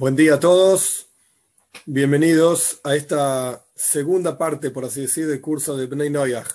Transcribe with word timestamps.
Buen 0.00 0.16
día 0.16 0.36
a 0.36 0.40
todos. 0.40 1.10
Bienvenidos 1.84 2.80
a 2.84 2.96
esta 2.96 3.66
segunda 3.74 4.38
parte, 4.38 4.70
por 4.70 4.86
así 4.86 5.02
decir, 5.02 5.26
del 5.26 5.42
curso 5.42 5.76
de 5.76 5.88
Bnei 5.88 6.08
Noyach. 6.08 6.48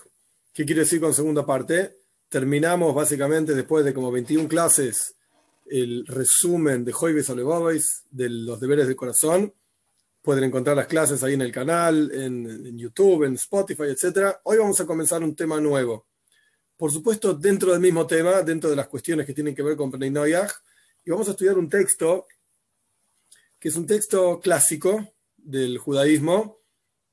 ¿Qué 0.51 0.65
quiere 0.65 0.81
decir 0.81 0.99
con 0.99 1.13
segunda 1.13 1.45
parte? 1.45 1.95
Terminamos 2.27 2.95
básicamente 2.95 3.53
después 3.53 3.85
de 3.85 3.93
como 3.93 4.11
21 4.11 4.47
clases 4.47 5.13
el 5.67 6.07
resumen 6.07 6.83
de 6.83 6.91
Joibes 6.91 7.29
Olebovis 7.29 8.05
de 8.09 8.29
los 8.29 8.59
deberes 8.59 8.87
del 8.87 8.95
corazón. 8.95 9.53
Pueden 10.23 10.45
encontrar 10.45 10.75
las 10.75 10.87
clases 10.87 11.21
ahí 11.21 11.35
en 11.35 11.43
el 11.43 11.51
canal, 11.51 12.09
en, 12.15 12.75
YouTube, 12.75 13.25
en 13.25 13.35
Spotify, 13.35 13.83
etc. 13.83 14.37
Hoy 14.45 14.57
vamos 14.57 14.79
a 14.79 14.87
comenzar 14.87 15.21
un 15.21 15.35
tema 15.35 15.61
nuevo. 15.61 16.07
Por 16.75 16.91
supuesto, 16.91 17.35
dentro 17.35 17.73
del 17.73 17.79
mismo 17.79 18.07
tema, 18.07 18.41
dentro 18.41 18.71
de 18.71 18.75
las 18.75 18.87
cuestiones 18.87 19.23
que 19.23 19.35
tienen 19.35 19.53
que 19.53 19.61
ver 19.61 19.77
con 19.77 19.91
Bnei 19.91 20.09
Noyach, 20.09 20.51
y 21.05 21.11
vamos 21.11 21.27
a 21.27 21.31
estudiar 21.31 21.59
un 21.59 21.69
texto 21.69 22.25
que 23.65 23.69
es 23.69 23.77
un 23.77 23.87
texto 23.87 24.39
clásico 24.41 25.15
del 25.37 25.79
judaísmo 25.79 26.59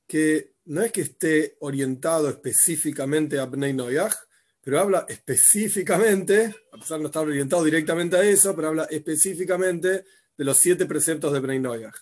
que 0.05 0.53
no 0.65 0.83
es 0.83 0.91
que 0.91 1.01
esté 1.01 1.57
orientado 1.61 2.29
específicamente 2.29 3.39
a 3.39 3.47
Bnei 3.47 3.73
Noyach, 3.73 4.13
pero 4.61 4.79
habla 4.79 5.03
específicamente, 5.09 6.53
a 6.71 6.77
pesar 6.77 6.99
de 6.99 7.01
no 7.01 7.07
estar 7.07 7.25
orientado 7.25 7.63
directamente 7.63 8.17
a 8.17 8.23
eso, 8.23 8.55
pero 8.55 8.67
habla 8.67 8.83
específicamente 8.83 10.05
de 10.37 10.45
los 10.45 10.55
siete 10.59 10.85
preceptos 10.85 11.33
de 11.33 11.39
Bnei 11.39 11.57
Noyach. 11.57 11.95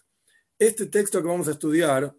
Este 0.59 0.88
texto 0.88 1.22
que 1.22 1.30
vamos 1.30 1.47
a 1.47 1.52
estudiar, 1.52 2.13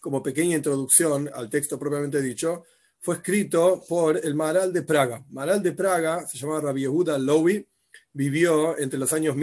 como 0.00 0.22
pequeña 0.22 0.56
introducción 0.56 1.28
al 1.34 1.50
texto 1.50 1.78
propiamente 1.78 2.22
dicho, 2.22 2.64
fue 2.98 3.16
escrito 3.16 3.84
por 3.86 4.16
el 4.24 4.34
Maral 4.34 4.72
de 4.72 4.84
Praga. 4.84 5.22
Maral 5.28 5.62
de 5.62 5.72
Praga 5.72 6.26
se 6.26 6.38
llamaba 6.38 6.62
Rabbi 6.62 6.80
Yehuda 6.80 7.18
Lowy, 7.18 7.68
vivió 8.14 8.78
entre 8.78 8.98
los 8.98 9.12
años 9.12 9.36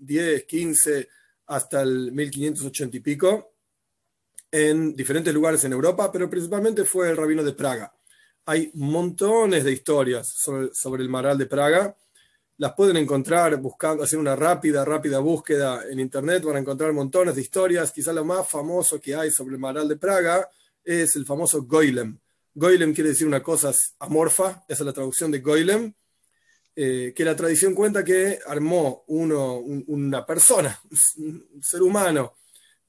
1510, 0.00 0.44
15 0.44 1.08
hasta 1.46 1.82
el 1.82 2.12
1580 2.12 2.96
y 2.96 3.00
pico 3.00 3.52
en 4.50 4.94
diferentes 4.96 5.32
lugares 5.32 5.62
en 5.64 5.72
Europa, 5.72 6.10
pero 6.10 6.28
principalmente 6.28 6.84
fue 6.84 7.10
el 7.10 7.16
rabino 7.16 7.44
de 7.44 7.52
Praga. 7.52 7.92
Hay 8.46 8.70
montones 8.74 9.64
de 9.64 9.72
historias 9.72 10.28
sobre, 10.28 11.02
el 11.02 11.08
Maral 11.08 11.38
de 11.38 11.46
Praga. 11.46 11.96
Las 12.56 12.74
pueden 12.74 12.96
encontrar 12.96 13.56
buscando, 13.58 14.02
hacer 14.02 14.18
una 14.18 14.34
rápida, 14.34 14.84
rápida 14.84 15.20
búsqueda 15.20 15.84
en 15.88 16.00
internet, 16.00 16.42
van 16.42 16.56
a 16.56 16.60
encontrar 16.60 16.92
montones 16.92 17.34
de 17.34 17.42
historias. 17.42 17.92
Quizá 17.92 18.12
lo 18.12 18.24
más 18.24 18.48
famoso 18.48 19.00
que 19.00 19.14
hay 19.14 19.30
sobre 19.30 19.54
el 19.54 19.60
Maral 19.60 19.88
de 19.88 19.96
Praga 19.96 20.48
es 20.84 21.14
el 21.16 21.24
famoso 21.24 21.62
Goylem. 21.62 22.18
Goylem 22.54 22.92
quiere 22.92 23.10
decir 23.10 23.26
una 23.26 23.42
cosa 23.42 23.72
amorfa, 24.00 24.64
esa 24.68 24.82
es 24.82 24.86
la 24.86 24.92
traducción 24.92 25.30
de 25.30 25.38
Goylem, 25.38 25.94
eh, 26.76 27.12
que 27.14 27.24
la 27.24 27.36
tradición 27.36 27.74
cuenta 27.74 28.04
que 28.04 28.38
armó 28.46 29.04
una 29.08 30.24
persona, 30.24 30.80
un 31.16 31.62
ser 31.62 31.82
humano 31.82 32.34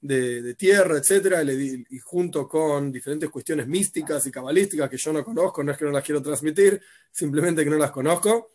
de, 0.02 0.54
tierra, 0.54 0.98
etcétera, 0.98 1.42
y, 1.44 1.98
junto 2.00 2.48
con 2.48 2.90
diferentes 2.90 3.30
cuestiones 3.30 3.66
místicas 3.66 4.26
y 4.26 4.30
cabalísticas 4.30 4.90
que 4.90 4.96
yo 4.96 5.12
no 5.12 5.24
conozco, 5.24 5.62
no 5.62 5.72
es 5.72 5.78
que 5.78 5.84
no 5.84 5.92
las 5.92 6.04
quiero 6.04 6.20
transmitir, 6.20 6.80
simplemente 7.10 7.64
que 7.64 7.70
no 7.70 7.78
las 7.78 7.92
conozco, 7.92 8.52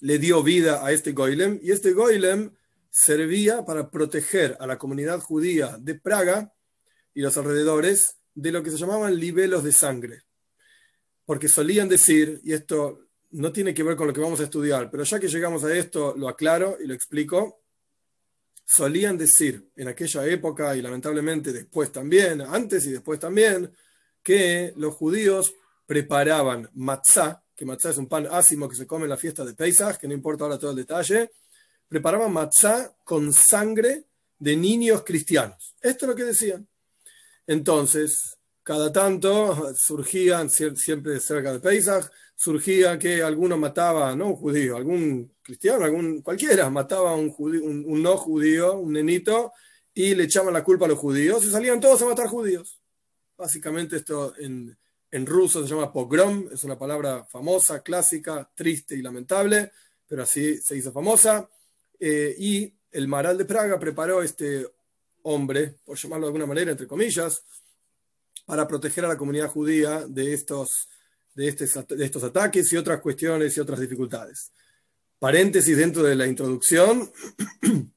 le 0.00 0.18
dio 0.18 0.42
vida 0.42 0.84
a 0.84 0.92
este 0.92 1.12
Goylem, 1.12 1.58
y 1.62 1.72
este 1.72 1.92
Goylem 1.92 2.52
servía 2.90 3.64
para 3.64 3.90
proteger 3.90 4.56
a 4.60 4.66
la 4.66 4.78
comunidad 4.78 5.20
judía 5.20 5.76
de 5.78 5.94
Praga 5.94 6.52
y 7.14 7.22
los 7.22 7.36
alrededores 7.36 8.16
de 8.34 8.52
lo 8.52 8.62
que 8.62 8.70
se 8.70 8.78
llamaban 8.78 9.18
libelos 9.18 9.64
de 9.64 9.72
sangre. 9.72 10.22
Porque 11.24 11.48
solían 11.48 11.88
decir, 11.88 12.40
y 12.44 12.52
esto 12.52 13.06
no 13.32 13.52
tiene 13.52 13.74
que 13.74 13.82
ver 13.82 13.96
con 13.96 14.06
lo 14.06 14.12
que 14.12 14.20
vamos 14.20 14.40
a 14.40 14.44
estudiar, 14.44 14.90
pero 14.90 15.04
ya 15.04 15.18
que 15.18 15.28
llegamos 15.28 15.64
a 15.64 15.74
esto, 15.74 16.14
lo 16.16 16.28
aclaro 16.28 16.76
y 16.82 16.86
lo 16.86 16.94
explico. 16.94 17.60
Solían 18.64 19.18
decir 19.18 19.70
en 19.76 19.88
aquella 19.88 20.26
época, 20.26 20.76
y 20.76 20.82
lamentablemente 20.82 21.52
después 21.52 21.90
también, 21.90 22.40
antes 22.42 22.86
y 22.86 22.92
después 22.92 23.18
también, 23.18 23.72
que 24.22 24.72
los 24.76 24.94
judíos 24.94 25.52
preparaban 25.86 26.68
matzá, 26.74 27.42
que 27.56 27.64
matzá 27.64 27.90
es 27.90 27.98
un 27.98 28.06
pan 28.06 28.28
ácimo 28.30 28.68
que 28.68 28.76
se 28.76 28.86
come 28.86 29.04
en 29.04 29.10
la 29.10 29.16
fiesta 29.16 29.44
de 29.44 29.54
Pesach, 29.54 29.98
que 29.98 30.08
no 30.08 30.14
importa 30.14 30.44
ahora 30.44 30.58
todo 30.58 30.70
el 30.70 30.76
detalle, 30.76 31.30
preparaban 31.88 32.32
matzá 32.32 32.94
con 33.04 33.32
sangre 33.32 34.04
de 34.38 34.56
niños 34.56 35.02
cristianos. 35.04 35.74
Esto 35.80 36.04
es 36.04 36.10
lo 36.10 36.16
que 36.16 36.24
decían. 36.24 36.66
Entonces, 37.46 38.38
cada 38.62 38.92
tanto 38.92 39.74
surgían, 39.74 40.48
siempre 40.50 41.18
cerca 41.20 41.52
de 41.52 41.60
Pesach, 41.60 42.10
surgía 42.42 42.98
que 42.98 43.22
alguno 43.22 43.56
mataba, 43.56 44.16
no 44.16 44.30
un 44.30 44.34
judío, 44.34 44.76
algún 44.76 45.32
cristiano, 45.42 45.84
algún, 45.84 46.22
cualquiera, 46.22 46.68
mataba 46.70 47.12
a 47.12 47.14
un, 47.14 47.30
judío, 47.30 47.62
un, 47.62 48.02
no 48.02 48.16
judío, 48.16 48.78
un 48.78 48.94
nenito, 48.94 49.52
y 49.94 50.16
le 50.16 50.24
echaban 50.24 50.52
la 50.52 50.64
culpa 50.64 50.86
a 50.86 50.88
los 50.88 50.98
judíos, 50.98 51.44
y 51.44 51.52
salían 51.52 51.78
todos 51.78 52.02
a 52.02 52.06
matar 52.06 52.26
judíos. 52.26 52.80
Básicamente 53.38 53.94
esto 53.94 54.34
en, 54.38 54.76
en 55.12 55.24
ruso 55.24 55.62
se 55.62 55.72
llama 55.72 55.92
pogrom, 55.92 56.48
es 56.52 56.64
una 56.64 56.76
palabra 56.76 57.24
famosa, 57.26 57.80
clásica, 57.80 58.50
triste 58.56 58.96
y 58.96 59.02
lamentable, 59.02 59.70
pero 60.08 60.24
así 60.24 60.56
se 60.56 60.76
hizo 60.76 60.90
famosa. 60.90 61.48
Eh, 62.00 62.34
y 62.36 62.74
el 62.90 63.06
Maral 63.06 63.38
de 63.38 63.44
Praga 63.44 63.78
preparó 63.78 64.20
este 64.20 64.66
hombre, 65.22 65.76
por 65.84 65.96
llamarlo 65.96 66.26
de 66.26 66.30
alguna 66.30 66.46
manera, 66.46 66.72
entre 66.72 66.88
comillas, 66.88 67.44
para 68.44 68.66
proteger 68.66 69.04
a 69.04 69.08
la 69.08 69.16
comunidad 69.16 69.48
judía 69.48 70.04
de 70.08 70.34
estos, 70.34 70.88
de, 71.34 71.48
este, 71.48 71.66
de 71.96 72.04
estos 72.04 72.22
ataques 72.22 72.72
y 72.72 72.76
otras 72.76 73.00
cuestiones 73.00 73.56
y 73.56 73.60
otras 73.60 73.80
dificultades. 73.80 74.52
Paréntesis 75.18 75.76
dentro 75.76 76.02
de 76.02 76.16
la 76.16 76.26
introducción, 76.26 77.10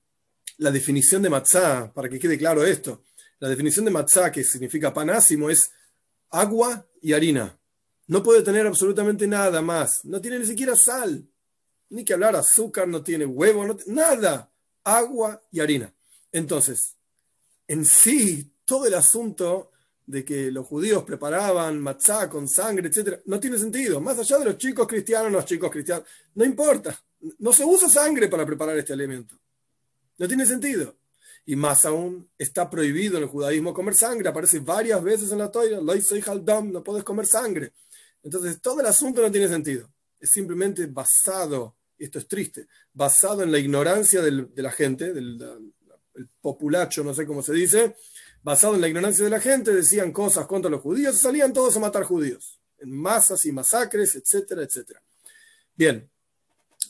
la 0.57 0.71
definición 0.71 1.21
de 1.21 1.29
matzá, 1.29 1.91
para 1.93 2.07
que 2.07 2.19
quede 2.19 2.37
claro 2.37 2.65
esto, 2.65 3.03
la 3.39 3.49
definición 3.49 3.85
de 3.85 3.91
matzá, 3.91 4.31
que 4.31 4.43
significa 4.43 4.93
panásimo, 4.93 5.49
es 5.49 5.71
agua 6.29 6.85
y 7.01 7.13
harina. 7.13 7.57
No 8.07 8.21
puede 8.21 8.43
tener 8.43 8.67
absolutamente 8.67 9.27
nada 9.27 9.61
más. 9.61 10.05
No 10.05 10.21
tiene 10.21 10.39
ni 10.39 10.45
siquiera 10.45 10.75
sal. 10.75 11.27
Ni 11.89 12.03
que 12.03 12.13
hablar 12.13 12.35
azúcar, 12.35 12.87
no 12.87 13.03
tiene 13.03 13.25
huevo, 13.25 13.65
nada. 13.87 14.51
Agua 14.83 15.41
y 15.51 15.59
harina. 15.59 15.93
Entonces, 16.31 16.95
en 17.67 17.85
sí, 17.85 18.51
todo 18.65 18.85
el 18.85 18.93
asunto 18.93 19.71
de 20.05 20.23
que 20.23 20.51
los 20.51 20.65
judíos 20.67 21.03
preparaban 21.03 21.79
matzá 21.79 22.29
con 22.29 22.47
sangre, 22.47 22.89
etc., 22.89 23.21
no 23.25 23.39
tiene 23.39 23.57
sentido. 23.57 23.99
Más 23.99 24.17
allá 24.19 24.37
de 24.39 24.45
los 24.45 24.57
chicos 24.57 24.87
cristianos, 24.87 25.31
los 25.31 25.45
chicos 25.45 25.71
cristianos, 25.71 26.05
no 26.35 26.45
importa. 26.45 26.99
No 27.39 27.51
se 27.51 27.65
usa 27.65 27.89
sangre 27.89 28.27
para 28.27 28.45
preparar 28.45 28.77
este 28.77 28.93
alimento. 28.93 29.35
No 30.17 30.27
tiene 30.27 30.45
sentido. 30.45 30.95
Y 31.45 31.55
más 31.55 31.85
aún, 31.85 32.29
está 32.37 32.69
prohibido 32.69 33.17
en 33.17 33.23
el 33.23 33.29
judaísmo 33.29 33.73
comer 33.73 33.95
sangre. 33.95 34.29
Aparece 34.29 34.59
varias 34.59 35.03
veces 35.03 35.31
en 35.31 35.39
la 35.39 35.51
Torah, 35.51 35.81
no 35.81 36.83
puedes 36.83 37.03
comer 37.03 37.25
sangre. 37.25 37.73
Entonces, 38.23 38.61
todo 38.61 38.81
el 38.81 38.87
asunto 38.87 39.21
no 39.21 39.31
tiene 39.31 39.47
sentido. 39.47 39.89
Es 40.19 40.31
simplemente 40.31 40.85
basado, 40.87 41.75
y 41.97 42.05
esto 42.05 42.19
es 42.19 42.27
triste, 42.27 42.67
basado 42.93 43.43
en 43.43 43.51
la 43.51 43.59
ignorancia 43.59 44.21
del, 44.21 44.53
de 44.53 44.61
la 44.61 44.71
gente, 44.71 45.13
del 45.13 45.39
el 46.15 46.29
populacho, 46.41 47.03
no 47.03 47.13
sé 47.13 47.25
cómo 47.25 47.43
se 47.43 47.53
dice, 47.53 47.95
basado 48.45 48.75
en 48.75 48.81
la 48.81 48.87
ignorancia 48.87 49.23
de 49.23 49.31
la 49.31 49.39
gente, 49.39 49.73
decían 49.73 50.11
cosas 50.11 50.45
contra 50.45 50.69
los 50.69 50.79
judíos 50.79 51.15
y 51.15 51.19
salían 51.19 51.51
todos 51.51 51.75
a 51.77 51.79
matar 51.79 52.03
judíos, 52.03 52.59
en 52.77 52.91
masas 52.91 53.43
y 53.47 53.51
masacres, 53.51 54.13
etcétera, 54.13 54.61
etcétera. 54.61 55.01
Bien, 55.75 56.07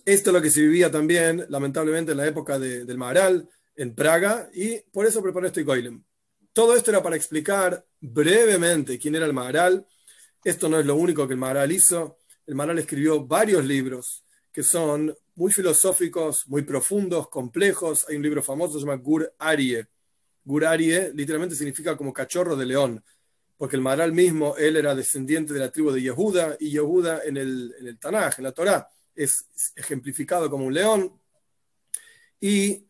esto 0.03 0.29
es 0.29 0.33
lo 0.33 0.41
que 0.41 0.51
se 0.51 0.59
vivía 0.59 0.91
también, 0.91 1.45
lamentablemente, 1.47 2.11
en 2.11 2.17
la 2.17 2.27
época 2.27 2.59
de, 2.59 2.83
del 2.83 2.97
Maharal, 2.97 3.47
en 3.77 3.95
Praga, 3.95 4.49
y 4.53 4.81
por 4.91 5.05
eso 5.05 5.23
preparé 5.23 5.47
este 5.47 5.63
Goylem. 5.63 6.03
Todo 6.51 6.75
esto 6.75 6.91
era 6.91 7.01
para 7.01 7.15
explicar 7.15 7.85
brevemente 8.01 8.99
quién 8.99 9.15
era 9.15 9.25
el 9.25 9.31
Maharal. 9.31 9.87
Esto 10.43 10.67
no 10.67 10.77
es 10.77 10.85
lo 10.85 10.97
único 10.97 11.25
que 11.25 11.35
el 11.35 11.39
Maharal 11.39 11.71
hizo. 11.71 12.17
El 12.45 12.55
Maharal 12.55 12.79
escribió 12.79 13.25
varios 13.25 13.63
libros 13.63 14.25
que 14.51 14.61
son 14.61 15.15
muy 15.35 15.53
filosóficos, 15.53 16.49
muy 16.49 16.63
profundos, 16.63 17.29
complejos. 17.29 18.05
Hay 18.09 18.17
un 18.17 18.23
libro 18.23 18.43
famoso 18.43 18.73
que 18.73 18.79
se 18.79 18.85
llama 18.85 19.01
Gur 19.01 19.33
Arie, 19.39 19.87
Gurarie 20.45 21.11
literalmente 21.13 21.55
significa 21.55 21.97
como 21.97 22.13
cachorro 22.13 22.55
de 22.55 22.65
león, 22.65 23.03
porque 23.57 23.75
el 23.75 23.81
Maharal 23.81 24.13
mismo, 24.13 24.55
él 24.57 24.77
era 24.77 24.95
descendiente 24.95 25.53
de 25.53 25.59
la 25.59 25.71
tribu 25.71 25.91
de 25.91 26.01
Yehuda, 26.01 26.55
y 26.59 26.71
Yehuda 26.71 27.23
en 27.25 27.37
el, 27.37 27.73
en 27.79 27.87
el 27.87 27.97
Tanaj, 27.97 28.35
en 28.37 28.43
la 28.43 28.51
Torá, 28.51 28.87
es 29.15 29.45
ejemplificado 29.75 30.49
como 30.49 30.65
un 30.65 30.73
león. 30.73 31.19
Y 32.39 32.85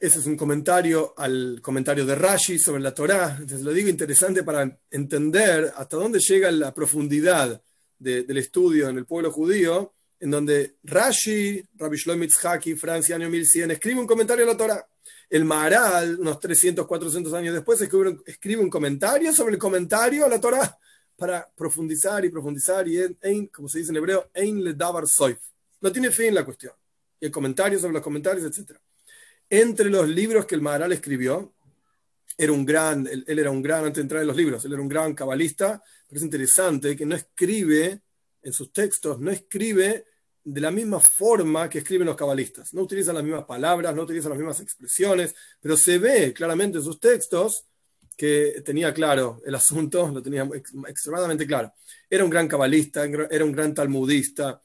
ese 0.00 0.18
es 0.18 0.26
un 0.26 0.36
comentario 0.36 1.14
al 1.16 1.60
comentario 1.62 2.06
de 2.06 2.14
Rashi 2.14 2.58
sobre 2.58 2.82
la 2.82 2.94
Torá. 2.94 3.36
Entonces 3.38 3.62
lo 3.62 3.72
digo 3.72 3.88
interesante 3.88 4.42
para 4.42 4.78
entender 4.90 5.72
hasta 5.76 5.96
dónde 5.96 6.20
llega 6.20 6.50
la 6.50 6.72
profundidad 6.72 7.62
de, 7.98 8.22
del 8.22 8.38
estudio 8.38 8.88
en 8.88 8.96
el 8.96 9.06
pueblo 9.06 9.30
judío, 9.30 9.94
en 10.20 10.30
donde 10.30 10.76
Rashi, 10.84 11.62
Rabbi 11.74 11.96
Shlomo 11.96 12.24
Haki, 12.42 12.74
Francia, 12.74 13.16
año 13.16 13.28
1100, 13.28 13.72
escribe 13.72 14.00
un 14.00 14.06
comentario 14.06 14.44
a 14.44 14.48
la 14.48 14.56
Torá. 14.56 14.88
El 15.30 15.44
Maharal, 15.44 16.18
unos 16.20 16.40
300, 16.40 16.86
400 16.86 17.32
años 17.34 17.54
después, 17.54 17.80
escribe, 17.80 18.62
un 18.62 18.70
comentario 18.70 19.32
sobre 19.32 19.54
el 19.54 19.58
comentario 19.58 20.24
a 20.24 20.28
la 20.28 20.40
Torah 20.40 20.78
para 21.16 21.46
profundizar 21.54 22.24
y 22.24 22.30
profundizar 22.30 22.88
y, 22.88 23.00
en, 23.20 23.46
como 23.48 23.68
se 23.68 23.80
dice 23.80 23.90
en 23.90 23.96
hebreo, 23.96 24.30
ein 24.34 24.62
le 24.64 24.74
davar 24.74 25.06
soif. 25.06 25.38
No 25.80 25.92
tiene 25.92 26.10
fin 26.10 26.34
la 26.34 26.44
cuestión. 26.44 26.72
Y 27.20 27.26
el 27.26 27.32
comentario 27.32 27.78
sobre 27.78 27.94
los 27.94 28.02
comentarios, 28.02 28.46
etc. 28.46 28.78
Entre 29.50 29.90
los 29.90 30.08
libros 30.08 30.46
que 30.46 30.54
el 30.54 30.62
Maharal 30.62 30.92
escribió, 30.92 31.52
era 32.36 32.52
un 32.52 32.64
gran, 32.64 33.06
él, 33.06 33.24
era 33.26 33.50
un 33.50 33.60
gran, 33.60 33.80
antes 33.80 33.96
de 33.96 34.02
entrar 34.02 34.20
en 34.22 34.28
los 34.28 34.36
libros, 34.36 34.64
él 34.64 34.72
era 34.72 34.80
un 34.80 34.88
gran 34.88 35.12
cabalista, 35.12 35.82
pero 36.06 36.18
es 36.18 36.24
interesante 36.24 36.96
que 36.96 37.04
no 37.04 37.16
escribe 37.16 38.00
en 38.40 38.52
sus 38.52 38.72
textos, 38.72 39.18
no 39.18 39.30
escribe 39.30 40.06
de 40.50 40.62
la 40.62 40.70
misma 40.70 40.98
forma 40.98 41.68
que 41.68 41.80
escriben 41.80 42.06
los 42.06 42.16
cabalistas. 42.16 42.72
No 42.72 42.82
utilizan 42.82 43.14
las 43.14 43.24
mismas 43.24 43.44
palabras, 43.44 43.94
no 43.94 44.02
utilizan 44.02 44.30
las 44.30 44.38
mismas 44.38 44.60
expresiones, 44.60 45.34
pero 45.60 45.76
se 45.76 45.98
ve 45.98 46.32
claramente 46.32 46.78
en 46.78 46.84
sus 46.84 46.98
textos 46.98 47.66
que 48.16 48.62
tenía 48.64 48.94
claro 48.94 49.42
el 49.44 49.54
asunto, 49.54 50.08
lo 50.08 50.22
tenía 50.22 50.48
extremadamente 50.88 51.46
claro. 51.46 51.72
Era 52.08 52.24
un 52.24 52.30
gran 52.30 52.48
cabalista, 52.48 53.04
era 53.04 53.44
un 53.44 53.52
gran 53.52 53.74
talmudista, 53.74 54.62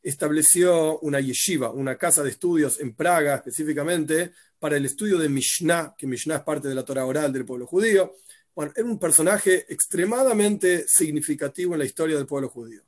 estableció 0.00 1.00
una 1.00 1.20
yeshiva, 1.20 1.70
una 1.70 1.98
casa 1.98 2.22
de 2.22 2.30
estudios 2.30 2.78
en 2.78 2.94
Praga 2.94 3.34
específicamente 3.34 4.32
para 4.60 4.76
el 4.76 4.86
estudio 4.86 5.18
de 5.18 5.28
Mishnah, 5.28 5.96
que 5.98 6.06
Mishnah 6.06 6.36
es 6.36 6.42
parte 6.42 6.68
de 6.68 6.76
la 6.76 6.84
Torah 6.84 7.06
oral 7.06 7.32
del 7.32 7.44
pueblo 7.44 7.66
judío. 7.66 8.14
Bueno, 8.54 8.72
era 8.76 8.86
un 8.86 9.00
personaje 9.00 9.66
extremadamente 9.68 10.86
significativo 10.86 11.74
en 11.74 11.80
la 11.80 11.86
historia 11.86 12.16
del 12.16 12.26
pueblo 12.26 12.48
judío. 12.48 12.82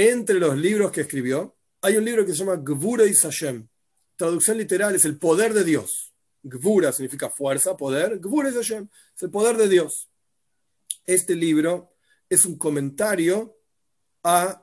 Entre 0.00 0.38
los 0.38 0.56
libros 0.56 0.92
que 0.92 1.00
escribió, 1.00 1.56
hay 1.80 1.96
un 1.96 2.04
libro 2.04 2.24
que 2.24 2.30
se 2.30 2.38
llama 2.38 2.54
Gvura 2.56 3.04
y 3.04 3.14
Hashem. 3.14 3.66
Traducción 4.14 4.56
literal 4.56 4.94
es 4.94 5.04
el 5.04 5.18
poder 5.18 5.52
de 5.52 5.64
Dios. 5.64 6.14
Gvura 6.42 6.92
significa 6.92 7.30
fuerza, 7.30 7.76
poder. 7.76 8.20
Gvura 8.20 8.50
y 8.50 8.54
Hashem 8.54 8.88
es 9.16 9.22
el 9.24 9.30
poder 9.30 9.56
de 9.56 9.68
Dios. 9.68 10.08
Este 11.04 11.34
libro 11.34 11.96
es 12.28 12.44
un 12.44 12.56
comentario 12.56 13.58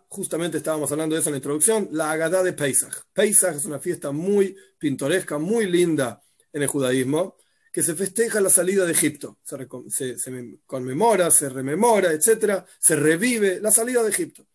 justamente 0.09 0.57
estábamos 0.57 0.91
hablando 0.91 1.15
de 1.15 1.21
eso 1.21 1.29
en 1.29 1.33
la 1.33 1.37
introducción, 1.37 1.89
la 1.91 2.11
Agadá 2.11 2.43
de 2.43 2.53
Pesach. 2.53 2.93
Pesach 3.13 3.55
es 3.55 3.65
una 3.65 3.79
fiesta 3.79 4.11
muy 4.11 4.55
pintoresca, 4.77 5.37
muy 5.37 5.65
linda 5.65 6.21
en 6.53 6.61
el 6.61 6.67
judaísmo, 6.67 7.37
que 7.71 7.83
se 7.83 7.95
festeja 7.95 8.39
la 8.39 8.49
salida 8.49 8.85
de 8.85 8.93
Egipto. 8.93 9.39
Se, 9.43 10.15
conmemora, 10.65 11.29
se 11.31 11.49
rememora, 11.49 12.11
etc. 12.13 12.63
Se 12.79 12.95
revive 12.95 13.59
la 13.59 13.71
salida 13.71 14.01
de 14.03 14.09
Egipto. 14.09 14.45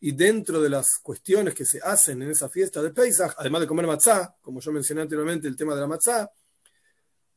Y 0.00 0.12
dentro 0.12 0.60
de 0.60 0.68
las 0.68 0.98
cuestiones 1.02 1.54
que 1.54 1.64
se 1.64 1.80
hacen 1.82 2.22
en 2.22 2.30
esa 2.30 2.48
fiesta 2.48 2.82
de 2.82 2.90
Pesach, 2.90 3.34
además 3.38 3.62
de 3.62 3.66
comer 3.66 3.86
matzá, 3.86 4.36
como 4.40 4.60
yo 4.60 4.72
mencioné 4.72 5.02
anteriormente 5.02 5.48
el 5.48 5.56
tema 5.56 5.74
de 5.74 5.80
la 5.80 5.86
matzá, 5.86 6.30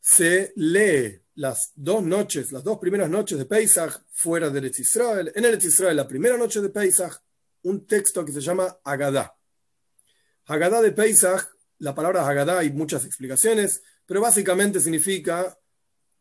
se 0.02 0.54
lee 0.56 1.22
las 1.36 1.72
dos 1.76 2.04
noches, 2.04 2.52
las 2.52 2.64
dos 2.64 2.78
primeras 2.80 3.10
noches 3.10 3.38
de 3.38 3.46
Pesach 3.46 4.02
fuera 4.12 4.50
de 4.50 4.60
Eretz 4.60 4.80
Israel. 4.80 5.32
En 5.36 5.46
Eretz 5.46 5.66
Israel, 5.66 5.96
la 5.96 6.08
primera 6.08 6.38
noche 6.38 6.62
de 6.62 6.70
Pesach, 6.70 7.14
un 7.64 7.86
texto 7.86 8.26
que 8.26 8.32
se 8.32 8.42
llama 8.42 8.80
Agadá. 8.84 9.36
Agadá 10.46 10.82
de 10.82 10.92
Pesach, 10.92 11.48
la 11.80 11.96
palabra 11.96 12.28
Agadá 12.28 12.60
hay 12.60 12.72
muchas 12.72 13.06
explicaciones, 13.06 13.82
pero 14.06 14.22
básicamente 14.22 14.80
significa 14.80 15.58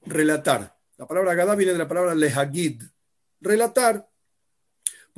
relatar. 0.03 0.77
La 0.97 1.07
palabra 1.07 1.33
Agadá 1.33 1.55
viene 1.55 1.73
de 1.73 1.79
la 1.79 1.89
palabra 1.89 2.15
lehagid, 2.15 2.83
relatar, 3.41 4.08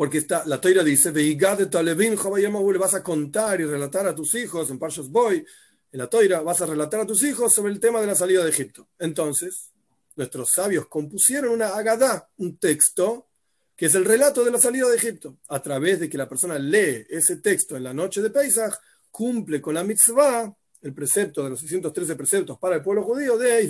porque 0.00 0.16
está, 0.16 0.44
la 0.46 0.58
toira 0.58 0.82
dice, 0.82 1.12
le 1.12 2.78
vas 2.78 2.94
a 2.94 3.02
contar 3.02 3.60
y 3.60 3.66
relatar 3.66 4.06
a 4.06 4.14
tus 4.14 4.34
hijos 4.34 4.70
en 4.70 4.78
Parshas 4.78 5.10
Boy, 5.10 5.44
en 5.92 5.98
la 5.98 6.06
toira, 6.06 6.40
vas 6.40 6.62
a 6.62 6.64
relatar 6.64 7.00
a 7.00 7.06
tus 7.06 7.22
hijos 7.22 7.52
sobre 7.52 7.70
el 7.70 7.78
tema 7.78 8.00
de 8.00 8.06
la 8.06 8.14
salida 8.14 8.42
de 8.42 8.48
Egipto. 8.48 8.88
Entonces, 8.98 9.72
nuestros 10.16 10.52
sabios 10.52 10.86
compusieron 10.86 11.52
una 11.52 11.76
Agadá, 11.76 12.30
un 12.38 12.56
texto 12.56 13.28
que 13.76 13.84
es 13.84 13.94
el 13.94 14.06
relato 14.06 14.42
de 14.42 14.50
la 14.50 14.58
salida 14.58 14.88
de 14.88 14.96
Egipto. 14.96 15.36
A 15.48 15.60
través 15.60 16.00
de 16.00 16.08
que 16.08 16.16
la 16.16 16.26
persona 16.26 16.58
lee 16.58 17.04
ese 17.10 17.36
texto 17.36 17.76
en 17.76 17.84
la 17.84 17.92
noche 17.92 18.22
de 18.22 18.30
Pesach, 18.30 18.80
cumple 19.10 19.60
con 19.60 19.74
la 19.74 19.84
mitzvah, 19.84 20.50
el 20.80 20.94
precepto 20.94 21.44
de 21.44 21.50
los 21.50 21.60
613 21.60 22.16
preceptos 22.16 22.58
para 22.58 22.76
el 22.76 22.82
pueblo 22.82 23.02
judío 23.02 23.36
de 23.36 23.66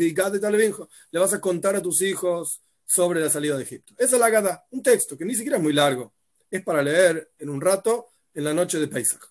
le 1.10 1.18
vas 1.18 1.32
a 1.32 1.40
contar 1.40 1.74
a 1.74 1.82
tus 1.82 2.00
hijos 2.02 2.62
sobre 2.86 3.20
la 3.20 3.30
salida 3.30 3.56
de 3.56 3.64
Egipto. 3.64 3.94
Esa 3.98 4.14
es 4.14 4.20
la 4.20 4.64
un 4.70 4.80
texto 4.80 5.18
que 5.18 5.24
ni 5.24 5.34
siquiera 5.34 5.56
es 5.56 5.62
muy 5.62 5.72
largo, 5.72 6.12
es 6.50 6.62
para 6.62 6.82
leer 6.82 7.32
en 7.38 7.48
un 7.48 7.60
rato 7.60 8.08
en 8.34 8.44
la 8.44 8.52
noche 8.52 8.78
de 8.78 8.88
Pesach. 8.88 9.22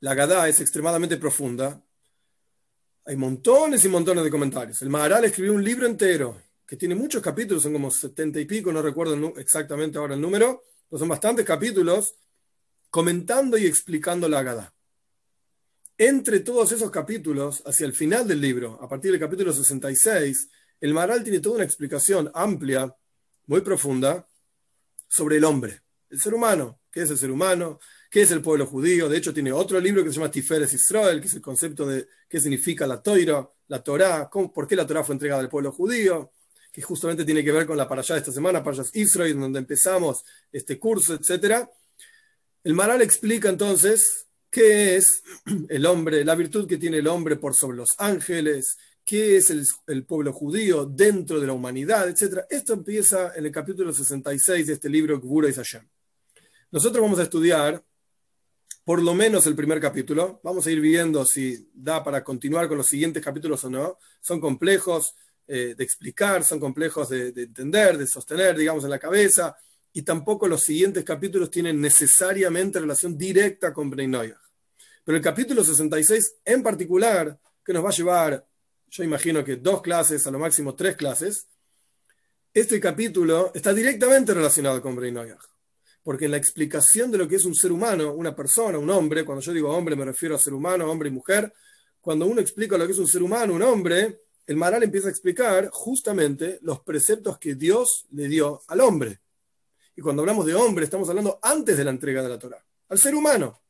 La 0.00 0.12
Agadá 0.12 0.48
es 0.48 0.60
extremadamente 0.60 1.16
profunda, 1.16 1.80
hay 3.06 3.16
montones 3.16 3.84
y 3.84 3.88
montones 3.88 4.24
de 4.24 4.30
comentarios. 4.30 4.82
El 4.82 4.90
Maharal 4.90 5.24
escribió 5.24 5.52
un 5.52 5.64
libro 5.64 5.86
entero 5.86 6.40
que 6.66 6.76
tiene 6.76 6.94
muchos 6.94 7.22
capítulos, 7.22 7.62
son 7.62 7.72
como 7.72 7.90
setenta 7.90 8.40
y 8.40 8.46
pico, 8.46 8.72
no 8.72 8.82
recuerdo 8.82 9.34
exactamente 9.36 9.98
ahora 9.98 10.14
el 10.14 10.20
número, 10.20 10.64
pero 10.88 10.98
son 10.98 11.08
bastantes 11.08 11.44
capítulos 11.44 12.14
comentando 12.90 13.58
y 13.58 13.66
explicando 13.66 14.28
la 14.28 14.40
Agadá. 14.40 14.74
Entre 15.96 16.40
todos 16.40 16.72
esos 16.72 16.90
capítulos, 16.90 17.62
hacia 17.66 17.86
el 17.86 17.92
final 17.92 18.26
del 18.26 18.40
libro, 18.40 18.78
a 18.82 18.88
partir 18.88 19.12
del 19.12 19.20
capítulo 19.20 19.52
66, 19.52 20.48
el 20.80 20.94
Maharal 20.94 21.22
tiene 21.22 21.40
toda 21.40 21.56
una 21.56 21.64
explicación 21.64 22.30
amplia, 22.34 22.94
muy 23.46 23.60
profunda, 23.60 24.26
sobre 25.06 25.36
el 25.36 25.44
hombre, 25.44 25.83
el 26.14 26.20
ser 26.20 26.34
humano, 26.34 26.80
qué 26.90 27.02
es 27.02 27.10
el 27.10 27.18
ser 27.18 27.30
humano, 27.30 27.78
qué 28.10 28.22
es 28.22 28.30
el 28.30 28.40
pueblo 28.40 28.66
judío. 28.66 29.08
De 29.08 29.18
hecho, 29.18 29.34
tiene 29.34 29.52
otro 29.52 29.78
libro 29.80 30.02
que 30.02 30.10
se 30.10 30.16
llama 30.16 30.30
Tiferes 30.30 30.72
Israel, 30.72 31.20
que 31.20 31.26
es 31.26 31.34
el 31.34 31.42
concepto 31.42 31.86
de 31.86 32.06
qué 32.28 32.40
significa 32.40 32.86
la 32.86 33.02
Toira, 33.02 33.48
la 33.68 33.82
Torá, 33.82 34.30
por 34.30 34.66
qué 34.66 34.76
la 34.76 34.86
Torá 34.86 35.04
fue 35.04 35.14
entregada 35.14 35.40
al 35.40 35.48
pueblo 35.48 35.72
judío, 35.72 36.32
que 36.72 36.82
justamente 36.82 37.24
tiene 37.24 37.44
que 37.44 37.52
ver 37.52 37.66
con 37.66 37.76
la 37.76 37.88
para 37.88 38.00
allá 38.00 38.14
de 38.14 38.20
esta 38.20 38.32
semana, 38.32 38.62
allá 38.64 38.84
Israel, 38.94 39.38
donde 39.38 39.58
empezamos 39.58 40.24
este 40.50 40.78
curso, 40.78 41.14
etc. 41.14 41.68
El 42.62 42.74
Maral 42.74 43.02
explica 43.02 43.48
entonces 43.48 44.26
qué 44.50 44.96
es 44.96 45.22
el 45.68 45.84
hombre, 45.84 46.24
la 46.24 46.34
virtud 46.34 46.68
que 46.68 46.78
tiene 46.78 46.98
el 46.98 47.08
hombre 47.08 47.36
por 47.36 47.54
sobre 47.54 47.76
los 47.76 47.90
ángeles, 47.98 48.76
qué 49.04 49.36
es 49.36 49.50
el, 49.50 50.04
pueblo 50.04 50.32
judío 50.32 50.86
dentro 50.86 51.40
de 51.40 51.46
la 51.46 51.52
humanidad, 51.52 52.08
etc. 52.08 52.44
Esto 52.48 52.72
empieza 52.72 53.34
en 53.34 53.46
el 53.46 53.52
capítulo 53.52 53.92
66 53.92 54.66
de 54.66 54.72
este 54.72 54.88
libro, 54.88 55.20
Gbura 55.20 55.48
y 55.48 55.52
Hashem. 55.52 55.86
Nosotros 56.74 57.02
vamos 57.02 57.20
a 57.20 57.22
estudiar 57.22 57.84
por 58.84 59.00
lo 59.00 59.14
menos 59.14 59.46
el 59.46 59.54
primer 59.54 59.78
capítulo. 59.78 60.40
Vamos 60.42 60.66
a 60.66 60.72
ir 60.72 60.80
viendo 60.80 61.24
si 61.24 61.70
da 61.72 62.02
para 62.02 62.24
continuar 62.24 62.66
con 62.66 62.76
los 62.76 62.88
siguientes 62.88 63.22
capítulos 63.22 63.62
o 63.62 63.70
no. 63.70 63.96
Son 64.20 64.40
complejos 64.40 65.14
eh, 65.46 65.76
de 65.78 65.84
explicar, 65.84 66.42
son 66.42 66.58
complejos 66.58 67.10
de, 67.10 67.28
entender, 67.28 67.96
de 67.96 68.08
sostener, 68.08 68.56
digamos, 68.56 68.82
en 68.82 68.90
la 68.90 68.98
cabeza. 68.98 69.56
Y 69.92 70.02
tampoco 70.02 70.48
los 70.48 70.62
siguientes 70.62 71.04
capítulos 71.04 71.48
tienen 71.48 71.80
necesariamente 71.80 72.80
relación 72.80 73.16
directa 73.16 73.72
con 73.72 73.88
Bnei 73.88 74.34
Pero 75.04 75.16
el 75.16 75.22
capítulo 75.22 75.62
66 75.62 76.38
en 76.44 76.60
particular, 76.60 77.38
que 77.64 77.72
nos 77.72 77.84
va 77.84 77.90
a 77.90 77.92
llevar, 77.92 78.44
yo 78.88 79.04
imagino 79.04 79.44
que 79.44 79.54
dos 79.54 79.80
clases, 79.80 80.26
a 80.26 80.32
lo 80.32 80.40
máximo 80.40 80.74
tres 80.74 80.96
clases, 80.96 81.46
este 82.52 82.80
capítulo 82.80 83.52
está 83.54 83.72
directamente 83.72 84.34
relacionado 84.34 84.82
con 84.82 84.96
Bnei 84.96 85.14
porque 86.04 86.28
la 86.28 86.36
explicación 86.36 87.10
de 87.10 87.18
lo 87.18 87.26
que 87.26 87.36
es 87.36 87.46
un 87.46 87.54
ser 87.54 87.72
humano, 87.72 88.12
una 88.12 88.36
persona, 88.36 88.78
un 88.78 88.90
hombre, 88.90 89.24
cuando 89.24 89.42
yo 89.42 89.52
digo 89.52 89.74
hombre 89.74 89.96
me 89.96 90.04
refiero 90.04 90.36
a 90.36 90.38
ser 90.38 90.52
humano, 90.52 90.88
hombre 90.88 91.08
y 91.08 91.12
mujer, 91.12 91.52
cuando 92.00 92.26
uno 92.26 92.42
explica 92.42 92.76
lo 92.76 92.86
que 92.86 92.92
es 92.92 92.98
un 92.98 93.08
ser 93.08 93.22
humano, 93.22 93.54
un 93.54 93.62
hombre, 93.62 94.20
el 94.46 94.56
Maral 94.56 94.82
empieza 94.82 95.08
a 95.08 95.10
explicar 95.10 95.70
justamente 95.72 96.58
los 96.60 96.80
preceptos 96.80 97.38
que 97.38 97.54
Dios 97.54 98.06
le 98.10 98.28
dio 98.28 98.60
al 98.68 98.82
hombre. 98.82 99.20
Y 99.96 100.02
cuando 100.02 100.20
hablamos 100.20 100.44
de 100.44 100.54
hombre, 100.54 100.84
estamos 100.84 101.08
hablando 101.08 101.38
antes 101.40 101.78
de 101.78 101.84
la 101.84 101.90
entrega 101.90 102.22
de 102.22 102.28
la 102.28 102.38
Torah, 102.38 102.62
al 102.90 102.98
ser 102.98 103.14
humano, 103.14 103.62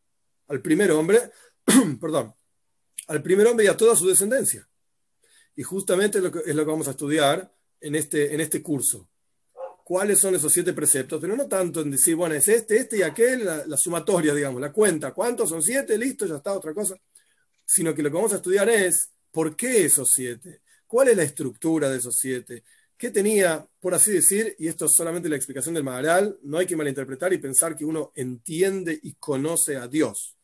al 0.49 0.61
primer 0.61 0.91
hombre, 0.91 1.31
perdón, 2.01 2.35
al 3.07 3.23
primer 3.23 3.47
hombre 3.47 3.67
y 3.67 3.69
a 3.69 3.77
toda 3.77 3.95
su 3.95 4.09
descendencia. 4.09 4.69
Y 5.55 5.63
justamente 5.63 6.19
es 6.19 6.25
lo 6.25 6.33
que, 6.33 6.41
es 6.41 6.57
lo 6.57 6.65
que 6.65 6.71
vamos 6.71 6.89
a 6.89 6.93
estudiar 6.93 7.55
en 7.81 7.95
este, 7.95 8.35
en 8.35 8.41
este 8.41 8.61
curso 8.61 9.09
cuáles 9.85 10.19
son 10.19 10.35
esos 10.35 10.53
siete 10.53 10.73
preceptos, 10.73 11.21
pero 11.21 11.37
no 11.37 11.47
tanto 11.47 11.83
en 11.83 11.91
decir, 11.91 12.17
bueno, 12.17 12.35
es 12.35 12.49
este, 12.49 12.79
este 12.79 12.97
y 12.99 13.03
aquel, 13.03 13.45
la, 13.45 13.77
sumatoria, 13.77 14.35
digamos, 14.35 14.61
la 14.61 14.73
cuenta, 14.73 15.13
¿cuántos 15.13 15.51
son 15.51 15.63
siete? 15.63 15.97
Listo, 15.99 16.27
ya 16.27 16.37
está, 16.37 16.55
otra 16.55 16.73
cosa. 16.73 16.97
Sino 17.67 17.95
que 17.95 18.03
lo 18.03 18.09
que 18.11 18.17
vamos 18.17 18.33
a 18.33 18.37
estudiar 18.37 18.69
es, 18.71 19.11
¿por 19.31 19.55
qué 19.55 19.85
esos 19.85 20.11
siete? 20.11 20.63
¿Cuál 20.87 21.09
es 21.09 21.17
la 21.17 21.23
estructura 21.23 21.91
de 21.91 21.99
esos 21.99 22.17
siete? 22.19 22.65
¿Qué 22.97 23.11
tenía, 23.11 23.67
por 23.79 23.93
así 23.95 24.13
decir, 24.13 24.57
y 24.59 24.69
esto 24.69 24.87
es 24.87 24.95
solamente 24.95 25.29
la 25.29 25.37
explicación 25.37 25.75
del 25.75 25.85
Maharal, 25.85 26.39
no 26.43 26.59
hay 26.59 26.67
que 26.67 26.77
malinterpretar 26.77 27.33
y 27.33 27.39
pensar 27.39 27.77
que 27.77 27.85
uno 27.85 28.13
entiende 28.15 28.99
y 29.03 29.15
conoce 29.15 29.77
a 29.77 29.87
Dios. 29.87 30.37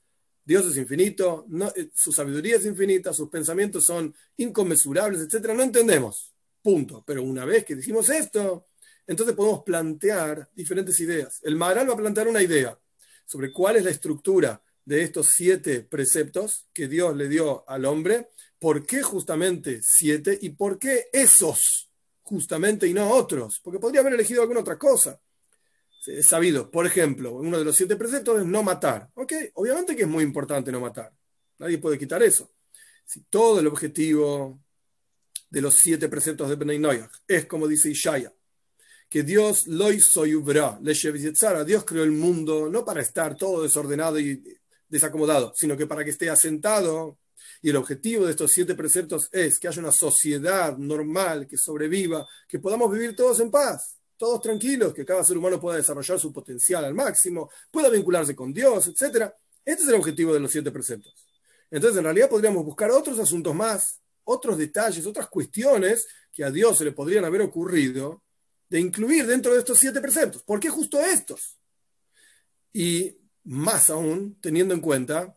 Dios 0.44 0.66
es 0.66 0.76
infinito, 0.76 1.46
eh, 1.76 1.90
su 1.94 2.12
sabiduría 2.12 2.56
es 2.56 2.66
infinita, 2.66 3.14
sus 3.14 3.30
pensamientos 3.30 3.84
son 3.84 4.14
inconmensurables, 4.36 5.20
etc. 5.22 5.54
No 5.54 5.62
entendemos, 5.62 6.34
punto. 6.60 7.04
Pero 7.06 7.22
una 7.22 7.44
vez 7.44 7.64
que 7.64 7.76
dijimos 7.76 8.10
esto, 8.10 8.66
entonces 9.06 9.34
podemos 9.34 9.62
plantear 9.62 10.48
diferentes 10.54 10.98
ideas. 11.00 11.40
El 11.42 11.56
Maharal 11.56 11.88
va 11.88 11.94
a 11.94 11.98
plantear 11.98 12.28
una 12.28 12.42
idea 12.42 12.78
sobre 13.26 13.52
cuál 13.52 13.76
es 13.76 13.84
la 13.84 13.90
estructura 13.90 14.62
de 14.84 15.02
estos 15.02 15.30
siete 15.36 15.82
preceptos 15.82 16.66
que 16.72 16.88
Dios 16.88 17.16
le 17.16 17.28
dio 17.28 17.68
al 17.68 17.84
hombre, 17.84 18.28
por 18.58 18.84
qué 18.86 19.02
justamente 19.02 19.80
siete 19.82 20.38
y 20.40 20.50
por 20.50 20.78
qué 20.78 21.06
esos 21.12 21.90
justamente 22.22 22.86
y 22.86 22.92
no 22.92 23.10
otros, 23.10 23.60
porque 23.62 23.80
podría 23.80 24.00
haber 24.00 24.14
elegido 24.14 24.42
alguna 24.42 24.60
otra 24.60 24.78
cosa. 24.78 25.20
Es 26.06 26.26
sabido, 26.26 26.70
por 26.70 26.86
ejemplo, 26.86 27.34
uno 27.34 27.58
de 27.58 27.64
los 27.64 27.76
siete 27.76 27.96
preceptos 27.96 28.40
es 28.40 28.46
no 28.46 28.62
matar. 28.62 29.10
Ok, 29.14 29.32
obviamente 29.54 29.94
que 29.94 30.02
es 30.02 30.08
muy 30.08 30.24
importante 30.24 30.72
no 30.72 30.80
matar. 30.80 31.12
Nadie 31.58 31.78
puede 31.78 31.98
quitar 31.98 32.22
eso. 32.22 32.50
Si 33.04 33.22
todo 33.24 33.60
el 33.60 33.66
objetivo 33.66 34.60
de 35.50 35.60
los 35.60 35.74
siete 35.74 36.08
preceptos 36.08 36.56
de 36.56 36.78
Noyach 36.78 37.10
es, 37.26 37.46
como 37.46 37.66
dice 37.66 37.90
Ishaya, 37.90 38.32
que 39.10 39.24
Dios 39.24 39.66
lo 39.66 39.92
hizo 39.92 40.24
y 40.24 40.34
Dios 40.34 41.84
creó 41.84 42.04
el 42.04 42.12
mundo 42.12 42.70
no 42.70 42.84
para 42.84 43.02
estar 43.02 43.36
todo 43.36 43.64
desordenado 43.64 44.20
y 44.20 44.40
desacomodado, 44.88 45.52
sino 45.56 45.76
que 45.76 45.88
para 45.88 46.04
que 46.04 46.10
esté 46.10 46.30
asentado. 46.30 47.18
Y 47.60 47.70
el 47.70 47.76
objetivo 47.76 48.24
de 48.24 48.30
estos 48.30 48.52
siete 48.52 48.76
preceptos 48.76 49.28
es 49.32 49.58
que 49.58 49.66
haya 49.66 49.82
una 49.82 49.90
sociedad 49.90 50.78
normal, 50.78 51.48
que 51.48 51.56
sobreviva, 51.58 52.26
que 52.48 52.60
podamos 52.60 52.90
vivir 52.92 53.16
todos 53.16 53.40
en 53.40 53.50
paz, 53.50 53.96
todos 54.16 54.40
tranquilos, 54.40 54.94
que 54.94 55.04
cada 55.04 55.24
ser 55.24 55.36
humano 55.36 55.60
pueda 55.60 55.76
desarrollar 55.76 56.20
su 56.20 56.32
potencial 56.32 56.84
al 56.84 56.94
máximo, 56.94 57.50
pueda 57.70 57.90
vincularse 57.90 58.36
con 58.36 58.52
Dios, 58.52 58.86
etc. 58.86 59.28
Este 59.64 59.82
es 59.82 59.88
el 59.88 59.96
objetivo 59.96 60.32
de 60.32 60.40
los 60.40 60.52
siete 60.52 60.70
preceptos. 60.70 61.12
Entonces, 61.68 61.98
en 61.98 62.04
realidad 62.04 62.28
podríamos 62.28 62.64
buscar 62.64 62.92
otros 62.92 63.18
asuntos 63.18 63.54
más, 63.56 64.00
otros 64.22 64.56
detalles, 64.56 65.04
otras 65.04 65.28
cuestiones 65.28 66.06
que 66.32 66.44
a 66.44 66.50
Dios 66.50 66.78
se 66.78 66.84
le 66.84 66.92
podrían 66.92 67.24
haber 67.24 67.42
ocurrido 67.42 68.22
de 68.70 68.80
incluir 68.80 69.26
dentro 69.26 69.52
de 69.52 69.58
estos 69.58 69.78
siete 69.78 70.00
preceptos. 70.00 70.42
¿Por 70.42 70.60
qué 70.60 70.70
justo 70.70 71.00
estos? 71.00 71.58
Y 72.72 73.18
más 73.44 73.90
aún, 73.90 74.38
teniendo 74.40 74.72
en 74.72 74.80
cuenta, 74.80 75.36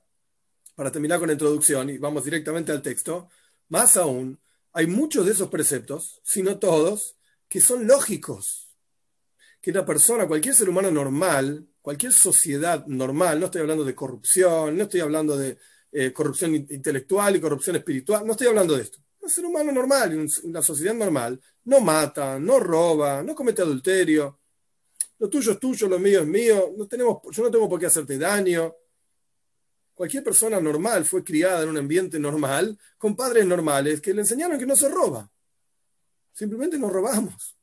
para 0.76 0.92
terminar 0.92 1.20
con 1.20 1.28
la 1.28 1.34
introducción 1.34 1.90
y 1.90 1.98
vamos 1.98 2.24
directamente 2.24 2.72
al 2.72 2.82
texto, 2.82 3.30
más 3.70 3.98
aún, 3.98 4.40
hay 4.72 4.88
muchos 4.88 5.26
de 5.26 5.32
esos 5.32 5.50
preceptos, 5.50 6.22
si 6.24 6.44
no 6.44 6.60
todos, 6.60 7.16
que 7.50 7.60
son 7.60 7.88
lógicos. 7.88 8.70
Que 9.62 9.72
una 9.72 9.86
persona, 9.86 10.28
cualquier 10.28 10.54
ser 10.54 10.70
humano 10.70 10.92
normal, 10.92 11.68
cualquier 11.82 12.14
sociedad 12.14 12.86
normal, 12.86 13.40
no 13.40 13.46
estoy 13.48 13.62
hablando 13.62 13.84
de 13.84 13.96
corrupción, 13.96 14.78
no 14.78 14.84
estoy 14.84 15.00
hablando 15.00 15.38
de 15.38 15.58
eh, 15.92 16.12
corrupción 16.14 16.56
intelectual 16.56 17.36
y 17.36 17.42
corrupción 17.42 17.76
espiritual, 17.78 18.26
no 18.26 18.34
estoy 18.34 18.48
hablando 18.48 18.76
de 18.76 18.84
esto. 18.84 19.00
Un 19.24 19.30
ser 19.30 19.46
humano 19.46 19.72
normal, 19.72 20.28
una 20.44 20.62
sociedad 20.62 20.94
normal, 20.94 21.40
no 21.64 21.80
mata, 21.80 22.38
no 22.38 22.60
roba, 22.60 23.24
no 23.24 23.34
comete 23.34 23.62
adulterio, 23.62 24.38
lo 25.18 25.30
tuyo 25.30 25.54
es 25.54 25.60
tuyo, 25.60 25.88
lo 25.88 25.98
mío 25.98 26.20
es 26.20 26.28
mío, 26.28 26.74
no 26.78 26.86
tenemos, 26.86 27.20
yo 27.32 27.44
no 27.44 27.50
tengo 27.50 27.70
por 27.70 27.80
qué 27.80 27.86
hacerte 27.86 28.18
daño. 28.18 28.76
Cualquier 29.94 30.22
persona 30.26 30.60
normal 30.60 31.06
fue 31.06 31.24
criada 31.24 31.64
en 31.64 31.70
un 31.70 31.78
ambiente 31.78 32.20
normal, 32.20 32.78
con 32.98 33.16
padres 33.16 33.46
normales 33.46 34.02
que 34.02 34.14
le 34.14 34.20
enseñaron 34.20 34.60
que 34.60 34.66
no 34.66 34.76
se 34.76 34.90
roba. 34.90 35.32
Simplemente 36.34 36.78
nos 36.78 36.92
robamos. 36.92 37.56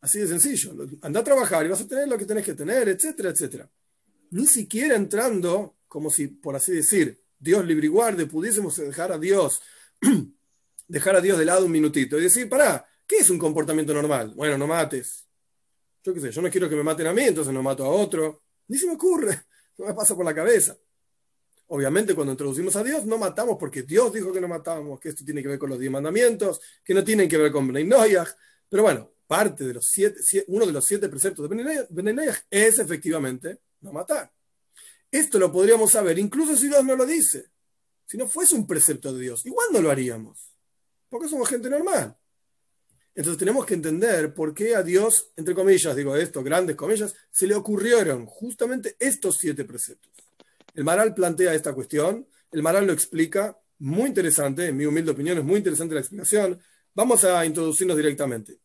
Así 0.00 0.18
de 0.18 0.26
sencillo. 0.26 0.74
Anda 1.02 1.20
a 1.20 1.24
trabajar 1.24 1.64
y 1.64 1.68
vas 1.68 1.82
a 1.82 1.86
tener 1.86 2.08
lo 2.08 2.18
que 2.18 2.26
tenés 2.26 2.44
que 2.44 2.54
tener, 2.54 2.88
etcétera, 2.88 3.30
etcétera. 3.30 3.70
Ni 4.30 4.48
siquiera 4.48 4.96
entrando, 4.96 5.76
como 5.86 6.10
si, 6.10 6.26
por 6.26 6.56
así 6.56 6.72
decir, 6.72 7.22
Dios 7.38 7.64
libre 7.64 7.86
y 7.86 7.90
guarde, 7.90 8.26
pudiésemos 8.26 8.76
dejar 8.78 9.12
a 9.12 9.18
Dios, 9.18 9.62
dejar 10.88 11.16
a 11.16 11.20
Dios 11.20 11.38
de 11.38 11.44
lado 11.44 11.64
un 11.64 11.72
minutito 11.72 12.18
y 12.18 12.22
decir, 12.22 12.48
pará, 12.48 12.86
¿qué 13.06 13.18
es 13.18 13.30
un 13.30 13.38
comportamiento 13.38 13.94
normal? 13.94 14.32
Bueno, 14.34 14.58
no 14.58 14.66
mates, 14.66 15.26
yo 16.04 16.12
qué 16.12 16.20
sé, 16.20 16.32
yo 16.32 16.42
no 16.42 16.50
quiero 16.50 16.68
que 16.68 16.76
me 16.76 16.82
maten 16.82 17.06
a 17.06 17.12
mí, 17.12 17.22
entonces 17.22 17.52
no 17.52 17.62
mato 17.62 17.84
a 17.84 17.88
otro. 17.88 18.42
Ni 18.68 18.76
se 18.76 18.86
me 18.86 18.94
ocurre, 18.94 19.42
no 19.78 19.86
me 19.86 19.94
pasa 19.94 20.16
por 20.16 20.24
la 20.24 20.34
cabeza. 20.34 20.76
Obviamente 21.68 22.14
cuando 22.14 22.32
introducimos 22.32 22.76
a 22.76 22.84
Dios 22.84 23.06
no 23.06 23.16
matamos 23.16 23.56
porque 23.58 23.82
Dios 23.82 24.12
dijo 24.12 24.32
que 24.32 24.40
no 24.40 24.48
matábamos, 24.48 25.00
que 25.00 25.08
esto 25.08 25.24
tiene 25.24 25.40
que 25.40 25.48
ver 25.48 25.58
con 25.58 25.70
los 25.70 25.78
diez 25.78 25.90
mandamientos, 25.90 26.60
que 26.84 26.92
no 26.92 27.02
tienen 27.02 27.28
que 27.28 27.38
ver 27.38 27.50
con 27.50 27.66
Bnei 27.68 27.88
Pero 28.68 28.82
bueno, 28.82 29.10
parte 29.26 29.64
de 29.64 29.74
los 29.74 29.86
siete, 29.86 30.20
uno 30.48 30.66
de 30.66 30.72
los 30.72 30.84
siete 30.84 31.08
preceptos 31.08 31.48
de 31.48 31.86
Bnei 31.88 32.28
es 32.50 32.78
efectivamente 32.78 33.60
no 33.80 33.92
matar. 33.92 34.30
Esto 35.10 35.38
lo 35.38 35.50
podríamos 35.50 35.92
saber 35.92 36.18
incluso 36.18 36.56
si 36.56 36.68
Dios 36.68 36.84
no 36.84 36.96
lo 36.96 37.06
dice. 37.06 37.46
Si 38.06 38.16
no 38.16 38.28
fuese 38.28 38.54
un 38.54 38.66
precepto 38.66 39.12
de 39.12 39.22
Dios, 39.22 39.46
igual 39.46 39.68
no 39.72 39.80
lo 39.80 39.90
haríamos. 39.90 40.52
Porque 41.08 41.28
somos 41.28 41.48
gente 41.48 41.70
normal. 41.70 42.16
Entonces 43.14 43.38
tenemos 43.38 43.66
que 43.66 43.74
entender 43.74 44.32
por 44.32 44.54
qué 44.54 44.74
a 44.74 44.82
Dios, 44.82 45.32
entre 45.36 45.54
comillas, 45.54 45.94
digo 45.94 46.16
esto, 46.16 46.42
grandes 46.42 46.76
comillas, 46.76 47.14
se 47.30 47.46
le 47.46 47.54
ocurrieron 47.54 48.24
justamente 48.26 48.96
estos 48.98 49.36
siete 49.36 49.64
preceptos. 49.64 50.12
El 50.74 50.84
Maral 50.84 51.14
plantea 51.14 51.54
esta 51.54 51.74
cuestión, 51.74 52.26
el 52.50 52.62
Maral 52.62 52.86
lo 52.86 52.92
explica, 52.92 53.58
muy 53.78 54.08
interesante, 54.08 54.68
en 54.68 54.76
mi 54.76 54.86
humilde 54.86 55.10
opinión 55.10 55.36
es 55.38 55.44
muy 55.44 55.56
interesante 55.56 55.94
la 55.94 56.00
explicación. 56.00 56.60
Vamos 56.94 57.24
a 57.24 57.44
introducirnos 57.44 57.96
directamente. 57.96 58.58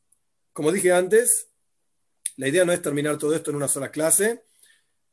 Como 0.53 0.72
dije 0.72 0.91
antes, 0.91 1.48
la 2.38 2.48
idea 2.48 2.63
no 2.63 2.72
es 2.72 2.82
terminar 2.82 3.17
todo 3.17 3.36
esto 3.36 3.50
en 3.50 3.58
una 3.58 3.67
sola 3.67 3.89
clase. 3.89 4.44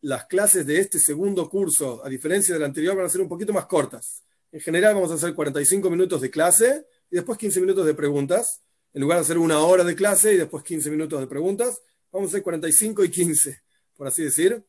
Las 0.05 0.27
clases 0.27 0.67
de 0.67 0.81
este 0.81 0.99
segundo 0.99 1.49
curso, 1.49 2.05
a 2.05 2.11
diferencia 2.11 2.53
del 2.53 2.65
anterior, 2.65 2.95
van 2.95 3.07
a 3.07 3.09
ser 3.09 3.23
un 3.23 3.29
poquito 3.29 3.55
más 3.55 3.65
cortas. 3.65 4.23
En 4.53 4.61
general 4.61 4.95
vamos 4.95 5.11
a 5.11 5.15
hacer 5.15 5.35
45 5.35 5.89
minutos 5.89 6.21
de 6.21 6.31
clase 6.31 6.87
y 7.11 7.17
después 7.17 7.39
15 7.39 7.59
minutos 7.63 7.87
de 7.87 7.95
preguntas 7.95 8.61
en 8.93 9.01
lugar 9.01 9.17
de 9.17 9.23
hacer 9.23 9.39
una 9.39 9.61
hora 9.61 9.83
de 9.83 9.97
clase 9.97 10.35
y 10.35 10.37
después 10.37 10.63
15 10.63 10.91
minutos 10.91 11.19
de 11.21 11.27
preguntas, 11.27 11.81
vamos 12.13 12.29
a 12.29 12.33
hacer 12.33 12.43
45 12.43 13.03
y 13.03 13.11
15, 13.11 13.63
por 13.97 14.07
así 14.07 14.23
decir, 14.23 14.63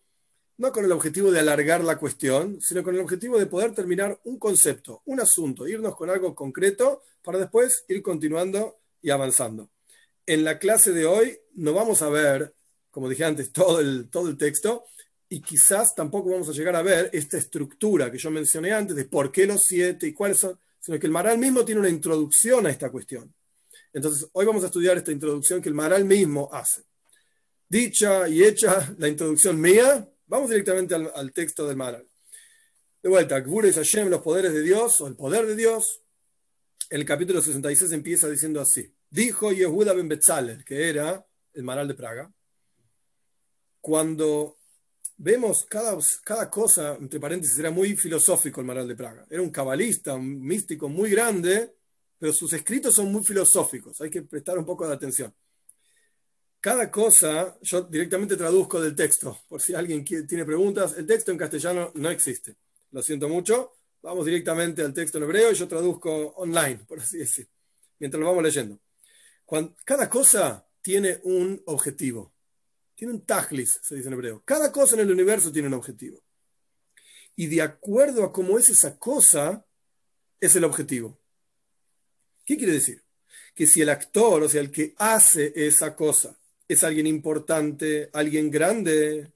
no 0.55 0.71
con 0.71 0.85
el 0.85 0.93
objetivo 0.93 1.29
de 1.29 1.41
alargar 1.41 1.83
la 1.83 1.97
cuestión, 1.97 2.61
sino 2.61 2.81
con 2.81 2.95
el 2.95 3.01
objetivo 3.01 3.37
de 3.37 3.45
poder 3.47 3.75
terminar 3.75 4.17
un 4.23 4.39
concepto, 4.39 5.01
un 5.03 5.19
asunto, 5.19 5.67
irnos 5.67 5.97
con 5.97 6.09
algo 6.09 6.33
concreto 6.33 7.01
para 7.21 7.39
después 7.39 7.83
ir 7.89 8.01
continuando 8.01 8.77
y 9.01 9.09
avanzando. 9.09 9.69
En 10.25 10.45
la 10.45 10.59
clase 10.59 10.93
de 10.93 11.05
hoy 11.05 11.37
no 11.55 11.73
vamos 11.73 12.01
a 12.01 12.07
ver, 12.07 12.55
como 12.89 13.09
dije 13.09 13.25
antes, 13.25 13.51
todo 13.51 13.81
el, 13.81 14.09
todo 14.09 14.29
el 14.29 14.37
texto 14.37 14.85
y 15.35 15.41
quizás 15.41 15.93
tampoco 15.93 16.29
vamos 16.29 16.47
a 16.47 16.53
llegar 16.53 16.77
a 16.77 16.81
ver 16.81 17.09
esta 17.11 17.37
estructura 17.37 18.09
que 18.09 18.17
yo 18.17 18.31
mencioné 18.31 18.71
antes 18.71 18.95
de 18.95 19.03
por 19.03 19.33
qué 19.33 19.45
los 19.45 19.63
siete 19.65 20.07
y 20.07 20.13
cuáles 20.13 20.39
son, 20.39 20.57
sino 20.79 20.97
que 20.97 21.07
el 21.07 21.11
Maral 21.11 21.37
mismo 21.37 21.65
tiene 21.65 21.81
una 21.81 21.89
introducción 21.89 22.65
a 22.65 22.69
esta 22.69 22.89
cuestión. 22.89 23.35
Entonces, 23.91 24.29
hoy 24.31 24.45
vamos 24.45 24.63
a 24.63 24.67
estudiar 24.67 24.95
esta 24.95 25.11
introducción 25.11 25.61
que 25.61 25.67
el 25.67 25.75
Maral 25.75 26.05
mismo 26.05 26.47
hace. 26.53 26.83
Dicha 27.67 28.29
y 28.29 28.45
hecha 28.45 28.95
la 28.97 29.09
introducción 29.09 29.59
mía, 29.59 30.09
vamos 30.25 30.51
directamente 30.51 30.95
al, 30.95 31.33
texto 31.33 31.67
del 31.67 31.75
Maral. 31.75 32.07
De 33.03 33.09
vuelta, 33.09 33.37
Gbura 33.41 33.67
y 33.67 33.73
Hashem, 33.73 34.07
los 34.07 34.21
poderes 34.21 34.53
de 34.53 34.61
Dios, 34.61 35.01
o 35.01 35.07
el 35.07 35.17
poder 35.17 35.45
de 35.47 35.57
Dios. 35.57 36.01
El 36.89 37.03
capítulo 37.03 37.41
66 37.41 37.91
empieza 37.91 38.29
diciendo 38.29 38.61
así. 38.61 38.89
Dijo 39.09 39.51
Yehuda 39.51 39.91
ben 39.91 40.07
Betzalel, 40.07 40.63
que 40.63 40.87
era 40.87 41.27
el 41.51 41.63
Maral 41.63 41.89
de 41.89 41.93
Praga, 41.93 42.31
cuando 43.81 44.55
vemos 45.17 45.65
cada, 45.69 45.98
cada 46.24 46.50
cosa, 46.50 46.95
entre 47.00 47.19
paréntesis, 47.19 47.57
era 47.57 47.72
muy 47.72 47.95
filosófico 47.95 48.62
el 48.62 48.67
Maral 48.67 48.88
de 48.88 48.95
Praga. 48.95 49.25
Era 49.29 49.41
un 49.41 49.50
cabalista, 49.50 50.13
un 50.15 50.41
místico 50.41 50.89
muy 50.89 51.10
grande, 51.10 51.75
pero 52.17 52.34
sus 52.34 52.53
escritos 52.53 52.95
son 52.95 53.12
muy 53.12 53.24
filosóficos, 53.24 54.00
hay 54.01 54.10
que 54.10 54.24
prestar 54.24 54.57
un 54.57 54.65
poco 54.65 54.88
de 54.88 54.93
atención. 54.93 55.34
Cada 56.60 56.89
cosa, 56.89 57.57
yo 57.62 57.84
directamente 57.84 58.36
traduzco 58.36 58.81
del 58.81 58.95
texto, 58.95 59.41
por 59.48 59.62
si 59.62 59.75
alguien 59.75 60.03
tiene 60.03 60.45
preguntas, 60.45 60.95
el 60.98 61.05
texto 61.05 61.31
en 61.31 61.38
castellano 61.38 61.91
no 61.95 62.10
existe, 62.10 62.55
lo 62.91 63.03
siento 63.03 63.29
mucho, 63.29 63.74
vamos 64.01 64.25
directamente 64.25 64.81
al 64.81 64.93
texto 64.93 65.17
en 65.17 65.25
hebreo 65.25 65.51
y 65.51 65.55
yo 65.55 65.67
traduzco 65.67 66.34
online, 66.38 66.79
por 66.88 67.00
así 67.00 67.17
decir, 67.19 67.48
mientras 68.00 68.19
lo 68.19 68.27
vamos 68.27 68.43
leyendo. 68.43 68.79
cada 69.84 70.10
cosa 70.10 70.67
tiene 70.81 71.19
un 71.24 71.62
objetivo, 71.65 72.34
tiene 72.95 73.13
un 73.13 73.25
taglis, 73.25 73.79
se 73.83 73.95
dice 73.95 74.07
en 74.07 74.13
hebreo. 74.13 74.41
Cada 74.45 74.71
cosa 74.71 74.95
en 74.95 75.01
el 75.01 75.11
universo 75.11 75.51
tiene 75.51 75.67
un 75.67 75.73
objetivo. 75.73 76.21
Y 77.35 77.47
de 77.47 77.61
acuerdo 77.61 78.23
a 78.23 78.31
cómo 78.31 78.57
es 78.57 78.69
esa 78.69 78.97
cosa, 78.97 79.65
es 80.39 80.55
el 80.55 80.63
objetivo. 80.63 81.19
¿Qué 82.45 82.57
quiere 82.57 82.73
decir? 82.73 83.03
Que 83.53 83.67
si 83.67 83.81
el 83.81 83.89
actor, 83.89 84.43
o 84.43 84.49
sea, 84.49 84.61
el 84.61 84.71
que 84.71 84.93
hace 84.97 85.51
esa 85.55 85.95
cosa, 85.95 86.37
es 86.67 86.83
alguien 86.83 87.07
importante, 87.07 88.09
alguien 88.13 88.49
grande, 88.49 89.31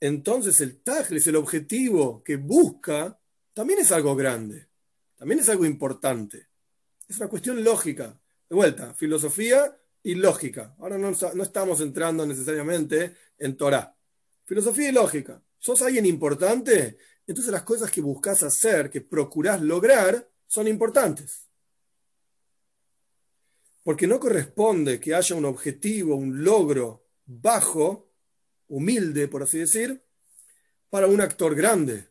entonces 0.00 0.60
el 0.60 0.80
es 1.10 1.26
el 1.26 1.36
objetivo 1.36 2.22
que 2.22 2.36
busca, 2.36 3.18
también 3.54 3.80
es 3.80 3.90
algo 3.90 4.14
grande, 4.14 4.68
también 5.16 5.40
es 5.40 5.48
algo 5.48 5.64
importante. 5.64 6.48
Es 7.08 7.16
una 7.18 7.28
cuestión 7.28 7.62
lógica. 7.64 8.20
De 8.48 8.54
vuelta, 8.54 8.94
filosofía 8.94 9.76
y 10.08 10.14
lógica. 10.14 10.74
Ahora 10.78 10.96
no, 10.96 11.10
estamos 11.10 11.80
entrando 11.80 12.24
necesariamente 12.24 13.14
en 13.38 13.56
Torah. 13.56 13.94
Filosofía 14.44 14.88
y 14.88 14.92
lógica. 14.92 15.42
¿Sos 15.58 15.82
alguien 15.82 16.06
importante? 16.06 16.96
Entonces 17.26 17.52
las 17.52 17.62
cosas 17.62 17.90
que 17.90 18.00
buscas 18.00 18.42
hacer, 18.42 18.88
que 18.90 19.02
procurás 19.02 19.60
lograr, 19.60 20.30
son 20.46 20.66
importantes 20.66 21.48
porque 23.88 24.06
no 24.06 24.20
corresponde 24.20 25.00
que 25.00 25.14
haya 25.14 25.34
un 25.34 25.46
objetivo, 25.46 26.14
un 26.14 26.44
logro 26.44 27.06
bajo, 27.24 28.10
humilde, 28.66 29.28
por 29.28 29.42
así 29.42 29.60
decir, 29.60 30.04
para 30.90 31.06
un 31.06 31.22
actor 31.22 31.54
grande. 31.54 32.08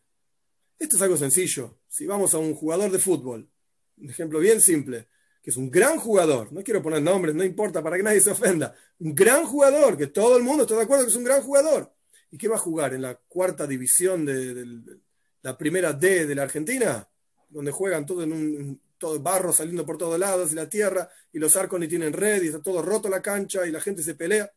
Esto 0.76 0.96
es 0.96 1.02
algo 1.02 1.16
sencillo. 1.16 1.78
Si 1.88 2.04
vamos 2.04 2.34
a 2.34 2.38
un 2.38 2.56
jugador 2.56 2.90
de 2.90 2.98
fútbol, 2.98 3.48
un 3.96 4.10
ejemplo 4.10 4.40
bien 4.40 4.60
simple, 4.60 5.06
que 5.42 5.50
es 5.50 5.56
un 5.56 5.70
gran 5.70 5.98
jugador, 5.98 6.52
no 6.52 6.62
quiero 6.62 6.82
poner 6.82 7.02
nombres, 7.02 7.34
no 7.34 7.44
importa, 7.44 7.82
para 7.82 7.96
que 7.96 8.02
nadie 8.02 8.20
se 8.20 8.30
ofenda, 8.30 8.74
un 8.98 9.14
gran 9.14 9.44
jugador, 9.44 9.96
que 9.96 10.08
todo 10.08 10.36
el 10.36 10.42
mundo 10.42 10.64
está 10.64 10.76
de 10.76 10.82
acuerdo 10.82 11.04
que 11.04 11.10
es 11.10 11.16
un 11.16 11.24
gran 11.24 11.42
jugador. 11.42 11.92
¿Y 12.30 12.36
qué 12.36 12.48
va 12.48 12.56
a 12.56 12.60
jugar 12.60 12.92
en 12.92 13.02
la 13.02 13.14
cuarta 13.14 13.66
división 13.66 14.26
de, 14.26 14.54
de 14.54 14.98
la 15.42 15.56
primera 15.56 15.92
D 15.92 16.26
de 16.26 16.34
la 16.34 16.42
Argentina? 16.42 17.08
donde 17.48 17.70
juegan 17.70 18.06
todo 18.06 18.22
en 18.22 18.32
un 18.32 18.80
todo 18.98 19.18
barro 19.20 19.52
saliendo 19.52 19.86
por 19.86 19.96
todos 19.96 20.18
lados 20.18 20.52
y 20.52 20.54
la 20.56 20.68
tierra 20.68 21.08
y 21.32 21.38
los 21.38 21.56
arcos 21.56 21.78
ni 21.78 21.86
tienen 21.86 22.12
red 22.12 22.42
y 22.42 22.48
está 22.48 22.60
todo 22.60 22.82
roto 22.82 23.08
la 23.08 23.22
cancha 23.22 23.66
y 23.66 23.70
la 23.70 23.80
gente 23.80 24.02
se 24.02 24.14
pelea. 24.14 24.52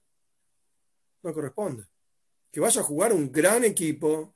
No 1.22 1.34
corresponde. 1.34 1.86
Que 2.52 2.60
vaya 2.60 2.82
a 2.82 2.84
jugar 2.84 3.14
un 3.14 3.32
gran 3.32 3.64
equipo 3.64 4.34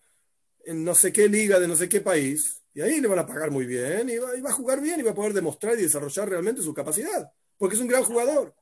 en 0.64 0.84
no 0.84 0.94
sé 0.94 1.12
qué 1.12 1.28
liga 1.28 1.60
de 1.60 1.68
no 1.68 1.76
sé 1.76 1.90
qué 1.90 2.02
país 2.02 2.62
y 2.76 2.82
ahí 2.82 3.02
le 3.02 3.08
van 3.08 3.20
a 3.20 3.26
pagar 3.26 3.50
muy 3.50 3.66
bien 3.66 4.10
y 4.10 4.18
va, 4.18 4.50
a 4.50 4.54
jugar 4.54 4.82
bien 4.82 5.00
y 5.00 5.04
va 5.04 5.12
a 5.12 5.16
poder 5.16 5.34
demostrar 5.34 5.80
y 5.80 5.84
desarrollar 5.84 6.30
realmente 6.30 6.62
su 6.62 6.74
capacidad 6.74 7.32
porque 7.58 7.76
es 7.76 7.82
un 7.82 7.88
gran 7.88 8.04
jugador. 8.04 8.54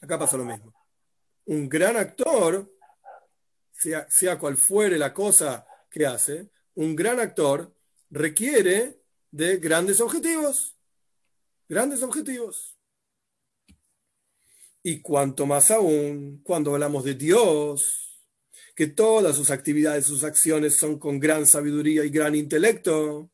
Acá 0.00 0.18
pasa 0.18 0.36
lo 0.36 0.44
mismo. 0.44 0.74
Un 1.46 1.68
gran 1.68 1.96
actor, 1.96 2.70
sea, 3.72 4.08
sea 4.10 4.38
cual 4.38 4.56
fuere 4.56 4.98
la 4.98 5.12
cosa 5.12 5.66
que 5.90 6.06
hace, 6.06 6.50
un 6.74 6.96
gran 6.96 7.20
actor 7.20 7.72
requiere 8.10 9.00
de 9.30 9.56
grandes 9.58 10.00
objetivos. 10.00 10.76
Grandes 11.68 12.02
objetivos. 12.02 12.76
Y 14.82 15.00
cuanto 15.02 15.46
más 15.46 15.70
aún, 15.70 16.40
cuando 16.42 16.72
hablamos 16.72 17.04
de 17.04 17.14
Dios, 17.14 18.09
que 18.80 18.86
todas 18.86 19.36
sus 19.36 19.50
actividades, 19.50 20.06
sus 20.06 20.24
acciones 20.24 20.78
son 20.78 20.98
con 20.98 21.20
gran 21.20 21.46
sabiduría 21.46 22.02
y 22.02 22.08
gran 22.08 22.34
intelecto, 22.34 23.30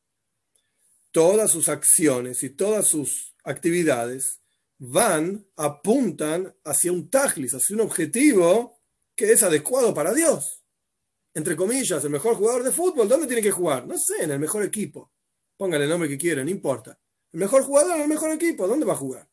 todas 1.12 1.52
sus 1.52 1.68
acciones 1.68 2.42
y 2.42 2.50
todas 2.50 2.88
sus 2.88 3.32
actividades 3.44 4.40
van, 4.78 5.46
apuntan 5.54 6.52
hacia 6.64 6.90
un 6.90 7.08
tajlis, 7.08 7.54
hacia 7.54 7.76
un 7.76 7.82
objetivo 7.82 8.80
que 9.14 9.30
es 9.30 9.44
adecuado 9.44 9.94
para 9.94 10.12
Dios. 10.12 10.64
Entre 11.32 11.54
comillas, 11.54 12.02
el 12.02 12.10
mejor 12.10 12.34
jugador 12.34 12.64
de 12.64 12.72
fútbol, 12.72 13.08
¿dónde 13.08 13.28
tiene 13.28 13.40
que 13.40 13.52
jugar? 13.52 13.86
No 13.86 13.96
sé, 13.96 14.24
en 14.24 14.32
el 14.32 14.40
mejor 14.40 14.64
equipo. 14.64 15.12
Póngale 15.56 15.84
el 15.84 15.90
nombre 15.90 16.08
que 16.08 16.18
quiera, 16.18 16.42
no 16.42 16.50
importa. 16.50 16.98
El 17.32 17.38
mejor 17.38 17.62
jugador 17.62 17.94
en 17.94 18.02
el 18.02 18.08
mejor 18.08 18.32
equipo, 18.32 18.66
¿dónde 18.66 18.84
va 18.84 18.94
a 18.94 18.96
jugar? 18.96 19.30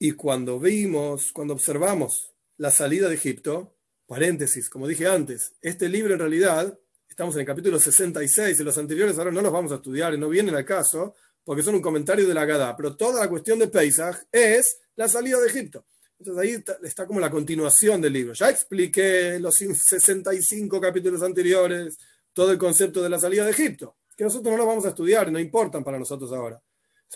Y 0.00 0.10
cuando 0.10 0.58
vimos, 0.58 1.30
cuando 1.30 1.54
observamos 1.54 2.34
la 2.56 2.72
salida 2.72 3.08
de 3.08 3.14
Egipto, 3.14 3.71
paréntesis, 4.12 4.68
como 4.68 4.86
dije 4.86 5.06
antes, 5.06 5.54
este 5.62 5.88
libro 5.88 6.12
en 6.12 6.18
realidad, 6.18 6.78
estamos 7.08 7.34
en 7.34 7.40
el 7.40 7.46
capítulo 7.46 7.78
66, 7.78 8.60
y 8.60 8.62
los 8.62 8.76
anteriores 8.76 9.16
ahora 9.16 9.30
no 9.30 9.40
los 9.40 9.50
vamos 9.50 9.72
a 9.72 9.76
estudiar 9.76 10.12
y 10.12 10.18
no 10.18 10.28
vienen 10.28 10.54
al 10.54 10.66
caso, 10.66 11.14
porque 11.42 11.62
son 11.62 11.76
un 11.76 11.80
comentario 11.80 12.28
de 12.28 12.34
la 12.34 12.44
Gada, 12.44 12.76
pero 12.76 12.94
toda 12.94 13.20
la 13.20 13.28
cuestión 13.30 13.58
de 13.58 13.68
Pesach 13.68 14.16
es 14.30 14.80
la 14.96 15.08
salida 15.08 15.40
de 15.40 15.46
Egipto. 15.48 15.86
Entonces 16.18 16.42
ahí 16.42 16.62
está, 16.82 17.06
como 17.06 17.20
la 17.20 17.30
continuación 17.30 18.02
del 18.02 18.12
libro. 18.12 18.34
Ya 18.34 18.50
expliqué 18.50 19.38
los 19.40 19.54
65 19.54 20.78
capítulos 20.78 21.22
anteriores, 21.22 21.96
todo 22.34 22.52
el 22.52 22.58
concepto 22.58 23.02
de 23.02 23.08
la 23.08 23.18
salida 23.18 23.46
de 23.46 23.52
Egipto, 23.52 23.96
que 24.14 24.24
nosotros 24.24 24.52
no 24.52 24.58
lo 24.58 24.66
vamos 24.66 24.84
a 24.84 24.90
estudiar, 24.90 25.32
no 25.32 25.38
importan 25.38 25.82
para 25.82 25.98
nosotros 25.98 26.30
ahora. 26.34 26.60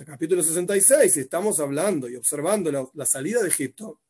Capítulo 0.06 0.42
66, 0.42 1.14
estamos 1.18 1.60
hablando 1.60 2.08
y 2.08 2.16
observando 2.16 2.90
la 2.94 3.04
salida 3.04 3.42
de 3.42 3.48
Egipto, 3.48 4.00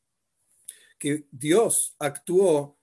que 0.98 1.26
Dios 1.30 1.94
actuó 1.98 2.78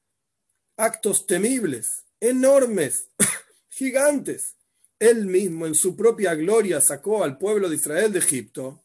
actos 0.78 1.26
temibles, 1.26 2.06
enormes, 2.20 3.10
gigantes, 3.70 4.56
él 5.00 5.26
mismo 5.26 5.66
en 5.66 5.76
su 5.76 5.96
propia 5.96 6.34
gloria 6.36 6.80
sacó 6.80 7.24
al 7.24 7.38
pueblo 7.38 7.70
de 7.70 7.76
Israel 7.76 8.14
de 8.14 8.20
Egipto, 8.20 8.84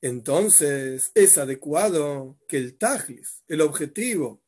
entonces 0.00 1.10
es 1.14 1.36
adecuado 1.36 2.38
que 2.48 2.56
el 2.56 2.78
tajlis, 2.78 3.42
el 3.48 3.60
objetivo 3.60 4.42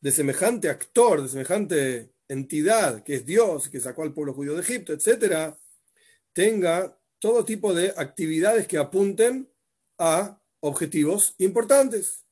de 0.00 0.12
semejante 0.12 0.68
actor, 0.68 1.22
de 1.22 1.28
semejante 1.28 2.12
entidad 2.28 3.02
que 3.02 3.16
es 3.16 3.26
Dios, 3.26 3.68
que 3.68 3.80
sacó 3.80 4.02
al 4.02 4.12
pueblo 4.12 4.34
judío 4.34 4.54
de 4.54 4.60
Egipto, 4.60 4.92
etc., 4.92 5.54
tenga 6.32 6.98
todo 7.18 7.44
tipo 7.44 7.72
de 7.74 7.94
actividades 7.96 8.66
que 8.66 8.78
apunten 8.78 9.50
a 9.98 10.42
objetivos 10.64 11.34
importantes, 11.38 12.24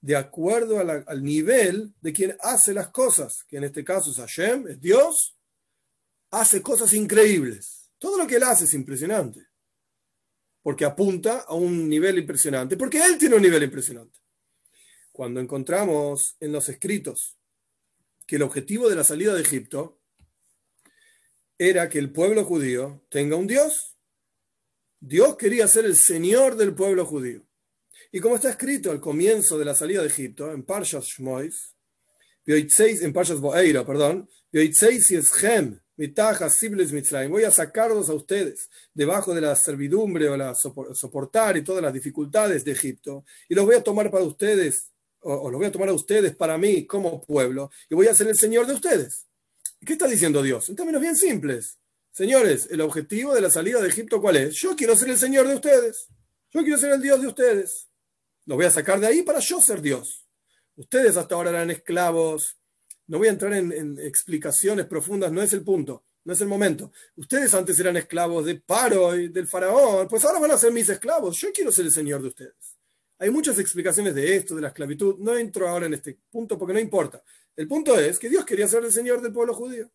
de 0.00 0.16
acuerdo 0.16 0.80
al 0.80 1.22
nivel 1.22 1.94
de 2.00 2.12
quien 2.12 2.36
hace 2.40 2.74
las 2.74 2.88
cosas, 2.88 3.44
que 3.44 3.56
en 3.56 3.64
este 3.64 3.84
caso 3.84 4.10
es 4.10 4.16
Hashem, 4.16 4.66
es 4.66 4.80
Dios, 4.80 5.36
hace 6.30 6.60
cosas 6.60 6.92
increíbles. 6.92 7.90
Todo 7.98 8.18
lo 8.18 8.26
que 8.26 8.36
él 8.36 8.42
hace 8.42 8.64
es 8.64 8.74
impresionante. 8.74 9.46
Porque 10.60 10.84
apunta 10.84 11.40
a 11.40 11.54
un 11.54 11.88
nivel 11.88 12.18
impresionante. 12.18 12.76
Porque 12.76 12.98
él 12.98 13.16
tiene 13.16 13.36
un 13.36 13.42
nivel 13.42 13.62
impresionante. 13.62 14.18
Cuando 15.12 15.40
encontramos 15.40 16.36
en 16.40 16.52
los 16.52 16.68
escritos 16.68 17.38
que 18.26 18.36
el 18.36 18.42
objetivo 18.42 18.88
de 18.88 18.96
la 18.96 19.04
salida 19.04 19.34
de 19.34 19.42
Egipto 19.42 20.00
era 21.56 21.88
que 21.88 21.98
el 21.98 22.12
pueblo 22.12 22.44
judío 22.44 23.04
tenga 23.08 23.36
un 23.36 23.46
Dios. 23.46 23.96
Dios 25.00 25.36
quería 25.36 25.66
ser 25.68 25.84
el 25.84 25.96
Señor 25.96 26.56
del 26.56 26.74
pueblo 26.74 27.06
judío. 27.06 27.47
Y 28.10 28.20
como 28.20 28.36
está 28.36 28.50
escrito 28.50 28.90
al 28.90 29.00
comienzo 29.00 29.58
de 29.58 29.64
la 29.64 29.74
salida 29.74 30.00
de 30.00 30.08
Egipto, 30.08 30.50
en 30.52 30.62
Parshas 30.62 31.04
Shmois, 31.04 31.74
en 32.46 33.12
Parshas 33.12 33.40
Boeira, 33.40 33.84
perdón, 33.84 34.28
voy 37.28 37.44
a 37.44 37.50
sacarlos 37.50 38.08
a 38.08 38.14
ustedes 38.14 38.70
debajo 38.94 39.34
de 39.34 39.40
la 39.42 39.54
servidumbre 39.54 40.28
o 40.28 40.36
la 40.36 40.54
soportar 40.54 41.58
y 41.58 41.62
todas 41.62 41.82
las 41.82 41.92
dificultades 41.92 42.64
de 42.64 42.72
Egipto 42.72 43.24
y 43.48 43.54
los 43.54 43.66
voy 43.66 43.74
a 43.74 43.82
tomar 43.82 44.10
para 44.10 44.24
ustedes 44.24 44.90
o, 45.20 45.50
los 45.50 45.58
voy 45.58 45.66
a 45.66 45.72
tomar 45.72 45.90
a 45.90 45.92
ustedes 45.92 46.34
para 46.36 46.56
mí 46.56 46.86
como 46.86 47.22
pueblo 47.22 47.70
y 47.90 47.94
voy 47.94 48.06
a 48.06 48.14
ser 48.14 48.28
el 48.28 48.38
Señor 48.38 48.66
de 48.66 48.74
ustedes. 48.74 49.26
¿Qué 49.84 49.92
está 49.92 50.06
diciendo 50.06 50.42
Dios? 50.42 50.68
En 50.70 50.76
términos 50.76 51.02
bien 51.02 51.16
simples. 51.16 51.78
Señores, 52.12 52.68
el 52.70 52.80
objetivo 52.80 53.34
de 53.34 53.42
la 53.42 53.50
salida 53.50 53.80
de 53.80 53.88
Egipto, 53.88 54.20
¿cuál 54.20 54.36
es? 54.36 54.54
Yo 54.54 54.74
quiero 54.74 54.96
ser 54.96 55.10
el 55.10 55.18
Señor 55.18 55.46
de 55.46 55.54
ustedes. 55.54 56.08
Yo 56.50 56.62
quiero 56.62 56.78
ser 56.78 56.92
el 56.92 57.02
Dios 57.02 57.20
de 57.20 57.26
ustedes. 57.26 57.87
Los 58.48 58.56
voy 58.56 58.66
a 58.66 58.70
sacar 58.70 58.98
de 58.98 59.06
ahí 59.06 59.22
para 59.22 59.38
yo 59.38 59.60
ser 59.60 59.80
Dios. 59.80 60.26
Ustedes 60.74 61.16
hasta 61.16 61.34
ahora 61.34 61.50
eran 61.50 61.70
esclavos 61.70 62.58
no 63.08 63.18
voy 63.18 63.28
a 63.28 63.30
entrar 63.30 63.54
en, 63.54 63.98
explicaciones 63.98 64.86
profundas, 64.86 65.32
no 65.32 65.42
es 65.42 65.54
el 65.54 65.62
punto, 65.62 66.04
no 66.24 66.32
es 66.34 66.40
el 66.42 66.46
momento. 66.46 66.92
Ustedes 67.16 67.54
antes 67.54 67.80
eran 67.80 67.96
esclavos 67.96 68.44
de 68.44 68.56
Paro 68.56 69.16
y 69.18 69.28
del 69.28 69.48
faraón, 69.48 70.06
pues 70.08 70.24
ahora 70.26 70.38
van 70.38 70.50
a 70.50 70.58
ser 70.58 70.72
mis 70.72 70.88
esclavos. 70.90 71.38
Yo 71.40 71.50
quiero 71.50 71.72
ser 71.72 71.86
el 71.86 71.92
señor 71.92 72.20
de 72.20 72.28
ustedes. 72.28 72.76
Hay 73.18 73.30
muchas 73.30 73.58
explicaciones 73.58 74.14
de 74.14 74.36
esto, 74.36 74.54
de 74.54 74.60
la 74.60 74.68
esclavitud. 74.68 75.16
No 75.18 75.36
entro 75.36 75.66
ahora 75.66 75.86
en 75.86 75.94
este 75.94 76.18
punto 76.30 76.58
porque 76.58 76.74
no 76.74 76.80
importa. 76.80 77.22
El 77.56 77.66
punto 77.66 77.98
es 77.98 78.18
que 78.18 78.28
Dios 78.28 78.44
quería 78.44 78.68
ser 78.68 78.84
el 78.84 78.92
señor 78.92 79.22
del 79.22 79.32
pueblo 79.32 79.54
judío. 79.54 79.90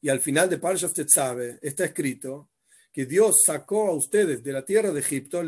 Y 0.00 0.08
al 0.08 0.20
final 0.20 0.50
de 0.50 0.58
Parshas 0.58 0.92
Tetzabe 0.92 1.60
está 1.62 1.84
escrito 1.84 2.50
que 2.92 3.06
Dios 3.06 3.42
sacó 3.46 3.88
a 3.88 3.94
ustedes 3.94 4.42
de 4.42 4.52
la 4.52 4.64
tierra 4.64 4.90
de 4.90 5.00
Egipto 5.00 5.40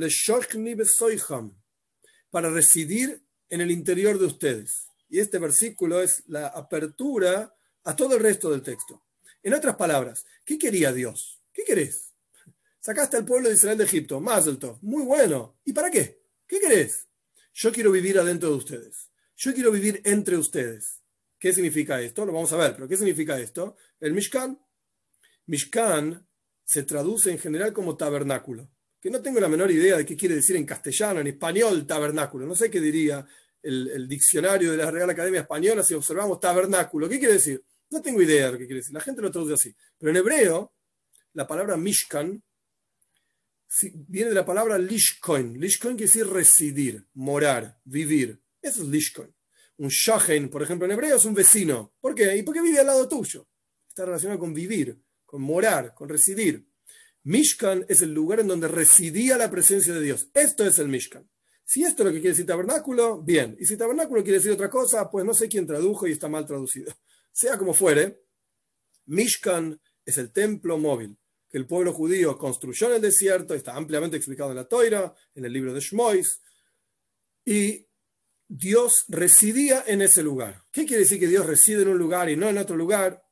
para 2.35 2.51
residir 2.51 3.23
en 3.49 3.61
el 3.61 3.71
interior 3.71 4.19
de 4.19 4.27
ustedes. 4.27 4.89
Y 5.09 5.21
este 5.21 5.39
versículo 5.39 6.03
es 6.03 6.25
la 6.27 6.49
apertura 6.49 7.55
a 7.85 7.95
todo 7.95 8.17
el 8.17 8.23
resto 8.25 8.51
del 8.51 8.61
texto. 8.61 9.05
En 9.41 9.55
otras 9.55 9.77
palabras, 9.77 10.27
¿qué 10.45 10.59
quería 10.59 10.93
Dios? 10.93 11.41
¿Qué 11.53 11.63
querés? 11.63 12.11
Sacaste 12.81 13.19
al 13.19 13.25
pueblo 13.25 13.49
de 13.49 13.55
Israel 13.55 13.79
de 13.79 13.85
Egipto, 13.85 14.19
Mazeltov, 14.19 14.79
muy 14.83 15.05
bueno. 15.05 15.61
¿Y 15.65 15.73
para 15.73 15.93
qué? 15.93 16.23
¿Qué 16.49 16.59
querés? 16.59 17.07
Yo 17.53 17.71
quiero 17.71 17.93
vivir 17.93 18.19
adentro 18.19 18.51
de 18.51 18.57
ustedes. 18.57 19.13
Yo 19.37 19.55
quiero 19.55 19.71
vivir 19.71 20.03
entre 20.05 20.37
ustedes. 20.37 21.03
¿Qué 21.39 21.53
significa 21.53 22.01
esto? 22.01 22.27
Lo 22.27 22.33
vamos 22.33 22.53
a 22.53 22.57
ver, 22.57 22.75
pero 22.75 22.89
¿qué 22.89 22.97
significa 22.97 23.39
esto? 23.39 23.77
El 24.01 24.13
Mishkan. 24.13 24.59
Mishkan 25.47 26.27
se 26.65 26.83
traduce 26.83 27.31
en 27.31 27.39
general 27.39 27.73
como 27.73 27.97
tabernáculo, 27.97 28.69
que 29.05 29.11
no 29.11 29.21
tengo 29.21 29.39
la 29.39 29.51
menor 29.51 29.71
idea 29.71 29.99
de 29.99 30.07
qué 30.07 30.17
quiere 30.17 30.37
decir 30.37 30.57
en 30.57 30.65
castellano, 30.65 31.21
en 31.21 31.27
español, 31.27 31.87
tabernáculo. 31.87 32.47
No 32.47 32.55
sé 32.55 32.71
qué 32.71 32.81
diría 32.81 33.23
el, 33.61 34.09
diccionario 34.09 34.71
de 34.71 34.79
la 34.79 34.91
Real 34.91 35.11
Academia 35.11 35.43
Española 35.43 35.83
si 35.83 35.93
observamos 35.93 36.41
tabernáculo. 36.41 37.07
¿Qué 37.07 37.19
quiere 37.19 37.35
decir? 37.35 37.63
No 37.91 38.01
tengo 38.01 38.23
idea 38.23 38.47
de 38.47 38.53
lo 38.53 38.59
que 38.59 38.65
quiere 38.65 38.81
decir. 38.81 38.95
La 38.95 39.03
gente 39.03 39.21
lo 39.21 39.31
traduce 39.31 39.53
así. 39.53 39.77
Pero 39.99 40.11
en 40.11 40.17
hebreo, 40.17 40.73
la 41.35 41.47
palabra 41.47 41.77
mishkan 41.77 42.43
viene 44.09 44.31
de 44.31 44.37
la 44.37 44.47
palabra 44.47 44.79
lishkoin. 44.79 45.61
Lishkoin 45.61 45.99
quiere 45.99 46.11
decir 46.11 46.27
residir, 46.27 47.07
morar, 47.13 47.79
vivir. 47.85 48.41
Eso 48.63 48.85
es 48.85 48.89
lishkoin. 48.89 49.35
Un 49.77 49.89
shahen, 49.89 50.49
por 50.49 50.63
ejemplo, 50.63 50.87
en 50.87 50.93
hebreo 50.93 51.19
es 51.19 51.27
un 51.27 51.35
vecino. 51.35 51.93
¿Por 52.01 52.15
qué? 52.15 52.35
¿Y 52.39 52.43
por 52.43 52.55
qué 52.55 52.63
vive 52.63 52.79
al 52.79 52.87
lado 52.87 53.07
tuyo? 53.07 53.47
Está 53.87 54.07
relacionado 54.07 54.41
con 54.41 54.55
vivir, 54.55 54.99
con 55.27 55.43
morar, 55.43 55.93
con 55.93 56.09
residir. 56.09 56.67
Mishkan 57.25 57.85
es 57.89 58.03
el 58.03 58.13
lugar 58.13 58.41
en 58.41 58.49
donde 58.49 58.69
residía 58.69 59.37
la 59.37 59.51
presencia 59.51 59.95
de 59.95 60.01
Dios. 60.01 60.29
Esto 60.35 60.65
es 60.67 60.79
el 60.79 60.89
Mishkan. 60.89 61.29
Si 61.65 61.83
esto 61.83 62.03
es 62.03 62.07
lo 62.07 62.13
que 62.13 62.21
quiere 62.21 62.35
decir 62.35 62.47
tabernáculo, 62.47 63.23
bien. 63.23 63.57
Y 63.59 63.65
si 63.65 63.77
tabernáculo 63.77 64.23
quiere 64.23 64.39
decir 64.39 64.53
otra 64.53 64.69
cosa, 64.69 65.11
pues 65.11 65.25
no 65.25 65.33
sé 65.33 65.49
quién 65.49 65.67
tradujo 65.67 66.07
y 66.07 66.13
está 66.13 66.29
mal 66.29 66.47
traducido. 66.47 66.95
Sea 67.33 67.57
como 67.59 67.73
fuere, 67.73 68.21
Mishkan 69.07 69.81
es 70.05 70.19
el 70.19 70.31
templo 70.33 70.79
móvil 70.79 71.17
que 71.49 71.59
el 71.59 71.67
pueblo 71.67 71.93
judío 71.93 72.37
construyó 72.37 72.89
en 72.89 72.97
el 72.97 73.01
desierto, 73.01 73.55
está 73.55 73.75
ampliamente 73.75 74.17
explicado 74.17 74.51
en 74.51 74.57
la 74.57 74.65
Toira, 74.65 75.15
en 75.35 75.45
el 75.45 75.53
libro 75.53 75.73
de 75.73 75.81
Shmois, 75.81 76.41
y 77.45 77.87
Dios 78.49 79.05
residía 79.09 79.85
en 79.87 80.03
ese 80.03 80.23
lugar. 80.23 80.65
¿Qué 80.71 80.85
quiere 80.85 81.05
decir 81.05 81.21
que 81.21 81.29
Dios 81.29 81.47
reside 81.47 81.83
en 81.83 81.89
un 81.89 81.99
lugar 81.99 82.29
y 82.29 82.37
no 82.37 82.49
en 82.49 82.59
otro 82.59 82.77
lugar? 82.77 83.25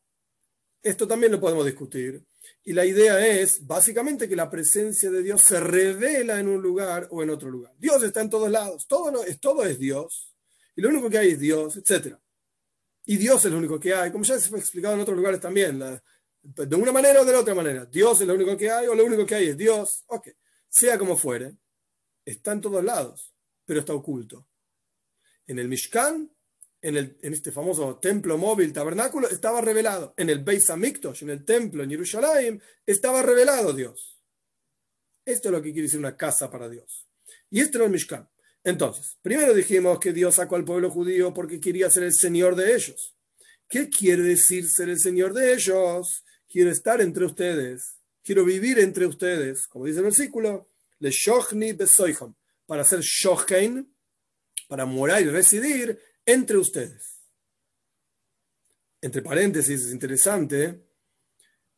Esto 0.80 1.06
también 1.06 1.32
lo 1.32 1.40
podemos 1.40 1.66
discutir. 1.66 2.24
Y 2.64 2.72
la 2.72 2.86
idea 2.86 3.26
es 3.26 3.66
básicamente 3.66 4.28
que 4.28 4.36
la 4.36 4.48
presencia 4.48 5.10
de 5.10 5.22
Dios 5.22 5.42
se 5.42 5.58
revela 5.58 6.38
en 6.38 6.48
un 6.48 6.62
lugar 6.62 7.08
o 7.10 7.22
en 7.22 7.30
otro 7.30 7.50
lugar. 7.50 7.74
Dios 7.76 8.02
está 8.02 8.20
en 8.20 8.30
todos 8.30 8.50
lados, 8.50 8.86
todo, 8.86 9.24
es, 9.24 9.40
todo 9.40 9.64
es 9.64 9.78
Dios, 9.78 10.32
y 10.76 10.80
lo 10.80 10.88
único 10.88 11.10
que 11.10 11.18
hay 11.18 11.30
es 11.32 11.40
Dios, 11.40 11.76
etc. 11.76 12.16
Y 13.04 13.16
Dios 13.16 13.44
es 13.44 13.50
lo 13.50 13.58
único 13.58 13.80
que 13.80 13.92
hay, 13.92 14.12
como 14.12 14.24
ya 14.24 14.38
se 14.38 14.48
fue 14.48 14.60
explicado 14.60 14.94
en 14.94 15.00
otros 15.00 15.16
lugares 15.16 15.40
también, 15.40 15.82
de 16.42 16.76
una 16.76 16.92
manera 16.92 17.20
o 17.20 17.24
de 17.24 17.32
la 17.32 17.40
otra 17.40 17.54
manera. 17.54 17.84
Dios 17.84 18.20
es 18.20 18.26
lo 18.26 18.34
único 18.34 18.56
que 18.56 18.70
hay 18.70 18.86
o 18.86 18.94
lo 18.94 19.04
único 19.04 19.26
que 19.26 19.34
hay 19.34 19.48
es 19.48 19.56
Dios. 19.56 20.04
Ok, 20.06 20.28
sea 20.68 20.98
como 20.98 21.16
fuere, 21.16 21.56
está 22.24 22.52
en 22.52 22.60
todos 22.60 22.82
lados, 22.84 23.34
pero 23.64 23.80
está 23.80 23.92
oculto. 23.92 24.46
En 25.46 25.58
el 25.58 25.68
Mishkan 25.68 26.30
en, 26.82 26.96
el, 26.96 27.16
en, 27.22 27.32
este 27.32 27.52
famoso 27.52 27.98
templo 27.98 28.36
móvil, 28.36 28.72
tabernáculo, 28.72 29.28
estaba 29.28 29.60
revelado. 29.60 30.12
En 30.16 30.28
el 30.28 30.42
Beis 30.42 30.68
Hamikdash, 30.68 31.22
en 31.22 31.30
el 31.30 31.44
templo 31.44 31.82
en 31.84 31.90
Jerusalén, 31.90 32.62
estaba 32.84 33.22
revelado 33.22 33.72
Dios. 33.72 34.20
Esto 35.24 35.48
es 35.48 35.52
lo 35.52 35.62
que 35.62 35.70
quiere 35.72 35.86
decir 35.86 36.00
una 36.00 36.16
casa 36.16 36.50
para 36.50 36.68
Dios. 36.68 37.06
Y 37.50 37.60
esto 37.60 37.78
era 37.78 37.86
el 37.86 37.92
Mishkan. 37.92 38.28
Entonces, 38.64 39.16
primero 39.22 39.54
dijimos 39.54 40.00
que 40.00 40.12
Dios 40.12 40.34
sacó 40.34 40.56
al 40.56 40.64
pueblo 40.64 40.90
judío 40.90 41.32
porque 41.32 41.60
quería 41.60 41.90
ser 41.90 42.02
el 42.02 42.14
Señor 42.14 42.56
de 42.56 42.74
ellos. 42.74 43.14
¿Qué 43.68 43.88
quiere 43.88 44.22
decir 44.22 44.68
ser 44.68 44.88
el 44.88 44.98
Señor 44.98 45.32
de 45.32 45.54
ellos? 45.54 46.24
Quiero 46.48 46.70
estar 46.70 47.00
entre 47.00 47.24
ustedes. 47.24 47.96
Quiero 48.22 48.44
vivir 48.44 48.78
entre 48.78 49.06
ustedes. 49.06 49.66
Como 49.66 49.86
dice 49.86 49.98
el 49.98 50.04
versículo, 50.04 50.68
le 50.98 51.10
besoicham. 51.74 52.34
Para 52.66 52.84
ser 52.84 53.00
shochen, 53.00 53.92
para 54.68 54.84
morar 54.84 55.22
y 55.22 55.26
residir 55.26 55.98
entre 56.24 56.56
ustedes. 56.56 57.20
Entre 59.00 59.22
paréntesis, 59.22 59.82
es 59.82 59.92
interesante, 59.92 60.86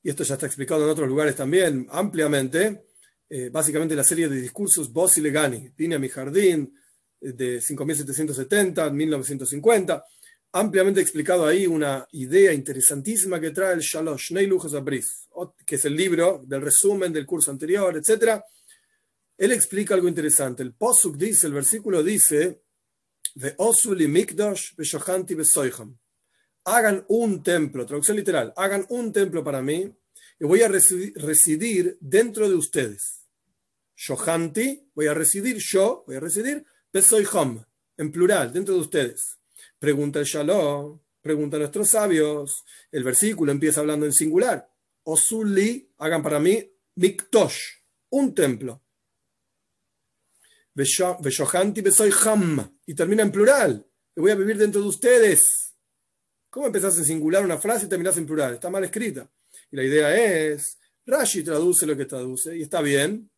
y 0.03 0.11
esto 0.11 0.25
ya 0.25 0.35
está 0.35 0.47
explicado 0.47 0.85
en 0.85 0.91
otros 0.91 1.09
lugares 1.09 1.35
también 1.35 1.87
ampliamente, 1.91 2.87
eh, 3.29 3.49
básicamente 3.49 3.97
la 3.97 4.05
serie 4.05 4.29
de 4.29 4.41
discursos 4.41 4.93
Boss 4.93 5.19
y 5.19 5.23
Legani, 5.23 5.71
Vine 5.77 5.95
a 5.95 5.99
mi 5.99 6.11
jardín, 6.11 6.79
eh, 7.21 7.33
de 7.33 7.61
5770, 7.61 8.91
1950, 8.91 10.05
ampliamente 10.53 11.01
explicado 11.01 11.47
ahí 11.47 11.67
una 11.67 12.07
idea 12.13 12.53
interesantísima 12.53 13.41
que 13.41 13.51
trae 13.51 13.75
el 13.75 13.81
Shalosh, 13.81 14.33
Neilujos 14.33 14.75
Abris, 14.75 15.29
que 15.65 15.77
es 15.77 15.85
el 15.87 15.97
libro 15.97 16.45
del 16.47 16.61
resumen 16.61 17.13
del 17.13 17.27
curso 17.27 17.51
anterior, 17.51 17.97
etc. 17.97 18.41
Él 19.37 19.53
explica 19.53 19.95
algo 19.95 20.07
interesante. 20.07 20.63
El 20.63 20.75
Posuk 20.75 21.17
dice, 21.17 21.47
el 21.47 21.55
versículo 21.55 22.03
dice, 22.03 22.64
Hagan 26.67 27.05
un 27.09 27.43
templo, 27.43 27.87
traducción 27.87 28.17
literal, 28.17 28.53
hagan 28.57 28.87
un 28.89 29.13
templo 29.13 29.45
para 29.45 29.61
mí 29.61 29.93
y 30.41 30.45
voy 30.45 30.63
a 30.63 30.69
residir 30.69 31.99
dentro 32.01 32.49
de 32.49 32.55
ustedes. 32.55 33.25
Shohanti, 33.97 34.91
voy 34.95 35.07
a 35.07 35.15
residir 35.15 35.57
yo, 35.59 36.05
voy 36.07 36.17
a 36.17 36.21
residir, 36.21 36.65
Besoiham, 36.93 37.65
en 37.97 38.13
plural, 38.13 38.53
dentro 38.53 38.75
de 38.75 38.81
ustedes. 38.81 39.39
Pregunta 39.79 40.21
el 40.21 40.25
Shalom, 40.25 41.01
pregunta 41.21 41.57
a 41.57 41.61
nuestros 41.61 41.91
sabios. 41.91 42.65
El 42.91 43.05
versículo 43.05 43.53
empieza 43.53 43.81
hablando 43.81 44.07
en 44.07 44.13
singular. 44.13 44.69
Osuli, 45.05 45.93
hagan 45.99 46.23
para 46.23 46.41
mí, 46.41 46.73
Miktosh, 46.97 47.59
un 48.11 48.35
templo. 48.35 48.84
Y 52.87 52.95
termina 52.95 53.23
en 53.23 53.31
plural. 53.31 53.87
Voy 54.17 54.31
a 54.33 54.35
vivir 54.35 54.59
dentro 54.59 54.81
de 54.81 54.89
ustedes. 54.89 55.75
¿Cómo 56.51 56.67
empezás 56.67 56.99
en 56.99 57.05
singular 57.05 57.45
una 57.45 57.59
frase 57.59 57.87
y 57.87 57.89
terminás 57.89 58.17
en 58.17 58.27
plural? 58.27 58.55
Está 58.55 58.71
mal 58.71 58.83
escrita. 58.83 59.31
Y 59.71 59.77
la 59.77 59.85
idea 59.85 60.17
es, 60.17 60.79
Rashi 61.07 61.45
traduce 61.45 61.87
lo 61.87 61.97
que 61.97 62.07
traduce, 62.07 62.57
y 62.57 62.63
está 62.63 62.81
bien. 62.81 63.31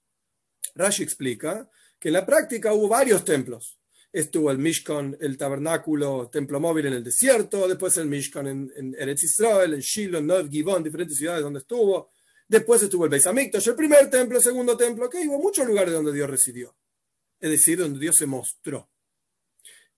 Rashi 0.75 1.03
explica 1.03 1.68
que 1.99 2.09
en 2.09 2.14
la 2.14 2.25
práctica 2.25 2.72
hubo 2.72 2.88
varios 2.88 3.25
templos. 3.25 3.79
Estuvo 4.12 4.51
el 4.51 4.59
Mishkan, 4.59 5.16
el 5.20 5.37
tabernáculo, 5.37 6.31
templo 6.31 6.59
móvil 6.59 6.87
en 6.87 6.94
el 6.94 7.05
desierto, 7.05 7.68
después 7.68 7.96
el 7.99 8.07
Mishkan 8.07 8.46
en, 8.46 8.72
en 8.77 8.94
Eretz 8.99 9.25
Israel, 9.25 9.75
en 9.75 9.81
Shiloh, 9.81 10.22
Nov, 10.22 10.49
Givon, 10.49 10.83
diferentes 10.83 11.18
ciudades 11.18 11.42
donde 11.42 11.59
estuvo. 11.59 12.12
Después 12.49 12.83
estuvo 12.83 13.05
el 13.05 13.11
Beis 13.11 13.27
Hamikdash, 13.27 13.68
el 13.68 13.75
primer 13.75 14.09
templo, 14.09 14.38
el 14.38 14.44
segundo 14.44 14.75
templo, 14.77 15.11
que 15.11 15.27
hubo 15.29 15.38
muchos 15.38 15.66
lugares 15.66 15.92
donde 15.92 16.12
Dios 16.12 16.31
residió 16.31 16.75
es 17.40 17.51
decir, 17.51 17.79
donde 17.79 17.99
Dios 17.99 18.16
se 18.16 18.27
mostró. 18.27 18.90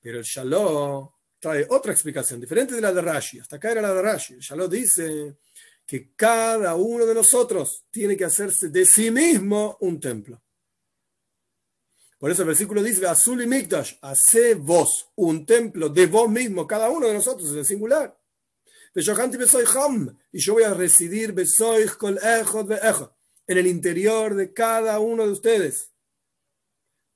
Pero 0.00 0.18
el 0.18 0.24
Shalom 0.24 1.08
trae 1.38 1.66
otra 1.70 1.92
explicación, 1.92 2.40
diferente 2.40 2.74
de 2.74 2.80
la 2.80 2.92
de 2.92 3.02
Rashi. 3.02 3.38
Hasta 3.38 3.56
acá 3.56 3.72
era 3.72 3.82
la 3.82 3.94
de 3.94 4.02
Rashi. 4.02 4.34
El 4.34 4.40
Shalom 4.40 4.70
dice 4.70 5.38
que 5.86 6.12
cada 6.14 6.74
uno 6.74 7.06
de 7.06 7.14
nosotros 7.14 7.84
tiene 7.90 8.16
que 8.16 8.24
hacerse 8.24 8.68
de 8.68 8.84
sí 8.84 9.10
mismo 9.10 9.76
un 9.80 9.98
templo. 9.98 10.42
Por 12.18 12.30
eso 12.32 12.42
el 12.42 12.48
versículo 12.48 12.82
dice, 12.82 13.06
Azul 13.06 13.42
y 13.42 13.46
Mikdash, 13.46 13.94
hace 14.02 14.54
vos 14.54 15.10
un 15.14 15.46
templo 15.46 15.88
de 15.88 16.06
vos 16.06 16.28
mismo, 16.28 16.66
cada 16.66 16.90
uno 16.90 17.06
de 17.06 17.14
nosotros, 17.14 17.50
en 17.52 17.58
el 17.58 17.64
singular. 17.64 18.18
Y 18.94 20.38
yo 20.40 20.54
voy 20.54 20.64
a 20.64 20.74
residir 20.74 21.34
en 23.46 23.58
el 23.58 23.66
interior 23.66 24.34
de 24.34 24.52
cada 24.52 24.98
uno 24.98 25.24
de 25.24 25.32
ustedes 25.32 25.92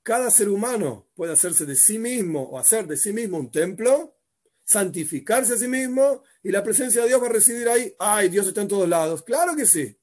cada 0.02 0.30
ser 0.30 0.48
humano 0.48 1.08
puede 1.14 1.32
hacerse 1.32 1.64
de 1.64 1.76
sí 1.76 1.98
mismo 1.98 2.42
o 2.42 2.58
hacer 2.58 2.86
de 2.86 2.96
sí 2.96 3.12
mismo 3.12 3.38
un 3.38 3.50
templo, 3.50 4.16
santificarse 4.64 5.54
a 5.54 5.56
sí 5.56 5.68
mismo 5.68 6.22
y 6.42 6.50
la 6.50 6.62
presencia 6.62 7.02
de 7.02 7.08
Dios 7.08 7.22
va 7.22 7.26
a 7.26 7.32
residir 7.32 7.68
ahí. 7.68 7.94
Ay, 7.98 8.28
Dios 8.28 8.46
está 8.46 8.62
en 8.62 8.68
todos 8.68 8.88
lados. 8.88 9.22
Claro 9.22 9.54
que 9.54 9.66
sí. 9.66 9.96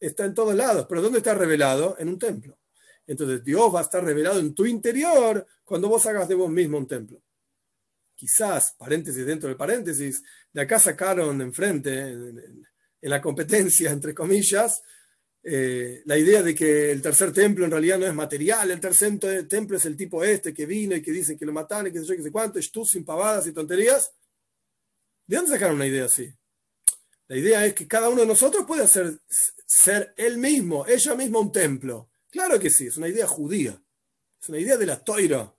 Está 0.00 0.24
en 0.24 0.34
todos 0.34 0.54
lados. 0.54 0.86
Pero 0.88 1.02
¿dónde 1.02 1.18
está 1.18 1.34
revelado? 1.34 1.96
En 1.98 2.08
un 2.08 2.18
templo. 2.18 2.58
Entonces 3.06 3.44
Dios 3.44 3.72
va 3.72 3.80
a 3.80 3.84
estar 3.84 4.04
revelado 4.04 4.40
en 4.40 4.54
tu 4.54 4.66
interior 4.66 5.46
cuando 5.64 5.88
vos 5.88 6.04
hagas 6.06 6.28
de 6.28 6.34
vos 6.34 6.50
mismo 6.50 6.78
un 6.78 6.88
templo. 6.88 7.22
Quizás, 8.14 8.74
paréntesis 8.76 9.24
dentro 9.24 9.48
del 9.48 9.58
paréntesis, 9.58 10.22
de 10.52 10.62
acá 10.62 10.78
sacaron 10.78 11.40
enfrente, 11.42 11.92
en, 11.92 12.66
en 13.00 13.10
la 13.10 13.20
competencia, 13.20 13.90
entre 13.90 14.14
comillas, 14.14 14.82
eh, 15.48 16.02
la 16.06 16.18
idea 16.18 16.42
de 16.42 16.56
que 16.56 16.90
el 16.90 17.00
tercer 17.00 17.32
templo 17.32 17.64
en 17.64 17.70
realidad 17.70 18.00
no 18.00 18.06
es 18.06 18.12
material, 18.12 18.68
el 18.68 18.80
tercer 18.80 19.16
templo 19.46 19.76
es 19.76 19.84
el 19.84 19.96
tipo 19.96 20.24
este 20.24 20.52
que 20.52 20.66
vino 20.66 20.96
y 20.96 21.00
que 21.00 21.12
dicen 21.12 21.38
que 21.38 21.46
lo 21.46 21.52
mataron 21.52 21.86
y 21.86 21.92
que 21.92 22.00
sé 22.00 22.06
yo, 22.06 22.16
que 22.16 22.22
sé 22.24 22.32
cuánto, 22.32 22.58
tú 22.72 22.84
sin 22.84 23.04
pavadas 23.04 23.46
y 23.46 23.52
tonterías. 23.52 24.10
¿De 25.24 25.36
dónde 25.36 25.52
sacaron 25.52 25.76
una 25.76 25.86
idea 25.86 26.06
así? 26.06 26.28
La 27.28 27.36
idea 27.36 27.64
es 27.64 27.74
que 27.74 27.86
cada 27.86 28.08
uno 28.08 28.22
de 28.22 28.26
nosotros 28.26 28.64
puede 28.66 28.82
hacer, 28.82 29.20
ser 29.64 30.12
él 30.16 30.36
mismo, 30.38 30.84
ella 30.84 31.14
misma 31.14 31.38
un 31.38 31.52
templo. 31.52 32.10
Claro 32.28 32.58
que 32.58 32.68
sí, 32.68 32.88
es 32.88 32.96
una 32.96 33.06
idea 33.06 33.28
judía, 33.28 33.80
es 34.42 34.48
una 34.48 34.58
idea 34.58 34.76
de 34.76 34.86
la 34.86 34.98
toira. 34.98 35.54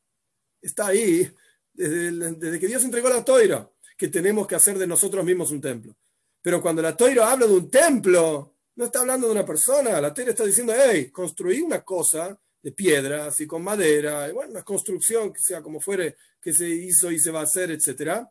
Está 0.62 0.88
ahí 0.88 1.34
desde, 1.71 2.12
desde 2.34 2.60
que 2.60 2.67
Dios 2.67 2.84
entregó 2.84 3.08
la 3.08 3.23
toira, 3.23 3.71
que 3.95 4.10
tenemos 4.10 4.47
que 4.47 4.56
hacer 4.56 4.78
de 4.78 4.86
nosotros 4.86 5.23
mismos 5.23 5.50
un 5.52 5.62
templo. 5.62 5.95
Pero 6.41 6.62
cuando 6.62 6.82
la 6.82 6.97
toira 6.97 7.32
habla 7.32 7.47
de 7.47 7.54
un 7.54 7.71
templo, 7.71 8.56
no 8.77 8.85
está 8.85 8.99
hablando 8.99 9.25
de 9.25 9.33
una 9.33 9.45
persona, 9.45 9.99
la 9.99 10.13
tele 10.13 10.31
está 10.31 10.45
diciendo, 10.45 10.71
hey, 10.75 11.09
construí 11.09 11.61
una 11.61 11.83
cosa 11.83 12.39
de 12.61 12.71
piedra, 12.71 13.25
así 13.25 13.47
con 13.47 13.63
madera, 13.63 14.31
bueno, 14.31 14.51
una 14.51 14.63
construcción 14.63 15.33
que 15.33 15.41
sea 15.41 15.63
como 15.63 15.81
fuere, 15.81 16.15
que 16.39 16.53
se 16.53 16.69
hizo 16.69 17.11
y 17.11 17.19
se 17.19 17.31
va 17.31 17.39
a 17.39 17.43
hacer, 17.43 17.71
etc. 17.71 18.23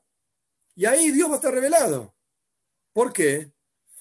Y 0.76 0.84
ahí 0.84 1.10
Dios 1.10 1.28
va 1.28 1.34
a 1.34 1.36
estar 1.36 1.52
revelado. 1.52 2.14
¿Por 2.92 3.12
qué? 3.12 3.50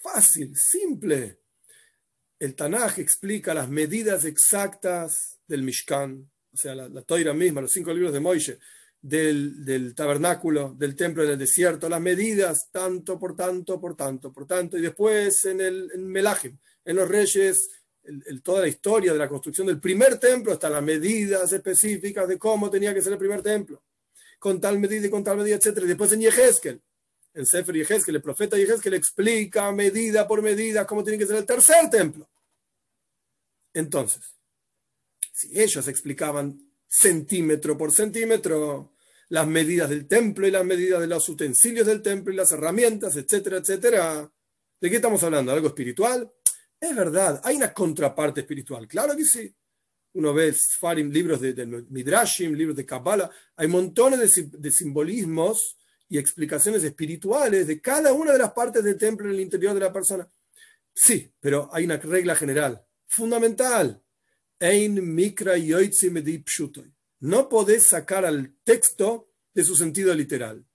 Fácil, 0.04 0.56
simple. 0.56 1.40
El 2.38 2.54
Tanaj 2.54 3.00
explica 3.00 3.56
las 3.56 3.68
medidas 3.68 4.24
exactas 4.24 5.40
del 5.48 5.64
Mishkan, 5.64 6.32
o 6.54 6.58
sea, 6.58 6.76
la, 6.76 6.88
la 6.88 7.02
Toira 7.02 7.34
misma, 7.34 7.62
los 7.62 7.72
cinco 7.72 7.92
libros 7.92 8.14
de 8.14 8.20
Moishe, 8.20 8.60
del, 9.08 9.94
tabernáculo, 9.96 10.74
del 10.76 10.96
templo 10.96 11.24
en 11.24 11.32
el 11.32 11.38
desierto, 11.38 11.88
las 11.88 12.02
medidas, 12.02 12.70
tanto 12.72 13.20
por 13.20 13.36
tanto, 13.36 13.80
por 13.80 13.96
tanto, 13.96 14.34
por 14.34 14.48
tanto, 14.48 14.78
y 14.78 14.82
después 14.82 15.46
en 15.46 15.62
el 15.62 15.92
en 15.94 16.60
en 16.86 16.96
los 16.96 17.08
reyes, 17.08 17.70
toda 18.44 18.62
la 18.62 18.68
historia 18.68 19.14
de 19.14 19.20
la 19.20 19.30
construcción 19.30 19.68
del 19.68 19.80
primer 19.80 20.18
templo, 20.18 20.52
hasta 20.52 20.70
las 20.70 20.82
medidas 20.82 21.52
específicas 21.52 22.28
de 22.28 22.40
cómo 22.40 22.70
tenía 22.70 22.94
que 22.94 23.02
ser 23.02 23.14
el 23.14 23.20
primer 23.20 23.44
templo, 23.44 23.84
con 24.40 24.60
tal 24.60 24.80
medida 24.80 25.06
y 25.06 25.10
con 25.10 25.24
tal 25.24 25.38
medida, 25.38 25.56
etc. 25.56 25.78
Y 25.84 25.88
después 25.88 26.12
en 26.12 26.22
Yehezkel, 26.22 26.82
en 27.34 27.46
Sefer 27.46 27.76
Yehezkel, 27.76 28.16
el 28.16 28.22
profeta 28.22 28.58
Yehezkel 28.58 28.94
explica 28.96 29.72
medida 29.72 30.28
por 30.28 30.42
medida 30.42 30.88
cómo 30.88 31.04
tiene 31.04 31.20
que 31.20 31.28
ser 31.28 31.36
el 31.36 31.46
tercer 31.46 31.90
templo. 31.92 32.28
Entonces, 33.74 34.24
si 35.32 35.60
ellos 35.60 35.88
explicaban 35.88 36.60
centímetro 36.88 37.78
por 37.78 37.92
centímetro, 37.92 38.95
las 39.30 39.48
medidas 39.48 39.90
del 39.90 40.08
templo 40.08 40.48
y 40.48 40.52
las 40.52 40.66
medidas 40.66 41.02
de 41.02 41.08
los 41.08 41.28
utensilios 41.30 41.88
del 41.88 42.02
templo 42.02 42.34
y 42.34 42.36
las 42.36 42.52
herramientas, 42.52 43.16
etcétera, 43.16 43.58
etcétera. 43.58 44.32
¿De 44.80 44.90
qué 44.90 44.98
estamos 44.98 45.24
hablando? 45.24 45.52
¿Algo 45.52 45.68
espiritual? 45.68 46.32
Es 46.80 46.96
verdad, 46.96 47.42
hay 47.44 47.56
una 47.56 47.74
contraparte 47.74 48.42
espiritual, 48.42 48.88
claro 48.88 49.16
que 49.16 49.26
sí. 49.26 49.54
Uno 50.14 50.34
ve 50.34 50.54
Farim, 50.54 51.10
libros 51.10 51.42
de, 51.42 51.66
Midrashim, 51.90 52.54
libros 52.54 52.78
de 52.78 52.86
Kabbalah, 52.86 53.30
hay 53.56 53.68
montones 53.68 54.34
de, 54.52 54.72
simbolismos 54.72 55.78
y 56.08 56.18
explicaciones 56.18 56.84
espirituales 56.84 57.68
de 57.68 57.82
cada 57.82 58.14
una 58.14 58.32
de 58.32 58.40
las 58.40 58.54
partes 58.54 58.84
del 58.84 58.98
templo 58.98 59.28
en 59.28 59.34
el 59.34 59.42
interior 59.42 59.74
de 59.74 59.80
la 59.82 59.92
persona. 59.92 60.30
Sí, 60.94 61.30
pero 61.40 61.70
hay 61.74 61.84
una 61.84 61.98
regla 61.98 62.36
general, 62.36 62.82
fundamental. 63.08 64.02
No 67.20 67.50
podés 67.50 67.88
sacar 67.88 68.26
al 68.26 68.56
texto 68.64 69.32
de 69.54 69.64
su 69.64 69.76
sentido 69.76 70.14
literal. 70.14 70.66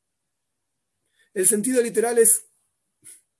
El 1.33 1.47
sentido 1.47 1.83
literal 1.83 2.19
es 2.19 2.47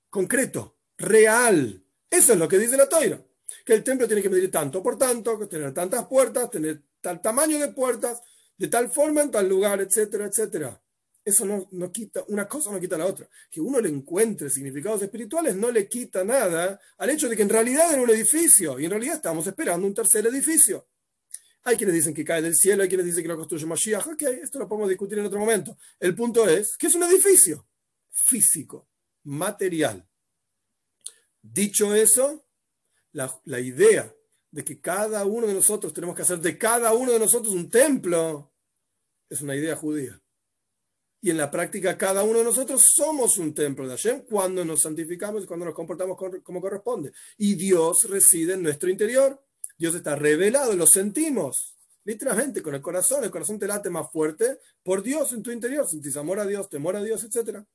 concreto, 0.09 0.77
real. 0.97 1.83
Eso 2.09 2.33
es 2.33 2.39
lo 2.39 2.47
que 2.47 2.59
dice 2.59 2.77
la 2.77 2.87
toira. 2.87 3.21
Que 3.65 3.73
el 3.73 3.83
templo 3.83 4.07
tiene 4.07 4.21
que 4.21 4.29
medir 4.29 4.49
tanto 4.49 4.81
por 4.81 4.97
tanto, 4.97 5.47
tener 5.47 5.73
tantas 5.73 6.05
puertas, 6.07 6.49
tener 6.49 6.83
tal 7.01 7.21
tamaño 7.21 7.59
de 7.59 7.69
puertas, 7.69 8.21
de 8.57 8.67
tal 8.67 8.91
forma 8.91 9.21
en 9.21 9.31
tal 9.31 9.49
lugar, 9.49 9.81
etcétera, 9.81 10.27
etcétera. 10.27 10.81
Eso 11.23 11.45
no, 11.45 11.67
no, 11.71 11.91
quita, 11.91 12.23
una 12.29 12.47
cosa 12.47 12.71
no 12.71 12.79
quita 12.79 12.97
la 12.97 13.05
otra. 13.05 13.27
Que 13.49 13.61
uno 13.61 13.79
le 13.79 13.89
encuentre 13.89 14.49
significados 14.49 15.01
espirituales 15.01 15.55
no 15.55 15.71
le 15.71 15.87
quita 15.87 16.23
nada 16.23 16.79
al 16.97 17.09
hecho 17.09 17.29
de 17.29 17.35
que 17.35 17.43
en 17.43 17.49
realidad 17.49 17.91
era 17.91 18.01
un 18.01 18.09
edificio 18.09 18.79
y 18.79 18.85
en 18.85 18.91
realidad 18.91 19.15
estamos 19.15 19.45
esperando 19.45 19.85
un 19.85 19.93
tercer 19.93 20.25
edificio. 20.27 20.87
Hay 21.63 21.77
quienes 21.77 21.95
dicen 21.95 22.13
que 22.13 22.25
cae 22.25 22.41
del 22.41 22.55
cielo, 22.55 22.83
hay 22.83 22.89
quienes 22.89 23.05
dicen 23.05 23.23
que 23.23 23.27
lo 23.27 23.37
construye 23.37 23.65
Mashiach. 23.65 24.07
Ok, 24.07 24.21
esto 24.23 24.59
lo 24.59 24.67
podemos 24.67 24.89
discutir 24.89 25.19
en 25.19 25.25
otro 25.25 25.39
momento. 25.39 25.77
El 25.99 26.15
punto 26.15 26.47
es 26.47 26.75
que 26.77 26.87
es 26.87 26.95
un 26.95 27.03
edificio 27.03 27.67
físico, 28.09 28.87
material. 29.23 30.07
Dicho 31.41 31.93
eso, 31.93 32.45
la, 33.13 33.31
la 33.45 33.59
idea 33.59 34.13
de 34.49 34.63
que 34.63 34.81
cada 34.81 35.25
uno 35.25 35.47
de 35.47 35.53
nosotros 35.53 35.93
tenemos 35.93 36.15
que 36.15 36.23
hacer 36.23 36.39
de 36.39 36.57
cada 36.57 36.93
uno 36.93 37.11
de 37.11 37.19
nosotros 37.19 37.53
un 37.53 37.69
templo 37.69 38.53
es 39.29 39.41
una 39.41 39.55
idea 39.55 39.75
judía. 39.75 40.21
Y 41.23 41.29
en 41.29 41.37
la 41.37 41.51
práctica, 41.51 41.97
cada 41.97 42.23
uno 42.23 42.39
de 42.39 42.43
nosotros 42.43 42.83
somos 42.83 43.37
un 43.37 43.53
templo 43.53 43.87
de 43.87 43.95
Hashem 43.95 44.23
cuando 44.23 44.65
nos 44.65 44.81
santificamos 44.81 45.43
y 45.43 45.45
cuando 45.45 45.67
nos 45.67 45.75
comportamos 45.75 46.17
como 46.43 46.59
corresponde. 46.59 47.13
Y 47.37 47.53
Dios 47.53 48.07
reside 48.09 48.53
en 48.53 48.63
nuestro 48.63 48.89
interior. 48.89 49.39
Dios 49.81 49.95
está 49.95 50.15
revelado, 50.15 50.75
lo 50.75 50.85
sentimos. 50.85 51.75
Literalmente, 52.03 52.61
con 52.61 52.75
el 52.75 52.81
corazón. 52.83 53.23
El 53.23 53.31
corazón 53.31 53.57
te 53.57 53.65
late 53.65 53.89
más 53.89 54.11
fuerte 54.11 54.59
por 54.83 55.01
Dios 55.01 55.33
en 55.33 55.41
tu 55.41 55.49
interior. 55.49 55.89
Sentís 55.89 56.15
amor 56.17 56.39
a 56.39 56.45
Dios, 56.45 56.69
temor 56.69 56.95
a 56.95 57.01
Dios, 57.01 57.23
etc. 57.23 57.65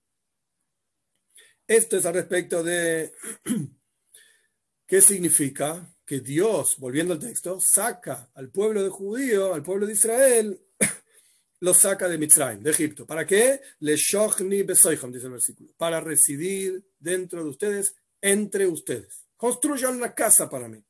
Esto 1.66 1.96
es 1.96 2.06
al 2.06 2.14
respecto 2.14 2.62
de 2.62 3.12
qué 4.86 5.00
significa 5.00 5.92
que 6.04 6.20
Dios, 6.20 6.76
volviendo 6.78 7.12
al 7.12 7.18
texto, 7.18 7.58
saca 7.60 8.30
al 8.34 8.50
pueblo 8.50 8.84
de 8.84 8.90
judío, 8.90 9.52
al 9.52 9.64
pueblo 9.64 9.84
de 9.84 9.94
Israel, 9.94 10.60
lo 11.58 11.74
saca 11.74 12.08
de 12.08 12.18
Mitzrayim, 12.18 12.62
de 12.62 12.70
Egipto. 12.70 13.04
¿Para 13.04 13.26
qué? 13.26 13.60
Le 13.80 13.96
shochni 13.96 14.62
dice 14.62 14.92
el 14.94 15.32
versículo. 15.32 15.72
Para 15.76 16.00
residir 16.00 16.86
dentro 17.00 17.42
de 17.42 17.50
ustedes, 17.50 17.96
entre 18.20 18.68
ustedes. 18.68 19.26
Construyan 19.36 19.96
una 19.96 20.14
casa 20.14 20.48
para 20.48 20.68
mí. 20.68 20.85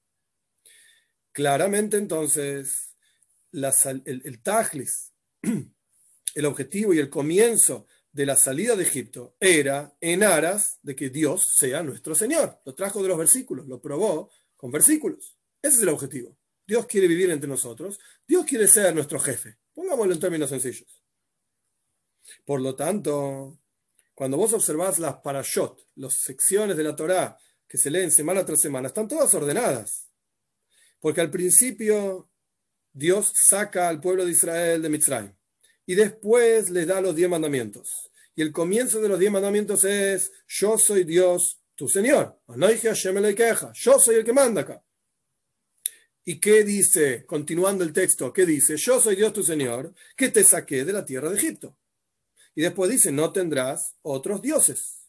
Claramente, 1.36 1.98
entonces, 1.98 2.96
el, 3.52 4.42
tajlis, 4.42 5.12
el 6.34 6.46
objetivo 6.46 6.94
y 6.94 6.98
el 6.98 7.10
comienzo 7.10 7.86
de 8.10 8.24
la 8.24 8.36
salida 8.36 8.74
de 8.74 8.84
Egipto 8.84 9.36
era 9.38 9.94
en 10.00 10.22
aras 10.22 10.78
de 10.80 10.96
que 10.96 11.10
Dios 11.10 11.46
sea 11.58 11.82
nuestro 11.82 12.14
Señor. 12.14 12.62
Lo 12.64 12.74
trajo 12.74 13.02
de 13.02 13.08
los 13.08 13.18
versículos, 13.18 13.66
lo 13.66 13.82
probó 13.82 14.30
con 14.56 14.70
versículos. 14.70 15.36
Ese 15.60 15.76
es 15.76 15.82
el 15.82 15.90
objetivo. 15.90 16.38
Dios 16.66 16.86
quiere 16.86 17.06
vivir 17.06 17.30
entre 17.30 17.50
nosotros. 17.50 17.98
Dios 18.26 18.46
quiere 18.46 18.66
ser 18.66 18.94
nuestro 18.94 19.20
jefe. 19.20 19.58
Pongámoslo 19.74 20.14
en 20.14 20.20
términos 20.20 20.48
sencillos. 20.48 21.02
Por 22.46 22.62
lo 22.62 22.74
tanto, 22.74 23.58
cuando 24.14 24.38
vos 24.38 24.54
observás 24.54 24.98
las 24.98 25.16
parashot, 25.16 25.86
las 25.96 26.14
secciones 26.14 26.78
de 26.78 26.82
la 26.82 26.96
Torá 26.96 27.36
que 27.68 27.76
se 27.76 27.90
leen 27.90 28.10
semana 28.10 28.42
tras 28.46 28.62
semana, 28.62 28.88
están 28.88 29.06
todas 29.06 29.34
ordenadas. 29.34 30.06
Porque 31.06 31.20
al 31.20 31.30
principio 31.30 32.28
Dios 32.92 33.32
saca 33.32 33.88
al 33.88 34.00
pueblo 34.00 34.24
de 34.24 34.32
Israel 34.32 34.82
de 34.82 34.88
Mitzrayim 34.88 35.32
y 35.86 35.94
después 35.94 36.68
les 36.68 36.84
da 36.88 37.00
los 37.00 37.14
diez 37.14 37.30
mandamientos. 37.30 38.10
Y 38.34 38.42
el 38.42 38.50
comienzo 38.50 39.00
de 39.00 39.08
los 39.08 39.20
diez 39.20 39.30
mandamientos 39.30 39.84
es, 39.84 40.32
yo 40.48 40.76
soy 40.76 41.04
Dios, 41.04 41.60
tu 41.76 41.86
Señor. 41.86 42.40
Yo 42.48 44.00
soy 44.00 44.16
el 44.16 44.24
que 44.24 44.32
manda 44.32 44.62
acá. 44.62 44.84
¿Y 46.24 46.40
qué 46.40 46.64
dice, 46.64 47.24
continuando 47.24 47.84
el 47.84 47.92
texto, 47.92 48.32
qué 48.32 48.44
dice? 48.44 48.76
Yo 48.76 49.00
soy 49.00 49.14
Dios 49.14 49.32
tu 49.32 49.44
Señor, 49.44 49.94
que 50.16 50.30
te 50.30 50.42
saqué 50.42 50.84
de 50.84 50.92
la 50.92 51.04
tierra 51.04 51.30
de 51.30 51.36
Egipto. 51.36 51.78
Y 52.52 52.62
después 52.62 52.90
dice, 52.90 53.12
no 53.12 53.30
tendrás 53.32 53.94
otros 54.02 54.42
dioses. 54.42 55.06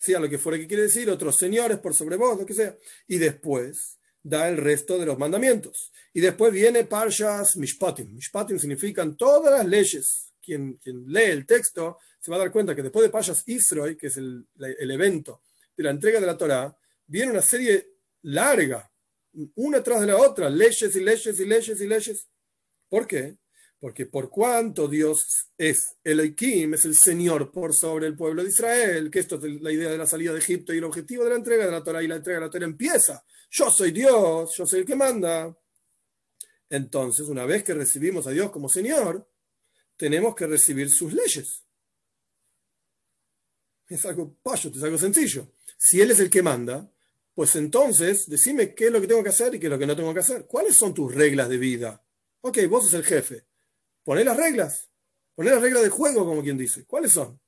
Sea 0.00 0.20
lo 0.20 0.30
que 0.30 0.38
fuera 0.38 0.58
que 0.58 0.66
quiere 0.66 0.84
decir, 0.84 1.10
otros 1.10 1.36
señores 1.36 1.80
por 1.80 1.94
sobre 1.94 2.16
vos, 2.16 2.38
lo 2.38 2.46
que 2.46 2.54
sea. 2.54 2.74
Y 3.06 3.18
después 3.18 3.95
da 4.28 4.48
el 4.48 4.56
resto 4.56 4.98
de 4.98 5.06
los 5.06 5.18
mandamientos. 5.18 5.92
Y 6.12 6.20
después 6.20 6.52
viene 6.52 6.84
Parshas 6.84 7.56
Mishpatim. 7.56 8.12
Mishpatim 8.12 8.58
significan 8.58 9.16
todas 9.16 9.52
las 9.52 9.66
leyes. 9.66 10.32
Quien, 10.42 10.74
quien 10.74 11.04
lee 11.06 11.30
el 11.30 11.44
texto 11.44 11.98
se 12.20 12.30
va 12.30 12.36
a 12.36 12.40
dar 12.40 12.52
cuenta 12.52 12.74
que 12.74 12.82
después 12.82 13.04
de 13.04 13.10
Parshas 13.10 13.42
Israel, 13.46 13.96
que 13.96 14.06
es 14.08 14.16
el, 14.16 14.46
el 14.58 14.90
evento 14.90 15.42
de 15.76 15.84
la 15.84 15.90
entrega 15.90 16.20
de 16.20 16.26
la 16.26 16.36
Torah, 16.36 16.76
viene 17.06 17.32
una 17.32 17.42
serie 17.42 17.88
larga 18.22 18.90
una 19.54 19.82
tras 19.82 20.00
de 20.00 20.06
la 20.06 20.16
otra, 20.16 20.48
leyes 20.48 20.94
y 20.96 21.00
leyes 21.00 21.40
y 21.40 21.44
leyes 21.44 21.80
y 21.80 21.86
leyes. 21.86 22.28
¿Por 22.88 23.06
qué? 23.06 23.36
Porque 23.86 24.06
por 24.06 24.30
cuanto 24.30 24.88
Dios 24.88 25.46
es 25.56 25.94
el 26.02 26.18
es 26.18 26.84
el 26.84 26.94
Señor 26.96 27.52
por 27.52 27.72
sobre 27.72 28.08
el 28.08 28.16
pueblo 28.16 28.42
de 28.42 28.48
Israel, 28.48 29.12
que 29.12 29.20
esto 29.20 29.36
es 29.36 29.62
la 29.62 29.70
idea 29.70 29.88
de 29.88 29.96
la 29.96 30.08
salida 30.08 30.32
de 30.32 30.40
Egipto 30.40 30.74
y 30.74 30.78
el 30.78 30.84
objetivo 30.84 31.22
de 31.22 31.30
la 31.30 31.36
entrega 31.36 31.66
de 31.66 31.70
la 31.70 31.84
Torah 31.84 32.02
y 32.02 32.08
la 32.08 32.16
entrega 32.16 32.40
de 32.40 32.46
la 32.46 32.50
Torah 32.50 32.64
empieza. 32.64 33.24
Yo 33.48 33.70
soy 33.70 33.92
Dios, 33.92 34.50
yo 34.56 34.66
soy 34.66 34.80
el 34.80 34.86
que 34.86 34.96
manda. 34.96 35.56
Entonces, 36.68 37.28
una 37.28 37.46
vez 37.46 37.62
que 37.62 37.74
recibimos 37.74 38.26
a 38.26 38.32
Dios 38.32 38.50
como 38.50 38.68
Señor, 38.68 39.30
tenemos 39.96 40.34
que 40.34 40.48
recibir 40.48 40.90
sus 40.90 41.12
leyes. 41.12 41.62
Es 43.86 44.04
algo 44.04 44.34
payo, 44.42 44.72
es 44.74 44.82
algo 44.82 44.98
sencillo. 44.98 45.52
Si 45.78 46.00
Él 46.00 46.10
es 46.10 46.18
el 46.18 46.28
que 46.28 46.42
manda, 46.42 46.90
pues 47.36 47.54
entonces 47.54 48.28
decime 48.28 48.74
qué 48.74 48.86
es 48.86 48.90
lo 48.92 49.00
que 49.00 49.06
tengo 49.06 49.22
que 49.22 49.28
hacer 49.28 49.54
y 49.54 49.60
qué 49.60 49.66
es 49.66 49.70
lo 49.70 49.78
que 49.78 49.86
no 49.86 49.94
tengo 49.94 50.12
que 50.12 50.18
hacer. 50.18 50.44
¿Cuáles 50.44 50.74
son 50.74 50.92
tus 50.92 51.14
reglas 51.14 51.48
de 51.48 51.58
vida? 51.58 52.02
Ok, 52.40 52.58
vos 52.68 52.82
sos 52.82 52.94
el 52.94 53.04
jefe. 53.04 53.45
Poné 54.06 54.22
las 54.22 54.36
reglas. 54.36 54.88
Poné 55.34 55.50
las 55.50 55.60
reglas 55.60 55.82
de 55.82 55.88
juego, 55.88 56.24
como 56.24 56.40
quien 56.40 56.56
dice. 56.56 56.86
¿Cuáles 56.86 57.12
son? 57.12 57.40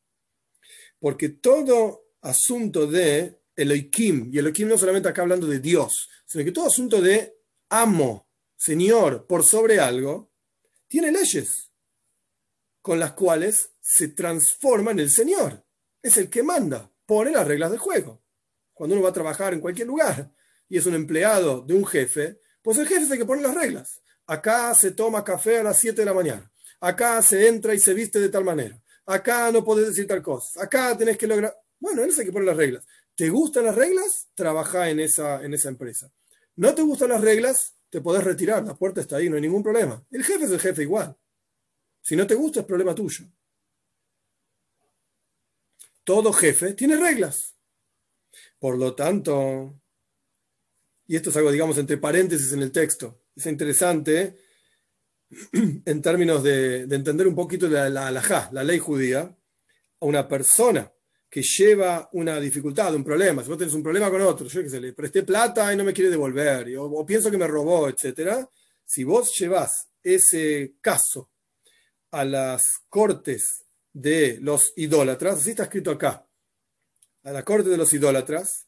Porque 0.99 1.29
todo 1.29 2.09
asunto 2.21 2.89
de 2.89 3.41
Elohim, 3.55 4.29
y 4.33 4.39
Elohim 4.39 4.67
no 4.67 4.77
solamente 4.77 5.09
acá 5.09 5.23
hablando 5.23 5.47
de 5.47 5.61
Dios, 5.61 6.09
sino 6.27 6.43
que 6.43 6.51
todo 6.51 6.67
asunto 6.67 7.01
de 7.01 7.39
amo, 7.69 8.29
Señor, 8.57 9.29
por 9.29 9.45
sobre 9.45 9.79
algo, 9.79 10.33
tiene 10.89 11.13
leyes 11.13 11.71
con 12.83 12.99
las 12.99 13.13
cuales 13.13 13.71
se 13.81 14.09
transforma 14.09 14.91
en 14.91 14.99
el 14.99 15.11
Señor. 15.13 15.65
Es 16.03 16.17
el 16.17 16.29
que 16.29 16.43
manda, 16.43 16.93
pone 17.07 17.31
las 17.31 17.47
reglas 17.47 17.71
de 17.71 17.79
juego 17.79 18.25
cuando 18.75 18.97
uno 18.97 19.05
va 19.05 19.11
a 19.11 19.13
trabajar 19.13 19.55
en 19.55 19.61
cualquier 19.61 19.87
lugar 19.87 20.33
y 20.69 20.77
es 20.79 20.87
un 20.87 20.95
empleado 20.95 21.63
de 21.63 21.75
un 21.75 21.87
jefe, 21.87 22.41
pues 22.63 22.79
el 22.79 22.89
jefe 22.89 23.03
es 23.03 23.11
el 23.13 23.19
que 23.19 23.25
pone 23.25 23.43
las 23.43 23.55
reglas. 23.55 24.03
Acá 24.29 24.75
se 24.75 24.91
toma 24.91 25.25
café 25.25 25.59
a 25.59 25.63
las 25.63 25.79
7 25.79 26.03
de 26.03 26.05
la 26.05 26.13
mañana. 26.13 26.53
Acá 26.81 27.23
se 27.23 27.49
entra 27.49 27.75
y 27.75 27.81
se 27.81 27.95
viste 27.95 28.21
de 28.21 28.29
tal 28.29 28.45
manera. 28.45 28.79
Acá 29.07 29.51
no 29.51 29.65
podés 29.65 29.89
decir 29.89 30.07
tal 30.07 30.23
cosa. 30.23 30.63
Acá 30.63 30.95
tenés 30.99 31.17
que 31.17 31.27
lograr. 31.27 31.57
Bueno, 31.81 32.03
él 32.03 32.11
es 32.11 32.19
el 32.19 32.27
que 32.27 32.33
pone 32.33 32.45
las 32.45 32.57
reglas. 32.59 32.85
¿Te 33.15 33.31
gustan 33.31 33.65
las 33.65 33.75
reglas? 33.75 34.29
Trabaja 34.35 34.91
en 34.91 35.01
esa, 35.01 35.43
en 35.43 35.55
esa 35.55 35.71
empresa. 35.71 36.13
¿No 36.57 36.75
te 36.75 36.83
gustan 36.83 37.09
las 37.09 37.23
reglas? 37.23 37.75
Te 37.89 38.03
podés 38.03 38.23
retirar. 38.23 38.63
La 38.67 38.75
puerta 38.75 39.01
está 39.01 39.17
ahí, 39.17 39.31
no 39.31 39.37
hay 39.37 39.43
ningún 39.43 39.63
problema. 39.63 40.05
El 40.11 40.23
jefe 40.23 40.45
es 40.45 40.51
el 40.51 40.61
jefe 40.61 40.83
igual. 40.83 41.17
Si 42.03 42.15
no 42.15 42.27
te 42.27 42.35
gusta, 42.35 42.61
es 42.61 42.67
problema 42.67 42.95
tuyo. 42.95 43.25
Todo 46.05 46.35
jefe 46.35 46.75
tiene 46.75 46.97
reglas. 46.97 47.57
Por 48.59 48.77
lo 48.77 48.95
tanto, 48.95 49.81
y 51.07 51.17
esto 51.17 51.31
es 51.31 51.37
algo, 51.39 51.51
digamos, 51.51 51.79
entre 51.79 51.97
paréntesis 51.97 52.53
en 52.53 52.61
el 52.61 52.71
texto, 52.71 53.23
es 53.39 53.47
interesante 53.47 54.37
en 55.53 56.03
términos 56.03 56.43
de, 56.43 56.83
entender 56.83 57.29
un 57.29 57.35
poquito 57.35 57.69
la, 57.69 57.89
la 57.89 58.49
la 58.53 58.65
ley 58.65 58.79
judía, 58.79 59.21
a 60.01 60.07
una 60.07 60.27
persona 60.27 60.91
que 61.31 61.43
lleva 61.43 62.09
una 62.13 62.41
dificultad, 62.41 62.95
un 62.95 63.05
problema, 63.05 63.43
si 63.43 63.49
vos 63.49 63.59
tenés 63.59 63.75
un 63.75 63.83
problema 63.83 64.11
con 64.11 64.23
otro, 64.23 64.49
yo 64.49 64.63
que 64.63 64.71
sé, 64.71 64.81
le 64.81 64.93
presté 64.93 65.23
plata 65.23 65.73
y 65.73 65.77
no 65.77 65.85
me 65.85 65.93
quiere 65.93 66.11
devolver, 66.11 66.77
o, 66.79 67.05
pienso 67.05 67.31
que 67.31 67.37
me 67.37 67.47
robó, 67.47 67.89
etc., 67.89 68.47
si 68.85 69.05
vos 69.05 69.33
llevas 69.39 69.89
ese 70.03 70.77
caso 70.81 71.31
a 72.11 72.25
las 72.25 72.81
cortes 72.89 73.67
de 73.93 74.39
los 74.41 74.73
idólatras, 74.77 75.41
así 75.41 75.51
está 75.51 75.65
escrito 75.65 75.91
acá, 75.91 76.27
a 77.25 77.33
la 77.33 77.45
corte 77.45 77.69
de 77.69 77.77
los 77.77 77.93
idólatras, 77.93 78.67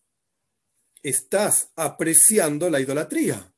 estás 1.02 1.70
apreciando 1.76 2.68
la 2.68 2.80
idolatría. 2.80 3.50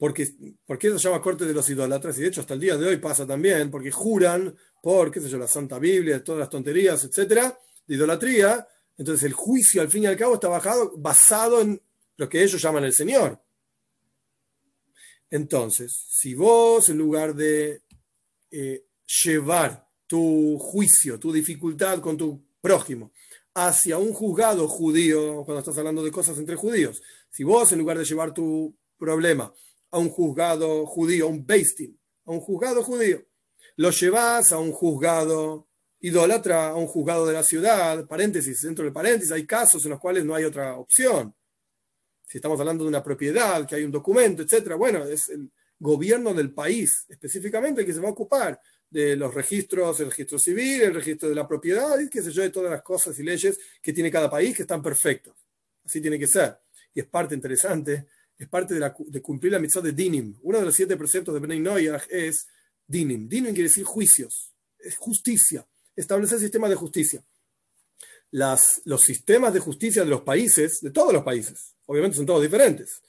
Porque, 0.00 0.32
porque 0.64 0.86
eso 0.86 0.98
se 0.98 1.10
llama 1.10 1.20
corte 1.20 1.44
de 1.44 1.52
los 1.52 1.68
idólatras, 1.68 2.16
y 2.16 2.22
de 2.22 2.28
hecho 2.28 2.40
hasta 2.40 2.54
el 2.54 2.60
día 2.60 2.74
de 2.78 2.86
hoy 2.86 2.96
pasa 2.96 3.26
también, 3.26 3.70
porque 3.70 3.90
juran 3.90 4.56
por, 4.82 5.10
qué 5.10 5.20
sé 5.20 5.28
yo, 5.28 5.36
la 5.36 5.46
Santa 5.46 5.78
Biblia, 5.78 6.24
todas 6.24 6.38
las 6.38 6.48
tonterías, 6.48 7.04
etcétera, 7.04 7.60
de 7.86 7.94
idolatría. 7.96 8.66
Entonces 8.96 9.24
el 9.24 9.34
juicio, 9.34 9.82
al 9.82 9.90
fin 9.90 10.04
y 10.04 10.06
al 10.06 10.16
cabo, 10.16 10.36
está 10.36 10.48
bajado, 10.48 10.96
basado 10.96 11.60
en 11.60 11.82
lo 12.16 12.30
que 12.30 12.42
ellos 12.42 12.62
llaman 12.62 12.84
el 12.84 12.94
Señor. 12.94 13.42
Entonces, 15.28 15.92
si 16.08 16.34
vos, 16.34 16.88
en 16.88 16.96
lugar 16.96 17.34
de 17.34 17.82
eh, 18.50 18.86
llevar 19.22 19.86
tu 20.06 20.56
juicio, 20.58 21.20
tu 21.20 21.30
dificultad 21.30 22.00
con 22.00 22.16
tu 22.16 22.42
prójimo 22.62 23.12
hacia 23.52 23.98
un 23.98 24.14
juzgado 24.14 24.66
judío, 24.66 25.44
cuando 25.44 25.58
estás 25.58 25.76
hablando 25.76 26.02
de 26.02 26.10
cosas 26.10 26.38
entre 26.38 26.56
judíos, 26.56 27.02
si 27.28 27.44
vos, 27.44 27.70
en 27.72 27.80
lugar 27.80 27.98
de 27.98 28.06
llevar 28.06 28.32
tu 28.32 28.74
problema 28.96 29.52
a 29.90 29.98
un 29.98 30.08
juzgado 30.08 30.86
judío, 30.86 31.28
un 31.28 31.46
beistin, 31.46 31.98
a 32.24 32.32
un 32.32 32.40
juzgado 32.40 32.82
judío, 32.82 33.24
lo 33.76 33.90
llevas 33.90 34.52
a 34.52 34.58
un 34.58 34.72
juzgado 34.72 35.68
idólatra, 36.00 36.68
a 36.68 36.74
un 36.74 36.86
juzgado 36.86 37.26
de 37.26 37.34
la 37.34 37.42
ciudad, 37.42 38.06
paréntesis, 38.06 38.62
dentro 38.62 38.84
del 38.84 38.92
paréntesis, 38.92 39.32
hay 39.32 39.46
casos 39.46 39.84
en 39.84 39.90
los 39.90 40.00
cuales 40.00 40.24
no 40.24 40.34
hay 40.34 40.44
otra 40.44 40.76
opción. 40.76 41.34
Si 42.26 42.38
estamos 42.38 42.58
hablando 42.60 42.84
de 42.84 42.88
una 42.88 43.02
propiedad, 43.02 43.66
que 43.66 43.74
hay 43.74 43.84
un 43.84 43.90
documento, 43.90 44.42
etcétera, 44.42 44.76
bueno, 44.76 45.04
es 45.04 45.28
el 45.28 45.50
gobierno 45.78 46.32
del 46.34 46.52
país 46.52 47.06
específicamente 47.08 47.80
el 47.80 47.86
que 47.86 47.92
se 47.92 48.00
va 48.00 48.08
a 48.08 48.12
ocupar 48.12 48.60
de 48.88 49.16
los 49.16 49.32
registros, 49.32 50.00
el 50.00 50.10
registro 50.10 50.38
civil, 50.38 50.82
el 50.82 50.94
registro 50.94 51.28
de 51.28 51.34
la 51.34 51.46
propiedad, 51.46 51.98
y 52.00 52.08
qué 52.08 52.22
sé 52.22 52.32
yo, 52.32 52.42
de 52.42 52.50
todas 52.50 52.70
las 52.70 52.82
cosas 52.82 53.18
y 53.18 53.22
leyes 53.22 53.58
que 53.80 53.92
tiene 53.92 54.10
cada 54.10 54.28
país 54.28 54.54
que 54.54 54.62
están 54.62 54.82
perfectos. 54.82 55.34
Así 55.84 56.00
tiene 56.00 56.18
que 56.18 56.26
ser. 56.26 56.58
Y 56.92 57.00
es 57.00 57.06
parte 57.06 57.34
interesante 57.34 58.08
es 58.40 58.48
parte 58.48 58.74
de, 58.74 59.20
cumplir 59.20 59.52
la 59.52 59.58
mitzvah 59.58 59.82
de 59.82 59.92
dinim. 59.92 60.34
Uno 60.42 60.60
de 60.60 60.64
los 60.64 60.74
siete 60.74 60.96
preceptos 60.96 61.34
de 61.34 61.40
Bnei 61.40 61.60
Noyach 61.60 62.06
es 62.08 62.48
dinim. 62.86 63.28
Dinim 63.28 63.52
quiere 63.52 63.68
decir 63.68 63.84
juicios, 63.84 64.54
es 64.78 64.96
justicia, 64.96 65.68
establecer 65.94 66.40
sistemas 66.40 66.70
de 66.70 66.76
justicia. 66.76 67.22
Las, 68.30 68.80
los 68.86 69.02
sistemas 69.02 69.52
de 69.52 69.60
justicia 69.60 70.04
de 70.04 70.08
los 70.08 70.22
países, 70.22 70.80
de 70.80 70.90
todos 70.90 71.12
los 71.12 71.22
países, 71.22 71.74
obviamente 71.84 72.16
son 72.16 72.24
todos 72.24 72.40
diferentes, 72.40 73.02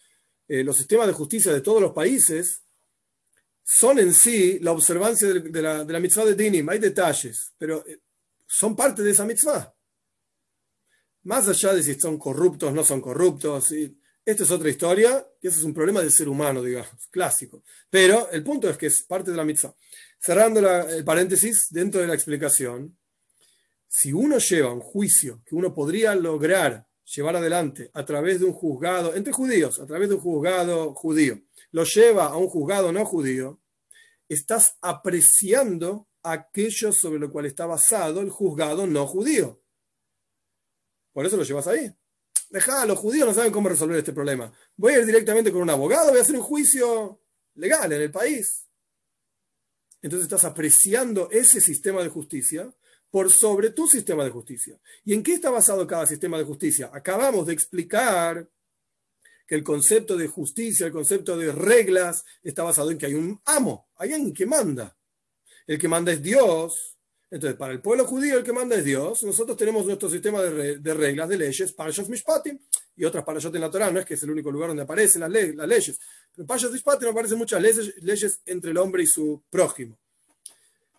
eh, 0.50 0.66
los 0.66 0.76
sistemas 0.76 1.08
de 1.08 1.14
justicia 1.14 1.54
de 1.54 1.62
todos 1.62 1.82
los 1.82 1.94
países 1.94 2.64
son 3.64 4.00
en 4.00 4.14
sí 4.14 4.60
la 4.60 4.74
observancia 4.74 5.30
de, 5.30 5.62
la, 5.62 5.86
de 5.86 6.00
mitzvah 6.02 6.26
de 6.26 6.36
dinim. 6.36 6.68
Hay 6.68 6.80
detalles, 6.80 7.54
pero 7.58 7.88
eh, 7.88 8.02
son 8.46 8.76
parte 8.76 9.02
de 9.02 9.12
esa 9.12 9.24
mitzvah. 9.24 9.74
Más 11.24 11.48
allá 11.48 11.74
de 11.74 11.84
si 11.84 11.98
son 11.98 12.18
corruptos, 12.18 12.74
no 12.74 12.84
son 12.84 13.00
corruptos, 13.00 13.72
esta 14.24 14.44
es 14.44 14.52
otra 14.52 14.70
historia, 14.70 15.26
y 15.42 15.48
ese 15.48 15.60
es 15.60 15.64
un 15.64 15.74
problema 15.74 16.02
del 16.02 16.12
ser 16.12 16.30
humano, 16.30 16.62
digamos, 16.62 17.08
clásico. 17.10 17.64
Pero 17.90 18.30
el 18.32 18.44
punto 18.44 18.70
es 18.70 18.78
que 18.78 18.88
es 18.88 19.02
parte 19.04 19.32
de 19.32 19.38
la 19.38 19.44
mitzvah. 19.44 19.74
Cerrando 20.20 20.60
el 20.60 21.04
paréntesis, 21.04 21.68
dentro 21.72 22.02
de 22.02 22.08
la 22.08 22.14
explicación, 22.14 22.98
si 23.88 24.14
uno 24.14 24.38
lleva 24.38 24.72
un 24.72 24.80
juicio 24.80 25.42
que 25.46 25.56
uno 25.56 25.74
podría 25.74 26.16
lograr 26.16 26.86
llevar 27.04 27.36
adelante 27.36 27.90
a 27.94 28.06
través 28.06 28.40
de 28.40 28.46
un 28.46 28.54
juzgado, 28.54 29.16
entre 29.16 29.34
judíos, 29.34 29.80
a 29.80 29.86
través 29.86 30.08
de 30.08 30.16
un 30.16 30.22
juzgado 30.22 30.94
judío, 30.94 31.42
lo 31.72 31.84
lleva 31.84 32.28
a 32.28 32.38
un 32.38 32.48
juzgado 32.48 32.92
no 32.92 33.06
judío, 33.06 33.60
estás 34.30 34.78
apreciando 34.82 36.08
aquello 36.24 36.94
sobre 36.94 37.20
lo 37.20 37.32
cual 37.32 37.48
está 37.48 37.66
basado 37.66 38.22
el 38.22 38.30
juzgado 38.30 38.88
no 38.88 39.08
judío. 39.08 39.62
Por 41.12 41.26
eso 41.26 41.36
lo 41.36 41.44
llevas 41.44 41.68
ahí. 41.68 41.94
Deja, 42.52 42.86
los 42.86 43.00
judíos 43.00 43.26
no 43.26 43.34
saben 43.34 43.52
cómo 43.52 43.70
resolver 43.70 43.98
este 43.98 44.12
problema. 44.12 44.52
Voy 44.76 44.94
a 44.94 45.00
ir 45.00 45.06
directamente 45.06 45.54
con 45.54 45.62
un 45.62 45.70
abogado, 45.70 46.10
voy 46.10 46.20
a 46.20 46.22
hacer 46.22 46.36
un 46.36 46.42
juicio 46.42 47.22
legal 47.56 47.92
en 47.94 48.02
el 48.02 48.12
país. 48.12 48.68
Entonces 50.02 50.26
estás 50.26 50.44
apreciando 50.44 51.30
ese 51.32 51.62
sistema 51.62 52.04
de 52.04 52.10
justicia 52.10 52.70
por 53.10 53.32
sobre 53.32 53.70
tu 53.70 53.88
sistema 53.88 54.26
de 54.26 54.32
justicia. 54.32 54.78
¿Y 55.06 55.14
en 55.14 55.24
qué 55.24 55.34
está 55.34 55.50
basado 55.50 55.88
cada 55.88 56.06
sistema 56.06 56.38
de 56.38 56.44
justicia? 56.44 56.90
Acabamos 56.94 57.48
de 57.48 57.54
explicar 57.54 58.50
que 59.48 59.56
el 59.56 59.64
concepto 59.64 60.18
de 60.18 60.28
justicia, 60.28 60.86
el 60.86 60.92
concepto 60.92 61.38
de 61.38 61.54
reglas, 61.54 62.26
está 62.44 62.64
basado 62.64 62.92
en 62.92 62.98
que 62.98 63.06
hay 63.06 63.14
un 63.14 63.42
amo, 63.46 63.90
hay 63.96 64.12
alguien 64.12 64.34
que 64.34 64.46
manda. 64.46 64.98
El 65.68 65.80
que 65.80 65.88
manda 65.88 66.12
es 66.12 66.22
Dios, 66.22 66.98
entonces, 67.32 67.58
para 67.58 67.72
el 67.72 67.80
pueblo 67.80 68.06
judío 68.06 68.38
el 68.38 68.44
que 68.44 68.52
manda 68.52 68.76
es 68.76 68.84
Dios. 68.84 69.24
Nosotros 69.24 69.56
tenemos 69.56 69.86
nuestro 69.86 70.10
sistema 70.10 70.42
de, 70.42 70.94
reglas, 70.94 71.30
de 71.30 71.38
leyes, 71.38 71.72
Parashas 71.72 72.10
Mishpatim, 72.10 72.60
y 72.98 73.06
otras 73.06 73.24
Parashot 73.24 73.56
en 73.56 73.62
la 73.62 73.72
Torah. 73.72 73.90
No 73.90 74.02
es 74.02 74.06
que 74.06 74.16
es 74.16 74.24
el 74.24 74.32
único 74.32 74.52
lugar 74.52 74.68
donde 74.68 74.84
aparecen 74.84 75.22
las, 75.22 75.32
leyes. 75.32 75.98
Pero 76.32 76.44
en 76.44 76.46
Parashas 76.46 76.72
Mishpatim 76.72 77.08
aparecen 77.08 77.38
muchas 77.38 77.62
leyes, 77.62 77.96
leyes 78.04 78.42
entre 78.46 78.72
el 78.72 78.78
hombre 78.78 79.04
y 79.04 79.08
su 79.08 79.42
prójimo. 79.50 79.98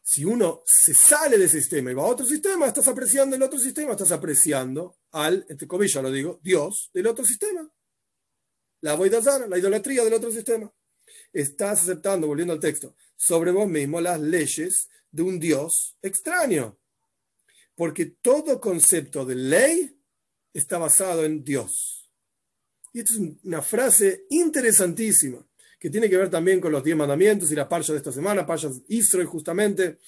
Si 0.03 0.25
uno 0.25 0.62
se 0.64 0.95
sale 0.95 1.37
de 1.37 1.45
ese 1.45 1.61
sistema 1.61 1.90
y 1.90 1.95
va 1.95 2.03
a 2.03 2.07
otro 2.07 2.25
sistema, 2.25 2.66
estás 2.66 2.88
apreciando 2.88 3.37
el 3.37 3.42
otro 3.42 3.59
sistema, 3.59 3.92
estás 3.92 4.11
apreciando 4.11 4.97
al, 5.11 5.45
entre 5.51 5.68
comillas 5.68 6.03
lo 6.03 6.11
digo, 6.11 6.40
Dios 6.42 6.90
del 6.95 7.09
otro 7.09 7.27
sistema. 7.27 7.71
La 8.81 8.95
voidazara, 8.95 9.47
la 9.47 9.59
idolatría 9.59 10.03
del 10.03 10.14
otro 10.14 10.33
sistema. 10.33 10.73
Estás 11.31 11.83
aceptando, 11.83 12.27
volviendo 12.27 12.55
al 12.55 12.61
texto, 12.61 12.97
sobre 13.16 13.51
vos 13.51 13.68
mismo 13.68 14.01
las 14.01 14.18
leyes 14.18 14.88
de 15.12 15.22
un 15.22 15.38
Dios 15.38 15.96
extraño. 16.03 16.77
Porque 17.77 18.07
todo 18.07 18.61
concepto 18.61 19.25
de 19.25 19.37
ley 19.37 19.96
está 20.53 20.79
basado 20.79 21.25
en 21.25 21.44
Dios. 21.44 22.11
Y 22.92 23.01
esta 23.01 23.12
es 23.12 23.20
una 23.44 23.62
frase 23.62 24.27
interesantísima 24.31 25.46
que 25.79 25.90
tiene 25.90 26.09
que 26.09 26.16
ver 26.16 26.31
también 26.31 26.61
con 26.61 26.70
los 26.70 26.85
diez 26.85 26.96
mandamientos 26.96 27.51
y 27.51 27.57
la 27.57 27.68
parcha 27.68 27.92
de 27.92 27.98
esta 27.98 28.12
semana, 28.12 28.46
parcha 28.46 28.70
Israel 28.88 29.27
justamente. 29.27 29.98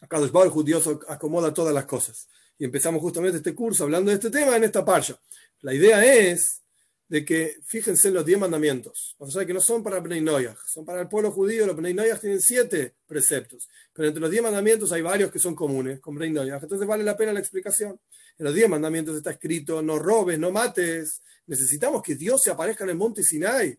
Acá 0.00 0.18
los 0.18 0.64
Dios 0.64 0.88
acomoda 1.08 1.52
todas 1.52 1.74
las 1.74 1.84
cosas. 1.84 2.28
Y 2.58 2.64
empezamos 2.64 3.00
justamente 3.00 3.38
este 3.38 3.54
curso 3.54 3.84
hablando 3.84 4.10
de 4.10 4.16
este 4.16 4.30
tema 4.30 4.56
en 4.56 4.64
esta 4.64 4.84
parcha. 4.84 5.20
La 5.60 5.74
idea 5.74 6.04
es 6.04 6.62
de 7.08 7.24
que 7.24 7.58
fíjense 7.64 8.08
en 8.08 8.14
los 8.14 8.24
diez 8.24 8.38
mandamientos. 8.38 9.16
O 9.18 9.30
sea, 9.30 9.46
que 9.46 9.54
no 9.54 9.60
son 9.60 9.82
para 9.82 9.98
Bnei 10.00 10.20
Noyach, 10.20 10.58
son 10.66 10.84
para 10.84 11.00
el 11.00 11.08
pueblo 11.08 11.32
judío. 11.32 11.66
Los 11.66 11.76
Bnei 11.76 11.94
Noyach 11.94 12.20
tienen 12.20 12.40
siete 12.40 12.94
preceptos, 13.06 13.68
pero 13.92 14.08
entre 14.08 14.20
los 14.20 14.30
diez 14.30 14.42
mandamientos 14.42 14.92
hay 14.92 15.02
varios 15.02 15.32
que 15.32 15.38
son 15.38 15.54
comunes 15.54 16.00
con 16.00 16.14
Bnei 16.14 16.30
Noyach. 16.30 16.62
Entonces 16.62 16.86
vale 16.86 17.02
la 17.02 17.16
pena 17.16 17.32
la 17.32 17.40
explicación. 17.40 17.98
En 18.38 18.44
los 18.44 18.54
diez 18.54 18.68
mandamientos 18.68 19.16
está 19.16 19.30
escrito: 19.30 19.82
no 19.82 19.98
robes, 19.98 20.38
no 20.38 20.50
mates. 20.50 21.22
Necesitamos 21.46 22.02
que 22.02 22.14
Dios 22.14 22.42
se 22.42 22.50
aparezca 22.50 22.84
en 22.84 22.90
el 22.90 22.96
monte 22.96 23.22
Sinai 23.22 23.78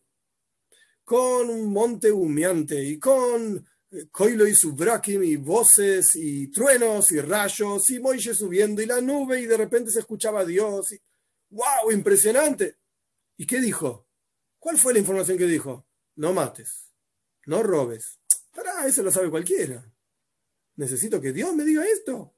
con 1.04 1.50
un 1.50 1.72
monte 1.72 2.12
humeante 2.12 2.84
y 2.84 3.00
con 3.00 3.66
Coilo 4.12 4.46
eh, 4.46 4.52
y 4.52 4.56
Subrakim 4.56 5.24
y 5.24 5.38
voces 5.38 6.16
y 6.16 6.48
truenos 6.48 7.12
y 7.12 7.20
rayos 7.20 7.90
y 7.90 8.00
Moisés 8.00 8.38
subiendo 8.38 8.82
y 8.82 8.86
la 8.86 9.02
nube 9.02 9.40
y 9.40 9.48
de 9.48 9.58
repente 9.58 9.92
se 9.92 10.00
escuchaba 10.00 10.42
a 10.42 10.46
Dios. 10.46 10.92
Y, 10.92 11.00
¡Wow! 11.50 11.92
Impresionante 11.92 12.80
¿Y 13.40 13.48
qué 13.48 13.62
dijo? 13.62 14.06
¿Cuál 14.60 14.78
fue 14.78 14.92
la 14.92 15.00
información 15.00 15.38
que 15.38 15.46
dijo? 15.46 15.88
No 16.16 16.34
mates, 16.34 16.92
no 17.46 17.64
robes. 17.64 18.20
Pará, 18.54 18.86
eso 18.86 19.02
lo 19.02 19.12
sabe 19.14 19.30
cualquiera. 19.30 19.90
Necesito 20.76 21.22
que 21.22 21.32
Dios 21.32 21.56
me 21.56 21.64
diga 21.64 21.86
esto. 21.88 22.36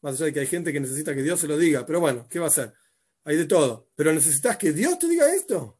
Más 0.00 0.14
allá 0.14 0.24
de 0.24 0.32
que 0.32 0.40
hay 0.40 0.48
gente 0.48 0.72
que 0.72 0.80
necesita 0.80 1.14
que 1.14 1.22
Dios 1.22 1.38
se 1.38 1.46
lo 1.46 1.56
diga, 1.56 1.86
pero 1.86 2.00
bueno, 2.00 2.26
¿qué 2.28 2.40
va 2.40 2.46
a 2.46 2.48
hacer? 2.48 2.74
Hay 3.22 3.36
de 3.36 3.44
todo. 3.44 3.92
Pero 3.94 4.12
necesitas 4.12 4.56
que 4.56 4.72
Dios 4.72 4.98
te 4.98 5.06
diga 5.06 5.32
esto. 5.32 5.78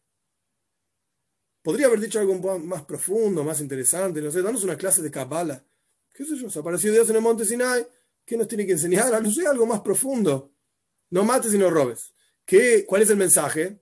Podría 1.63 1.89
haber 1.89 1.99
dicho 1.99 2.21
algo 2.21 2.39
más 2.61 2.85
profundo, 2.85 3.43
más 3.43 3.61
interesante, 3.61 4.23
no 4.23 4.31
sé, 4.31 4.41
danos 4.41 4.63
una 4.63 4.77
clase 4.77 5.03
de 5.03 5.11
Kabbalah. 5.11 5.67
¿Qué 6.13 6.25
sé 6.25 6.37
yo? 6.37 6.49
Se 6.49 6.61
apareció 6.61 6.93
Dios 6.93 7.11
en 7.11 7.17
el 7.17 7.23
monte 7.23 7.45
Sinai. 7.45 7.85
¿Qué 8.25 8.37
nos 8.37 8.47
tiene 8.47 8.65
que 8.65 8.73
enseñar? 8.73 9.11
No 9.21 9.33
sé, 9.33 9.49
algo 9.49 9.67
más 9.67 9.81
profundo. 9.81 10.55
No 11.11 11.25
mates 11.25 11.53
y 11.55 11.59
no 11.59 11.71
robes. 11.71 12.15
¿Qué, 12.45 12.85
¿Cuál 12.87 13.03
es 13.03 13.11
el 13.11 13.17
mensaje? 13.17 13.81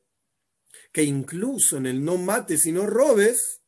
Que 0.92 1.02
incluso 1.02 1.76
en 1.76 1.86
el 1.86 2.04
no 2.04 2.16
mates 2.16 2.66
y 2.66 2.72
no 2.72 2.86
robes, 2.86 3.62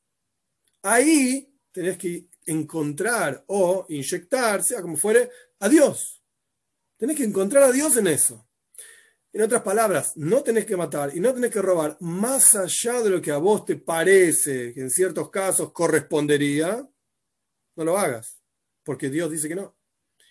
ahí 0.82 1.52
tenés 1.72 1.98
que 1.98 2.28
encontrar 2.46 3.44
o 3.46 3.86
inyectar, 3.88 4.62
sea 4.62 4.82
como 4.82 4.96
fuere, 4.96 5.30
a 5.60 5.68
Dios. 5.68 6.22
Tenés 6.96 7.16
que 7.16 7.24
encontrar 7.24 7.64
a 7.64 7.72
Dios 7.72 7.96
en 7.96 8.08
eso. 8.08 8.46
En 9.32 9.42
otras 9.42 9.62
palabras, 9.62 10.16
no 10.16 10.42
tenés 10.42 10.66
que 10.66 10.76
matar 10.76 11.16
y 11.16 11.20
no 11.20 11.32
tenés 11.32 11.52
que 11.52 11.62
robar 11.62 11.96
más 12.00 12.56
allá 12.56 13.00
de 13.00 13.10
lo 13.10 13.22
que 13.22 13.30
a 13.30 13.36
vos 13.36 13.64
te 13.64 13.76
parece 13.76 14.74
que 14.74 14.80
en 14.80 14.90
ciertos 14.90 15.30
casos 15.30 15.72
correspondería, 15.72 16.88
no 17.76 17.84
lo 17.84 17.96
hagas, 17.96 18.42
porque 18.82 19.08
Dios 19.08 19.30
dice 19.30 19.48
que 19.48 19.54
no. 19.54 19.76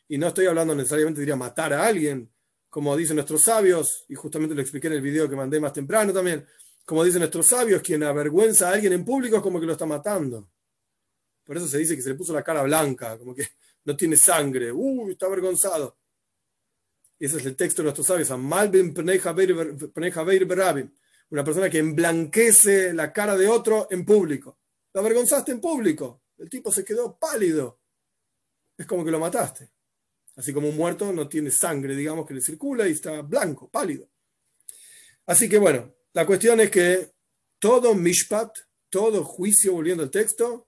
Y 0.10 0.18
no 0.18 0.28
estoy 0.28 0.48
hablando 0.48 0.76
necesariamente 0.76 1.22
de 1.22 1.36
matar 1.36 1.72
a 1.72 1.88
alguien, 1.88 2.30
como 2.70 2.98
dicen 2.98 3.16
nuestros 3.16 3.44
sabios, 3.44 4.04
y 4.10 4.16
justamente 4.16 4.54
lo 4.54 4.62
expliqué 4.62 4.88
en 4.88 4.94
el 4.94 5.02
video 5.02 5.30
que 5.30 5.36
mandé 5.36 5.62
más 5.62 5.72
temprano 5.72 6.12
también 6.12 6.46
como 6.90 7.04
dicen 7.04 7.20
nuestros 7.20 7.46
sabios, 7.46 7.84
quien 7.84 8.02
avergüenza 8.02 8.68
a 8.68 8.74
alguien 8.74 8.94
en 8.94 9.06
público 9.06 9.36
es 9.36 9.44
como 9.44 9.60
que 9.60 9.68
lo 9.68 9.74
está 9.74 9.86
matando. 9.86 10.50
Por 11.44 11.56
eso 11.56 11.68
se 11.68 11.78
dice 11.78 11.96
que 11.96 12.02
se 12.02 12.10
le 12.10 12.16
puso 12.16 12.34
la 12.34 12.42
cara 12.42 12.64
blanca, 12.64 13.16
como 13.20 13.36
que 13.36 13.48
no 13.86 13.96
tiene 13.96 14.18
sangre. 14.18 14.72
Uy, 14.72 15.12
está 15.12 15.28
avergonzado. 15.28 16.00
Y 17.20 17.28
ese 17.28 17.38
es 17.38 17.46
el 17.46 17.56
texto 17.56 17.84
de 17.84 17.94
nuestros 17.94 18.08
sabios. 18.08 18.32
Una 21.30 21.44
persona 21.44 21.70
que 21.70 21.78
emblanquece 21.78 22.92
la 22.92 23.14
cara 23.14 23.38
de 23.38 23.48
otro 23.48 23.88
en 23.92 24.04
público. 24.04 24.58
Lo 24.92 25.02
avergonzaste 25.02 25.52
en 25.52 25.62
público. 25.62 26.24
El 26.40 26.50
tipo 26.50 26.72
se 26.72 26.84
quedó 26.84 27.20
pálido. 27.20 27.82
Es 28.76 28.88
como 28.88 29.06
que 29.06 29.12
lo 29.12 29.20
mataste. 29.20 29.70
Así 30.38 30.52
como 30.52 30.70
un 30.70 30.76
muerto 30.76 31.14
no 31.14 31.30
tiene 31.30 31.52
sangre, 31.52 31.96
digamos, 31.96 32.26
que 32.26 32.34
le 32.34 32.42
circula 32.42 32.88
y 32.88 32.94
está 32.94 33.22
blanco, 33.22 33.70
pálido. 33.70 34.10
Así 35.28 35.48
que 35.48 35.60
bueno, 35.60 35.94
la 36.14 36.26
cuestión 36.26 36.60
es 36.60 36.72
que 36.72 37.12
todo 37.60 37.94
mishpat, 37.94 38.58
todo 38.90 39.24
juicio, 39.24 39.74
volviendo 39.74 40.04
al 40.04 40.12
texto, 40.12 40.68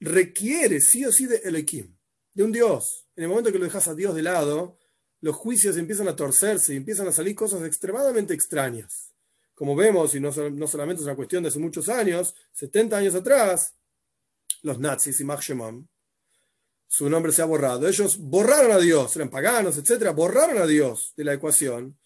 requiere 0.00 0.80
sí 0.80 1.04
o 1.04 1.12
sí 1.12 1.26
de 1.26 1.36
Elohim, 1.36 1.96
de 2.34 2.42
un 2.42 2.52
Dios. 2.52 3.06
En 3.16 3.24
el 3.24 3.30
momento 3.30 3.50
que 3.50 3.58
lo 3.58 3.64
dejas 3.64 3.88
a 3.88 3.94
Dios 3.94 4.14
de 4.14 4.22
lado, 4.22 4.78
los 5.20 5.34
juicios 5.36 5.76
empiezan 5.76 6.08
a 6.08 6.16
torcerse 6.16 6.74
y 6.74 6.76
empiezan 6.76 7.08
a 7.08 7.12
salir 7.12 7.34
cosas 7.34 7.62
extremadamente 7.64 8.34
extrañas. 8.34 9.12
Como 9.54 9.74
vemos, 9.74 10.14
y 10.14 10.20
no, 10.20 10.32
solamente 10.32 11.00
es 11.00 11.06
una 11.06 11.16
cuestión 11.16 11.42
de 11.42 11.48
hace 11.48 11.58
muchos 11.58 11.88
años, 11.88 12.34
70 12.52 12.98
años 12.98 13.14
atrás, 13.14 13.74
los 14.62 14.78
nazis 14.78 15.18
y 15.20 15.24
Shemam, 15.24 15.88
su 16.86 17.08
nombre 17.08 17.32
se 17.32 17.42
ha 17.42 17.46
borrado. 17.46 17.88
Ellos 17.88 18.18
borraron 18.18 18.72
a 18.72 18.78
Dios, 18.78 19.16
eran 19.16 19.30
paganos, 19.30 19.78
etcétera, 19.78 20.12
borraron 20.12 20.58
a 20.58 20.66
Dios 20.66 21.14
de 21.16 21.24
la 21.24 21.32
ecuación. 21.32 21.98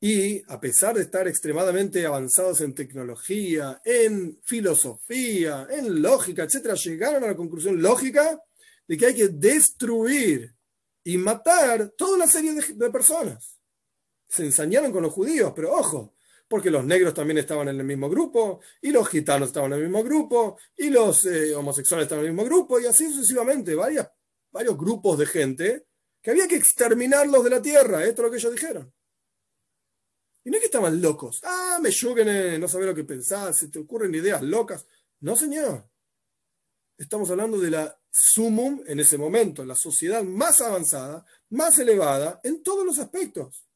Y 0.00 0.42
a 0.50 0.60
pesar 0.60 0.94
de 0.94 1.02
estar 1.02 1.26
extremadamente 1.26 2.06
avanzados 2.06 2.60
en 2.60 2.74
tecnología, 2.74 3.80
en 3.84 4.38
filosofía, 4.44 5.66
en 5.70 6.00
lógica, 6.00 6.44
etcétera, 6.44 6.74
llegaron 6.74 7.24
a 7.24 7.28
la 7.28 7.36
conclusión 7.36 7.82
lógica 7.82 8.40
de 8.86 8.96
que 8.96 9.06
hay 9.06 9.14
que 9.14 9.28
destruir 9.28 10.54
y 11.02 11.18
matar 11.18 11.90
toda 11.96 12.16
una 12.16 12.26
serie 12.26 12.52
de, 12.54 12.90
personas. 12.90 13.58
Se 14.28 14.44
ensañaron 14.44 14.92
con 14.92 15.02
los 15.02 15.12
judíos, 15.12 15.52
pero 15.56 15.72
ojo, 15.72 16.14
porque 16.46 16.70
los 16.70 16.84
negros 16.84 17.14
también 17.14 17.38
estaban 17.38 17.68
en 17.68 17.80
el 17.80 17.84
mismo 17.84 18.08
grupo, 18.08 18.60
y 18.80 18.90
los 18.90 19.08
gitanos 19.08 19.48
estaban 19.48 19.72
en 19.72 19.78
el 19.78 19.84
mismo 19.84 20.04
grupo, 20.04 20.58
y 20.76 20.90
los 20.90 21.24
eh, 21.26 21.54
homosexuales 21.54 22.04
estaban 22.04 22.24
en 22.24 22.30
el 22.30 22.36
mismo 22.36 22.48
grupo, 22.48 22.78
y 22.78 22.86
así 22.86 23.10
sucesivamente, 23.10 23.74
varias, 23.74 24.08
varios 24.50 24.76
grupos 24.76 25.18
de 25.18 25.26
gente 25.26 25.86
que 26.20 26.30
había 26.30 26.46
que 26.46 26.56
exterminarlos 26.56 27.42
de 27.42 27.50
la 27.50 27.62
tierra, 27.62 28.04
esto 28.04 28.22
es 28.22 28.26
lo 28.26 28.30
que 28.30 28.36
ellos 28.36 28.52
dijeron. 28.52 28.92
Y 30.48 30.50
no 30.50 30.56
es 30.56 30.60
que 30.60 30.66
estaban 30.68 31.02
locos, 31.02 31.42
ah, 31.44 31.78
me 31.82 31.90
yuguen, 31.90 32.58
no 32.58 32.68
saber 32.68 32.86
lo 32.86 32.94
que 32.94 33.04
pensar, 33.04 33.52
se 33.52 33.68
te 33.68 33.78
ocurren 33.78 34.14
ideas 34.14 34.40
locas. 34.40 34.86
No, 35.20 35.36
señor. 35.36 35.86
Estamos 36.96 37.28
hablando 37.28 37.58
de 37.58 37.70
la 37.70 38.00
sumum 38.10 38.82
en 38.86 38.98
ese 38.98 39.18
momento, 39.18 39.62
la 39.62 39.74
sociedad 39.74 40.22
más 40.22 40.62
avanzada, 40.62 41.26
más 41.50 41.78
elevada 41.78 42.40
en 42.44 42.62
todos 42.62 42.86
los 42.86 42.98
aspectos. 42.98 43.68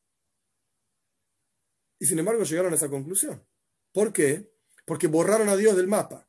Y 1.99 2.07
sin 2.07 2.19
embargo 2.19 2.43
llegaron 2.43 2.73
a 2.73 2.77
esa 2.77 2.89
conclusión. 2.89 3.47
¿Por 3.93 4.11
qué? 4.11 4.55
Porque 4.87 5.09
borraron 5.09 5.51
a 5.51 5.57
Dios 5.57 5.77
del 5.77 5.89
mapa, 5.89 6.27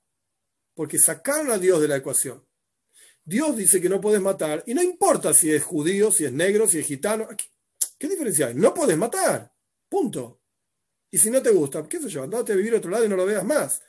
porque 0.73 0.99
sacaron 0.99 1.51
a 1.51 1.57
Dios 1.57 1.79
de 1.79 1.87
la 1.87 1.95
ecuación. 1.95 2.45
Dios 3.23 3.55
dice 3.55 3.79
que 3.79 3.87
no 3.87 4.01
puedes 4.01 4.19
matar, 4.19 4.61
y 4.67 4.73
no 4.73 4.83
importa 4.83 5.33
si 5.33 5.53
es 5.53 5.63
judío, 5.63 6.11
si 6.11 6.25
es 6.25 6.33
negro, 6.33 6.67
si 6.67 6.79
es 6.79 6.85
gitano. 6.85 7.29
¿Qué 7.97 8.09
diferencia 8.09 8.47
hay? 8.47 8.55
No 8.55 8.73
puedes 8.73 8.97
matar. 8.97 9.52
Punto. 9.93 10.41
Y 11.11 11.19
si 11.19 11.29
no 11.29 11.39
te 11.39 11.51
gusta, 11.51 11.87
qué 11.87 11.99
sé 11.99 12.09
yo, 12.09 12.23
andate 12.23 12.53
a 12.53 12.55
vivir 12.55 12.73
a 12.73 12.77
otro 12.77 12.89
lado 12.89 13.05
y 13.05 13.09
no 13.09 13.15
lo 13.15 13.27
veas 13.27 13.45
más. 13.45 13.79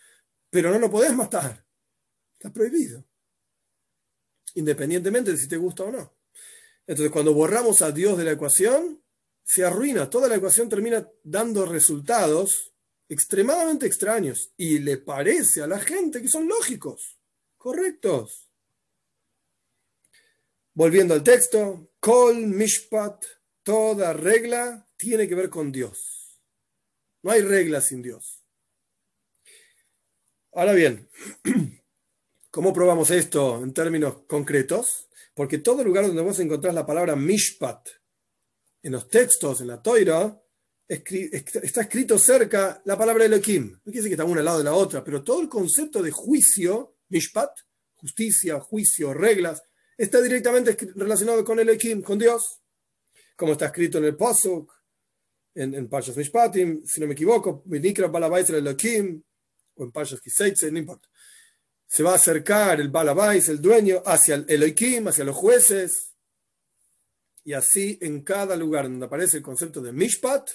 Pero 0.51 0.71
no 0.71 0.79
lo 0.79 0.91
podés 0.91 1.15
matar. 1.15 1.65
Está 2.35 2.53
prohibido 2.53 3.03
independientemente 4.55 5.33
de 5.33 5.37
si 5.39 5.49
te 5.49 5.57
gusta 5.57 5.85
o 5.85 5.91
no. 5.91 6.17
Entonces, 6.87 7.11
cuando 7.11 7.35
borramos 7.35 7.83
a 7.83 7.91
Dios 7.91 8.17
de 8.19 8.25
la 8.25 8.33
ecuación, 8.33 9.03
se 9.43 9.65
arruina, 9.65 10.09
toda 10.09 10.29
la 10.29 10.37
ecuación 10.37 10.69
termina 10.69 11.09
dando 11.23 11.67
resultados 11.67 12.73
extremadamente 13.09 13.87
extraños 13.87 14.53
y 14.57 14.79
le 14.79 14.99
parece 14.99 15.63
a 15.63 15.67
la 15.67 15.79
gente 15.79 16.23
que 16.23 16.29
son 16.29 16.49
lógicos, 16.49 17.19
correctos. 17.57 18.49
Volviendo 20.75 21.15
al 21.15 21.23
texto, 21.23 21.91
Kol 22.01 22.47
Mishpat, 22.47 23.25
toda 23.65 24.12
regla 24.12 24.89
tiene 24.97 25.27
que 25.27 25.35
ver 25.35 25.51
con 25.51 25.73
Dios. 25.73 26.41
No 27.23 27.33
hay 27.33 27.43
regla 27.43 27.81
sin 27.81 28.03
Dios. 28.03 28.45
Ahora 30.53 30.73
bien, 30.73 31.09
¿Cómo 32.55 32.73
probamos 32.73 33.11
esto 33.11 33.65
en 33.65 33.75
términos 33.75 34.19
concretos? 34.29 35.09
Porque 35.35 35.59
todo 35.59 35.83
lugar 35.83 36.07
donde 36.07 36.23
vos 36.23 36.39
encontrás 36.39 36.73
la 36.73 36.87
palabra 36.87 37.17
mishpat 37.17 37.89
en 38.81 38.93
los 38.93 39.09
textos, 39.09 39.61
en 39.61 39.67
la 39.67 39.83
toira, 39.83 40.41
está 40.87 41.81
escrito 41.81 42.17
cerca 42.17 42.81
la 42.85 42.97
palabra 42.97 43.25
Elohim. 43.25 43.73
No 43.73 43.81
quiere 43.83 43.97
decir 43.97 44.11
que 44.11 44.15
está 44.15 44.25
una 44.25 44.39
al 44.39 44.45
lado 44.45 44.59
de 44.59 44.65
la 44.67 44.73
otra, 44.73 45.03
pero 45.03 45.25
todo 45.25 45.41
el 45.41 45.49
concepto 45.49 46.01
de 46.01 46.12
juicio, 46.12 46.95
mishpat, 47.09 47.51
justicia, 47.97 48.61
juicio, 48.61 49.12
reglas, 49.12 49.61
está 49.99 50.23
directamente 50.23 50.77
relacionado 50.95 51.45
con 51.45 51.59
Elohim, 51.59 52.03
con 52.03 52.21
Dios. 52.21 52.61
Como 53.37 53.53
está 53.53 53.66
escrito 53.66 53.99
en 53.99 54.05
el 54.05 54.16
Pasuk, 54.16 54.72
en, 55.55 55.74
en 55.74 55.89
Parshas 55.89 56.16
Mishpatim, 56.16 56.85
si 56.85 57.01
no 57.01 57.07
me 57.07 57.12
equivoco, 57.12 57.62
Minikra 57.66 58.09
Balabait 58.09 58.49
Elohim, 58.51 59.22
o 59.76 59.85
en 59.85 59.93
Parshas 59.93 60.20
Kiseitze, 60.20 60.70
no 60.70 60.78
importa 60.78 61.09
se 61.95 62.03
va 62.03 62.11
a 62.11 62.16
acercar 62.16 62.80
el 62.80 62.89
balabais, 62.89 63.49
el 63.49 63.61
dueño, 63.61 64.03
hacia 64.05 64.35
el 64.35 64.47
Elohim, 64.49 65.07
hacia 65.07 65.24
los 65.24 65.37
jueces. 65.37 66.14
Y 67.45 67.53
así 67.53 67.99
en 68.01 68.22
cada 68.22 68.57
lugar 68.57 68.85
donde 68.85 69.07
aparece 69.07 69.37
el 69.37 69.45
concepto 69.45 69.80
de 69.80 69.93
Mishpat, 69.93 70.51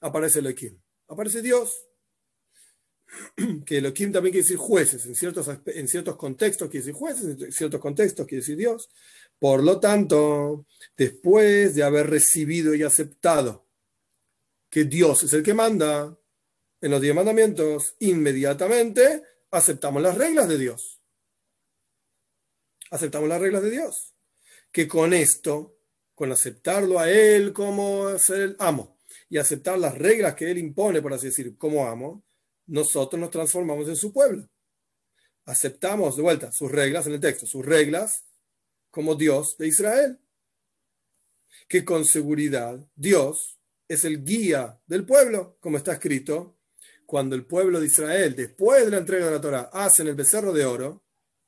aparece 0.00 0.40
Elohim. 0.40 0.78
Aparece 1.08 1.40
Dios. 1.40 1.72
Que 3.64 3.78
Elohim 3.78 4.12
también 4.12 4.32
quiere 4.32 4.44
decir 4.44 4.58
jueces. 4.58 5.06
En 5.06 5.14
ciertos, 5.14 5.48
en 5.64 5.88
ciertos 5.88 6.16
contextos 6.16 6.68
quiere 6.68 6.84
decir 6.84 6.98
jueces, 6.98 7.40
en 7.40 7.52
ciertos 7.52 7.80
contextos 7.80 8.26
quiere 8.26 8.40
decir 8.40 8.58
Dios. 8.58 8.90
Por 9.42 9.64
lo 9.64 9.80
tanto, 9.80 10.66
después 10.96 11.74
de 11.74 11.82
haber 11.82 12.08
recibido 12.08 12.76
y 12.76 12.84
aceptado 12.84 13.66
que 14.70 14.84
Dios 14.84 15.24
es 15.24 15.32
el 15.32 15.42
que 15.42 15.52
manda 15.52 16.16
en 16.80 16.90
los 16.92 17.00
diez 17.00 17.12
mandamientos, 17.12 17.96
inmediatamente 17.98 19.24
aceptamos 19.50 20.00
las 20.00 20.16
reglas 20.16 20.48
de 20.48 20.58
Dios. 20.58 21.00
Aceptamos 22.92 23.28
las 23.28 23.40
reglas 23.40 23.64
de 23.64 23.70
Dios. 23.72 24.14
Que 24.70 24.86
con 24.86 25.12
esto, 25.12 25.76
con 26.14 26.30
aceptarlo 26.30 27.00
a 27.00 27.10
Él 27.10 27.52
como 27.52 28.16
ser 28.20 28.42
el 28.42 28.56
amo 28.60 28.96
y 29.28 29.38
aceptar 29.38 29.76
las 29.76 29.98
reglas 29.98 30.36
que 30.36 30.52
Él 30.52 30.58
impone, 30.58 31.02
por 31.02 31.14
así 31.14 31.26
decir, 31.26 31.58
como 31.58 31.88
amo, 31.88 32.22
nosotros 32.66 33.18
nos 33.18 33.32
transformamos 33.32 33.88
en 33.88 33.96
su 33.96 34.12
pueblo. 34.12 34.48
Aceptamos 35.46 36.14
de 36.14 36.22
vuelta 36.22 36.52
sus 36.52 36.70
reglas 36.70 37.08
en 37.08 37.14
el 37.14 37.20
texto, 37.20 37.44
sus 37.44 37.66
reglas 37.66 38.24
como 38.92 39.16
Dios 39.16 39.56
de 39.58 39.66
Israel. 39.66 40.18
Que 41.66 41.84
con 41.84 42.04
seguridad 42.04 42.78
Dios 42.94 43.58
es 43.88 44.04
el 44.04 44.24
guía 44.24 44.78
del 44.86 45.04
pueblo, 45.04 45.56
como 45.58 45.78
está 45.78 45.94
escrito 45.94 46.56
cuando 47.12 47.36
el 47.36 47.44
pueblo 47.44 47.78
de 47.78 47.88
Israel, 47.88 48.34
después 48.34 48.86
de 48.86 48.90
la 48.90 48.96
entrega 48.96 49.26
de 49.26 49.32
la 49.32 49.40
Torah, 49.40 49.68
hacen 49.70 50.08
el 50.08 50.14
becerro 50.14 50.50
de 50.50 50.64
oro, 50.64 51.02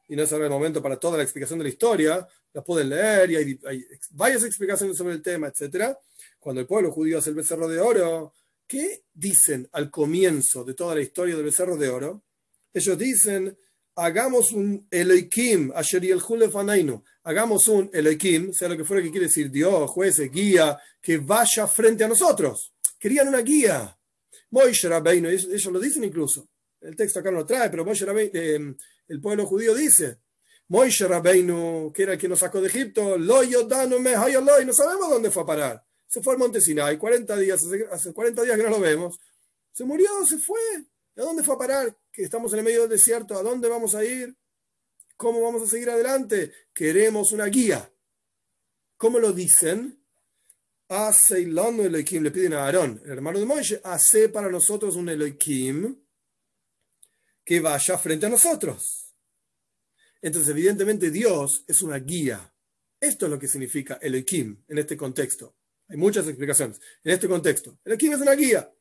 y 0.06 0.14
no 0.14 0.22
es 0.22 0.30
ahora 0.30 0.44
el 0.44 0.50
momento 0.50 0.82
para 0.82 1.00
toda 1.00 1.16
la 1.16 1.22
explicación 1.22 1.58
de 1.58 1.62
la 1.62 1.70
historia, 1.70 2.28
la 2.52 2.62
pueden 2.62 2.90
leer 2.90 3.30
y 3.30 3.36
hay, 3.36 3.88
varias 4.10 4.44
explicaciones 4.44 4.94
sobre 4.94 5.14
el 5.14 5.22
tema, 5.22 5.48
etc. 5.48 5.96
Cuando 6.38 6.60
el 6.60 6.66
pueblo 6.66 6.92
judío 6.92 7.16
hace 7.16 7.30
el 7.30 7.36
becerro 7.36 7.66
de 7.66 7.80
oro, 7.80 8.34
¿qué 8.66 9.04
dicen 9.14 9.66
al 9.72 9.90
comienzo 9.90 10.64
de 10.64 10.74
toda 10.74 10.94
la 10.94 11.00
historia 11.00 11.34
del 11.34 11.46
becerro 11.46 11.78
de 11.78 11.88
oro? 11.88 12.22
Ellos 12.74 12.98
dicen, 12.98 13.56
hagamos 13.96 14.52
un 14.52 14.86
Elohim, 14.90 15.72
Asher 15.74 16.04
el 16.04 16.20
hagamos 17.22 17.68
un 17.68 17.90
Elohim, 17.92 18.52
sea 18.52 18.68
lo 18.68 18.76
que 18.76 18.84
fuera 18.84 19.02
que 19.02 19.10
quiere 19.10 19.26
decir 19.26 19.50
Dios, 19.50 19.90
jueces, 19.90 20.30
guía, 20.30 20.78
que 21.00 21.18
vaya 21.18 21.66
frente 21.66 22.04
a 22.04 22.08
nosotros. 22.08 22.72
Querían 22.98 23.28
una 23.28 23.40
guía. 23.40 23.96
Moishe 24.50 24.88
Rabbeinu, 24.88 25.28
ellos, 25.28 25.66
lo 25.66 25.80
dicen 25.80 26.04
incluso, 26.04 26.48
el 26.80 26.94
texto 26.94 27.18
acá 27.18 27.30
no 27.30 27.38
lo 27.38 27.46
trae, 27.46 27.70
pero 27.70 27.84
Moishe 27.84 28.06
eh, 28.32 28.74
el 29.08 29.20
pueblo 29.20 29.46
judío 29.46 29.74
dice, 29.74 30.18
Moishe 30.68 31.08
Rabbeinu, 31.08 31.92
que 31.92 32.04
era 32.04 32.12
el 32.12 32.18
que 32.18 32.28
nos 32.28 32.38
sacó 32.38 32.60
de 32.60 32.68
Egipto, 32.68 33.18
lo 33.18 33.42
no 33.42 34.72
sabemos 34.72 35.10
dónde 35.10 35.30
fue 35.30 35.42
a 35.42 35.46
parar. 35.46 35.84
Se 36.06 36.22
fue 36.22 36.34
al 36.34 36.38
monte 36.38 36.60
Sinai, 36.60 36.96
40 36.96 37.36
días, 37.38 37.60
hace 37.90 38.12
40 38.12 38.42
días 38.42 38.56
que 38.56 38.62
no 38.62 38.70
lo 38.70 38.80
vemos. 38.80 39.18
Se 39.72 39.84
murió, 39.84 40.08
se 40.24 40.38
fue. 40.38 40.86
¿A 41.16 41.22
dónde 41.22 41.42
fue 41.42 41.54
a 41.54 41.58
parar? 41.58 41.96
Que 42.12 42.22
estamos 42.22 42.52
en 42.52 42.60
el 42.60 42.64
medio 42.64 42.82
del 42.82 42.90
desierto, 42.90 43.36
¿a 43.36 43.42
dónde 43.42 43.68
vamos 43.68 43.94
a 43.94 44.04
ir? 44.04 44.36
¿Cómo 45.16 45.42
vamos 45.42 45.62
a 45.62 45.66
seguir 45.66 45.90
adelante? 45.90 46.52
Queremos 46.72 47.32
una 47.32 47.46
guía. 47.46 47.90
¿Cómo 48.96 49.18
lo 49.18 49.32
dicen? 49.32 50.04
hace 50.88 51.42
Elohim, 51.42 52.22
le 52.22 52.30
piden 52.30 52.54
a 52.54 52.64
Aarón, 52.64 53.00
el 53.04 53.12
hermano 53.12 53.38
de 53.38 53.46
Moisés, 53.46 53.80
hace 53.84 54.28
para 54.28 54.48
nosotros 54.50 54.96
un 54.96 55.08
Elohim 55.08 55.96
que 57.44 57.60
vaya 57.60 57.98
frente 57.98 58.26
a 58.26 58.28
nosotros. 58.30 59.14
Entonces, 60.20 60.50
evidentemente, 60.50 61.10
Dios 61.10 61.64
es 61.66 61.82
una 61.82 61.98
guía. 61.98 62.52
Esto 62.98 63.26
es 63.26 63.30
lo 63.30 63.38
que 63.38 63.48
significa 63.48 63.98
Elohim 64.00 64.64
en 64.68 64.78
este 64.78 64.96
contexto. 64.96 65.56
Hay 65.88 65.98
muchas 65.98 66.26
explicaciones. 66.26 66.80
En 67.02 67.12
este 67.12 67.28
contexto, 67.28 67.78
Elohim 67.84 68.12
es 68.12 68.20
una 68.20 68.32
guía. 68.32 68.72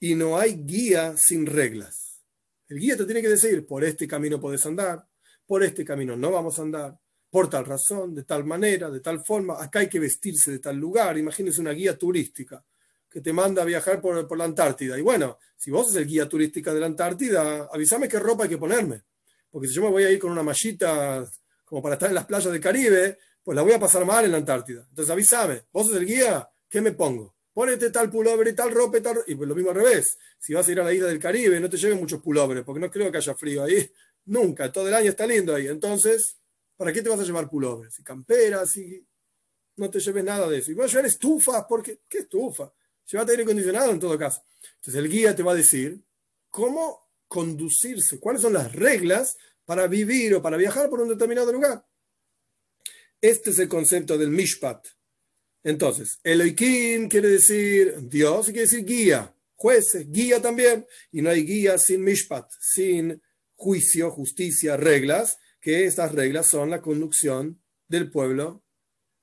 Y 0.00 0.14
no 0.14 0.38
hay 0.38 0.56
guía 0.64 1.14
sin 1.16 1.46
reglas. 1.46 2.22
El 2.68 2.78
guía 2.78 2.96
te 2.96 3.04
tiene 3.04 3.22
que 3.22 3.28
decir, 3.28 3.66
por 3.66 3.84
este 3.84 4.08
camino 4.08 4.40
puedes 4.40 4.64
andar, 4.66 5.06
por 5.46 5.62
este 5.62 5.84
camino 5.84 6.16
no 6.16 6.32
vamos 6.32 6.58
a 6.58 6.62
andar, 6.62 6.98
por 7.30 7.48
tal 7.48 7.64
razón, 7.64 8.14
de 8.14 8.24
tal 8.24 8.44
manera, 8.44 8.90
de 8.90 9.00
tal 9.00 9.24
forma, 9.24 9.62
acá 9.62 9.80
hay 9.80 9.88
que 9.88 10.00
vestirse 10.00 10.50
de 10.50 10.58
tal 10.58 10.76
lugar. 10.76 11.18
Imagínese 11.18 11.60
una 11.60 11.72
guía 11.72 11.96
turística 11.96 12.64
que 13.10 13.20
te 13.20 13.32
manda 13.32 13.62
a 13.62 13.64
viajar 13.64 14.00
por, 14.00 14.26
por 14.26 14.38
la 14.38 14.44
Antártida. 14.44 14.98
Y 14.98 15.02
bueno, 15.02 15.38
si 15.56 15.70
vos 15.70 15.86
sos 15.86 15.96
el 15.96 16.06
guía 16.06 16.28
turística 16.28 16.74
de 16.74 16.80
la 16.80 16.86
Antártida, 16.86 17.68
avísame 17.72 18.08
qué 18.08 18.18
ropa 18.18 18.44
hay 18.44 18.50
que 18.50 18.58
ponerme. 18.58 19.02
Porque 19.50 19.68
si 19.68 19.74
yo 19.74 19.82
me 19.82 19.90
voy 19.90 20.04
a 20.04 20.10
ir 20.10 20.18
con 20.18 20.32
una 20.32 20.42
mallita 20.42 21.26
como 21.64 21.82
para 21.82 21.94
estar 21.94 22.08
en 22.08 22.14
las 22.14 22.26
playas 22.26 22.52
del 22.52 22.60
Caribe, 22.60 23.18
pues 23.42 23.54
la 23.54 23.62
voy 23.62 23.72
a 23.72 23.78
pasar 23.78 24.04
mal 24.04 24.24
en 24.24 24.32
la 24.32 24.38
Antártida. 24.38 24.86
Entonces 24.88 25.10
avísame, 25.10 25.62
vos 25.72 25.86
sos 25.86 25.96
el 25.96 26.06
guía, 26.06 26.48
¿qué 26.68 26.80
me 26.80 26.92
pongo? 26.92 27.35
Ponete 27.56 27.88
tal 27.88 28.10
pullover 28.10 28.48
y 28.48 28.52
tal 28.52 28.70
ropa 28.70 28.98
y 28.98 29.00
tal. 29.00 29.24
Y 29.26 29.34
pues 29.34 29.48
lo 29.48 29.54
mismo 29.54 29.70
al 29.70 29.76
revés. 29.76 30.18
Si 30.38 30.52
vas 30.52 30.68
a 30.68 30.72
ir 30.72 30.78
a 30.78 30.84
la 30.84 30.92
isla 30.92 31.06
del 31.06 31.18
Caribe, 31.18 31.58
no 31.58 31.70
te 31.70 31.78
lleves 31.78 31.98
muchos 31.98 32.20
pullovers, 32.20 32.62
porque 32.64 32.80
no 32.80 32.90
creo 32.90 33.10
que 33.10 33.16
haya 33.16 33.34
frío 33.34 33.64
ahí. 33.64 33.90
Nunca, 34.26 34.70
todo 34.70 34.86
el 34.88 34.92
año 34.92 35.08
está 35.08 35.26
lindo 35.26 35.54
ahí. 35.54 35.66
Entonces, 35.66 36.36
¿para 36.76 36.92
qué 36.92 37.00
te 37.00 37.08
vas 37.08 37.18
a 37.18 37.22
llevar 37.22 37.48
pullovers? 37.48 37.98
Y 37.98 38.02
camperas, 38.02 38.76
y 38.76 39.02
no 39.76 39.88
te 39.88 40.00
lleves 40.00 40.22
nada 40.22 40.50
de 40.50 40.58
eso. 40.58 40.70
Y 40.70 40.74
vas 40.74 40.88
a 40.88 40.90
llevar 40.90 41.06
estufas, 41.06 41.64
porque, 41.66 42.00
¿qué 42.06 42.18
estufa? 42.18 42.70
Llévate 43.10 43.30
aire 43.30 43.44
acondicionado 43.44 43.90
en 43.90 44.00
todo 44.00 44.18
caso. 44.18 44.42
Entonces 44.74 45.02
el 45.02 45.08
guía 45.08 45.34
te 45.34 45.42
va 45.42 45.52
a 45.52 45.54
decir 45.54 45.98
cómo 46.50 47.08
conducirse, 47.26 48.20
cuáles 48.20 48.42
son 48.42 48.52
las 48.52 48.70
reglas 48.74 49.38
para 49.64 49.86
vivir 49.86 50.34
o 50.34 50.42
para 50.42 50.58
viajar 50.58 50.90
por 50.90 51.00
un 51.00 51.08
determinado 51.08 51.50
lugar. 51.50 51.86
Este 53.18 53.48
es 53.48 53.58
el 53.60 53.68
concepto 53.70 54.18
del 54.18 54.28
Mishpat. 54.28 54.86
Entonces, 55.66 56.20
Elohim 56.22 57.08
quiere 57.08 57.28
decir 57.28 57.96
Dios 58.02 58.48
y 58.48 58.52
quiere 58.52 58.68
decir 58.68 58.84
guía, 58.84 59.34
jueces, 59.56 60.08
guía 60.08 60.40
también. 60.40 60.86
Y 61.10 61.22
no 61.22 61.30
hay 61.30 61.44
guía 61.44 61.76
sin 61.76 62.04
Mishpat, 62.04 62.48
sin 62.60 63.20
juicio, 63.56 64.12
justicia, 64.12 64.76
reglas, 64.76 65.38
que 65.60 65.84
estas 65.86 66.12
reglas 66.12 66.46
son 66.46 66.70
la 66.70 66.80
conducción 66.80 67.60
del 67.88 68.12
pueblo 68.12 68.62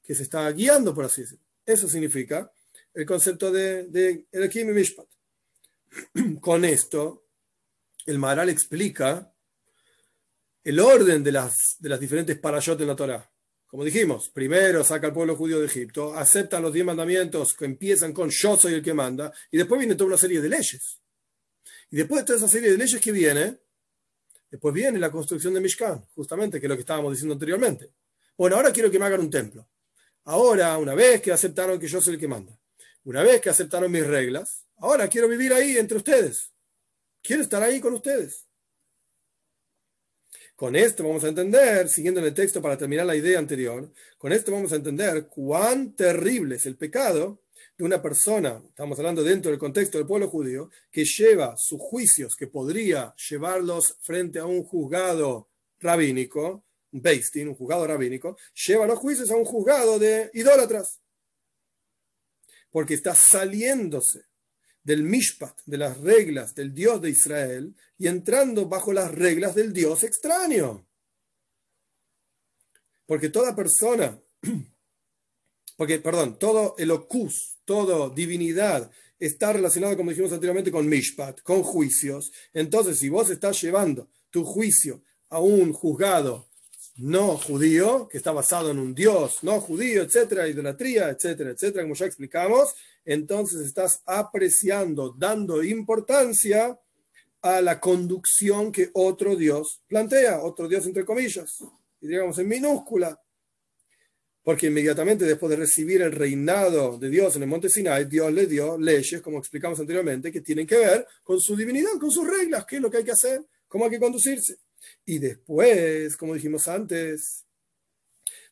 que 0.04 0.16
se 0.16 0.24
está 0.24 0.52
guiando, 0.52 0.94
por 0.94 1.06
así 1.06 1.22
decirlo. 1.22 1.46
Eso 1.66 1.88
significa 1.88 2.52
el 2.94 3.06
concepto 3.06 3.50
de, 3.50 3.88
de 3.88 4.26
Elohim 4.30 4.72
y 4.72 4.74
Mishpat. 4.74 5.08
Con 6.41 6.66
esto, 6.66 7.26
el 8.06 8.20
Maharal 8.20 8.50
explica 8.50 9.34
el 10.62 10.78
orden 10.82 11.24
de 11.24 11.32
las, 11.32 11.78
de 11.80 11.88
las 11.88 12.02
diferentes 12.02 12.38
parashot 12.38 12.82
en 12.82 12.88
la 12.88 12.98
Torah. 12.98 13.33
Como 13.74 13.86
dijimos, 13.86 14.30
primero 14.30 14.84
saca 14.84 15.07
al 15.07 15.13
pueblo 15.13 15.36
judío 15.36 15.59
de 15.59 15.65
Egipto, 15.65 16.13
aceptan 16.13 16.61
los 16.61 16.71
diez 16.71 16.86
mandamientos 16.86 17.55
que 17.55 17.65
empiezan 17.65 18.13
con 18.13 18.30
yo 18.30 18.55
soy 18.55 18.76
el 18.76 18.84
que 18.84 18.93
manda, 18.93 19.34
y 19.49 19.57
después 19.57 19.80
viene 19.80 19.95
toda 19.95 20.09
una 20.09 20.17
serie 20.17 20.39
de 20.41 20.47
leyes. 20.47 21.01
Y 21.89 21.95
después 21.95 22.21
de 22.21 22.26
toda 22.28 22.38
esa 22.38 22.47
serie 22.47 22.69
de 22.69 22.78
leyes 22.78 23.01
que 23.01 23.11
viene, 23.11 23.57
después 24.51 24.76
viene 24.76 24.99
la 24.99 25.09
construcción 25.09 25.55
de 25.55 25.59
Mishkan, 25.59 26.05
justamente, 26.13 26.59
que 26.59 26.67
es 26.67 26.69
lo 26.69 26.76
que 26.76 26.82
estábamos 26.82 27.13
diciendo 27.13 27.34
anteriormente. 27.34 27.89
Bueno, 28.38 28.57
ahora 28.57 28.71
quiero 28.71 28.91
que 28.91 28.99
me 28.99 29.05
hagan 29.05 29.21
un 29.21 29.32
templo. 29.32 29.67
Ahora, 30.26 30.78
una 30.78 30.93
vez 30.93 31.19
que 31.19 31.32
aceptaron 31.32 31.80
que 31.80 31.88
yo 31.88 31.99
soy 31.99 32.13
el 32.13 32.19
que 32.19 32.28
manda, 32.28 32.55
una 33.05 33.24
vez 33.24 33.41
que 33.41 33.49
aceptaron 33.49 33.91
mis 33.91 34.05
reglas, 34.05 34.67
ahora 34.78 35.07
quiero 35.07 35.28
vivir 35.28 35.51
ahí 35.51 35.80
entre 35.80 35.97
ustedes. 35.97 36.53
Quiero 37.24 37.41
estar 37.41 37.63
ahí 37.63 37.80
con 37.80 37.95
ustedes. 37.95 38.45
Con 40.64 40.78
esto 40.78 41.03
vamos 41.03 41.26
a 41.26 41.28
entender, 41.28 41.89
siguiendo 41.89 42.22
en 42.22 42.28
el 42.28 42.34
texto 42.34 42.61
para 42.61 42.78
terminar 42.78 43.05
la 43.05 43.18
idea 43.18 43.38
anterior, 43.38 43.91
con 44.18 44.32
esto 44.32 44.53
vamos 44.53 44.72
a 44.72 44.78
entender 44.78 45.28
cuán 45.28 45.93
terrible 45.93 46.55
es 46.55 46.66
el 46.66 46.78
pecado 46.78 47.41
de 47.78 47.84
una 47.84 48.01
persona, 48.01 48.64
estamos 48.70 48.97
hablando 48.97 49.24
dentro 49.24 49.51
del 49.51 49.59
contexto 49.59 49.97
del 49.97 50.07
pueblo 50.07 50.30
judío, 50.30 50.70
que 50.89 51.03
lleva 51.03 51.57
sus 51.57 51.82
juicios, 51.82 52.38
que 52.38 52.47
podría 52.47 53.14
llevarlos 53.30 53.97
frente 54.03 54.39
a 54.39 54.45
un 54.45 54.64
juzgado 54.64 55.49
rabínico, 55.82 56.64
un 56.93 57.01
Beistin, 57.01 57.49
un 57.49 57.55
juzgado 57.55 57.86
rabínico, 57.86 58.38
lleva 58.66 58.88
los 58.88 58.99
juicios 58.99 59.30
a 59.32 59.36
un 59.36 59.43
juzgado 59.43 59.99
de 59.99 60.32
idólatras. 60.34 61.01
Porque 62.72 62.93
está 62.93 63.14
saliéndose 63.14 64.28
del 64.84 65.04
mishpat, 65.04 65.58
de 65.66 65.78
las 65.78 65.98
reglas 66.00 66.56
del 66.56 66.74
Dios 66.74 67.02
de 67.02 67.10
Israel, 67.10 67.76
y 67.98 68.08
entrando 68.08 68.68
bajo 68.68 68.92
las 68.92 69.12
reglas 69.12 69.56
del 69.56 69.72
Dios 69.74 70.04
extraño. 70.04 70.86
Porque 73.06 73.30
toda 73.30 73.56
persona, 73.56 74.20
porque, 75.78 76.00
perdón, 76.00 76.38
todo 76.38 76.76
el 76.78 76.92
ocus, 76.92 77.58
toda 77.66 78.14
divinidad 78.14 78.92
está 79.20 79.54
relacionado, 79.54 79.96
como 79.96 80.10
dijimos 80.10 80.34
anteriormente, 80.34 80.72
con 80.72 80.88
mishpat, 80.88 81.42
con 81.42 81.64
juicios. 81.64 82.32
Entonces, 82.54 83.00
si 83.00 83.10
vos 83.10 83.30
estás 83.30 83.62
llevando 83.62 84.10
tu 84.30 84.44
juicio 84.44 85.02
a 85.30 85.40
un 85.40 85.72
juzgado 85.72 86.50
no 86.98 87.38
judío, 87.38 88.08
que 88.08 88.18
está 88.18 88.32
basado 88.32 88.70
en 88.70 88.78
un 88.78 88.94
Dios 88.94 89.39
no 89.41 89.60
judío, 89.60 90.04
etcétera, 90.04 90.48
idolatría, 90.48 91.10
etcétera, 91.10 91.52
etcétera, 91.52 91.84
como 91.84 91.96
ya 91.96 92.06
explicamos, 92.06 92.76
entonces 93.04 93.62
estás 93.62 94.02
apreciando, 94.06 95.14
dando 95.18 95.64
importancia 95.64 96.80
a 97.41 97.62
la 97.62 97.80
conducción 97.80 98.72
que 98.72 98.89
otro 98.94 99.36
Dios 99.36 99.82
plantea, 99.88 100.41
otro 100.41 100.68
Dios 100.68 100.86
entre 100.86 101.04
comillas, 101.04 101.64
y 102.00 102.08
digamos 102.08 102.38
en 102.39 102.48
minúscula, 102.48 103.20
porque 104.44 104.68
inmediatamente 104.68 105.26
después 105.26 105.50
de 105.50 105.56
recibir 105.56 106.02
el 106.02 106.12
reinado 106.12 106.98
de 106.98 107.10
Dios 107.10 107.36
en 107.36 107.44
el 107.44 107.50
monte 107.50 107.70
Sinai, 107.70 108.06
Dios 108.06 108.32
le 108.32 108.46
dio 108.46 108.78
leyes, 108.78 109.22
como 109.22 109.39
explicamos 109.39 109.80
anteriormente, 109.80 110.32
que 110.32 110.41
tienen 110.41 110.68
que 110.68 110.78
ver 110.78 111.08
con 111.24 111.39
su 111.39 111.56
divinidad, 111.56 111.94
con 112.00 112.12
sus 112.12 112.28
reglas, 112.28 112.66
qué 112.66 112.76
es 112.76 112.82
lo 112.82 112.91
que 112.91 112.98
hay 112.98 113.04
que 113.06 113.12
hacer, 113.12 113.41
cómo 113.68 113.86
hay 113.86 113.91
que 113.91 114.00
conducirse. 114.00 114.58
Y 115.06 115.20
después, 115.20 116.16
como 116.18 116.34
dijimos 116.34 116.68
antes, 116.68 117.46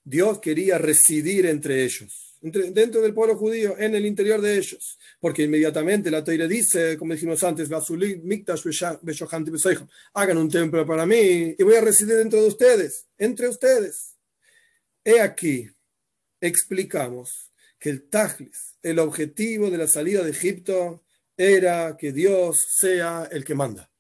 Dios 0.04 0.40
quería 0.40 0.78
residir 0.78 1.46
entre 1.46 1.84
ellos, 1.84 2.38
dentro 2.42 3.02
del 3.02 3.14
pueblo 3.14 3.38
judío, 3.38 3.78
en 3.78 3.94
el 3.94 4.06
interior 4.06 4.42
de 4.42 4.58
ellos, 4.58 4.98
porque 5.20 5.44
inmediatamente 5.44 6.10
la 6.10 6.24
Teire 6.24 6.48
dice, 6.48 6.98
como 6.98 7.14
dijimos 7.14 7.44
antes, 7.44 7.70
hagan 10.14 10.38
un 10.38 10.50
templo 10.50 10.86
para 10.86 11.06
mí 11.06 11.56
y 11.58 11.64
voy 11.64 11.76
a 11.76 11.82
residir 11.82 12.16
dentro 12.16 12.42
de 12.42 12.48
ustedes, 12.48 13.06
entre 13.18 13.48
ustedes. 13.48 14.16
He 15.04 15.22
aquí, 15.22 15.70
explicamos 16.40 17.52
que 17.78 17.90
el 17.90 18.10
Tajlis, 18.10 18.78
el 18.82 19.00
objetivo 19.00 19.70
de 19.70 19.78
la 19.78 19.88
salida 19.88 20.24
de 20.24 20.32
Egipto, 20.32 21.04
era 21.38 21.96
que 21.98 22.12
Dios 22.12 22.58
sea 22.80 23.28
el 23.32 23.46
que 23.46 23.56
manda 23.56 23.91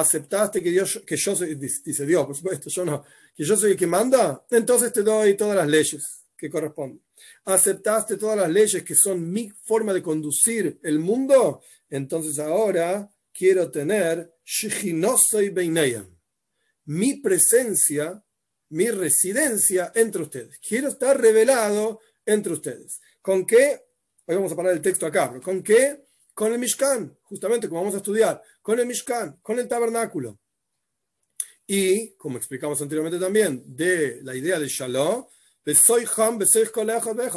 aceptaste 0.00 0.62
que, 0.62 0.70
Dios, 0.70 1.02
que 1.06 1.16
yo 1.16 1.34
soy, 1.34 1.54
dice 1.54 2.04
Dios, 2.04 2.26
por 2.26 2.36
supuesto, 2.36 2.68
yo 2.68 2.84
no, 2.84 3.02
que 3.34 3.44
yo 3.44 3.56
soy 3.56 3.72
el 3.72 3.76
que 3.76 3.86
manda, 3.86 4.44
entonces 4.50 4.92
te 4.92 5.02
doy 5.02 5.34
todas 5.34 5.56
las 5.56 5.66
leyes 5.66 6.24
que 6.36 6.50
corresponden. 6.50 7.02
Aceptaste 7.46 8.18
todas 8.18 8.36
las 8.36 8.50
leyes 8.50 8.82
que 8.82 8.94
son 8.94 9.30
mi 9.30 9.48
forma 9.48 9.94
de 9.94 10.02
conducir 10.02 10.78
el 10.82 10.98
mundo, 10.98 11.62
entonces 11.88 12.38
ahora 12.38 13.10
quiero 13.32 13.70
tener 13.70 14.34
mi 16.84 17.14
presencia, 17.14 18.22
mi 18.68 18.90
residencia 18.90 19.92
entre 19.94 20.22
ustedes. 20.22 20.58
Quiero 20.58 20.88
estar 20.88 21.18
revelado 21.18 22.00
entre 22.26 22.52
ustedes. 22.52 23.00
¿Con 23.22 23.46
qué? 23.46 23.80
Hoy 24.26 24.34
vamos 24.36 24.52
a 24.52 24.56
parar 24.56 24.72
el 24.72 24.82
texto 24.82 25.06
acá. 25.06 25.40
¿Con 25.40 25.62
qué? 25.62 26.05
Con 26.36 26.52
el 26.52 26.58
Mishkan, 26.58 27.16
justamente 27.22 27.66
como 27.66 27.80
vamos 27.80 27.94
a 27.94 27.96
estudiar 27.96 28.42
con 28.60 28.78
el 28.78 28.84
Mishkan, 28.84 29.38
con 29.40 29.58
el 29.58 29.66
tabernáculo. 29.66 30.38
Y, 31.66 32.10
como 32.16 32.36
explicamos 32.36 32.82
anteriormente 32.82 33.18
también, 33.18 33.64
de 33.64 34.20
la 34.22 34.36
idea 34.36 34.58
de 34.58 34.68
Shalom, 34.68 35.24
de 35.64 35.72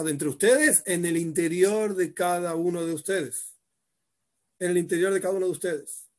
entre 0.10 0.28
ustedes, 0.28 0.84
en 0.86 1.06
el 1.06 1.16
interior 1.16 1.95
de 1.95 2.14
cada 2.14 2.56
uno 2.56 2.86
de 2.86 2.93
ustedes. 2.93 3.54
En 4.60 4.72
el 4.72 4.78
interior 4.78 5.14
de 5.14 5.22
cada 5.22 5.34
uno 5.34 5.45
de 5.45 5.54
ustedes. 5.54 6.10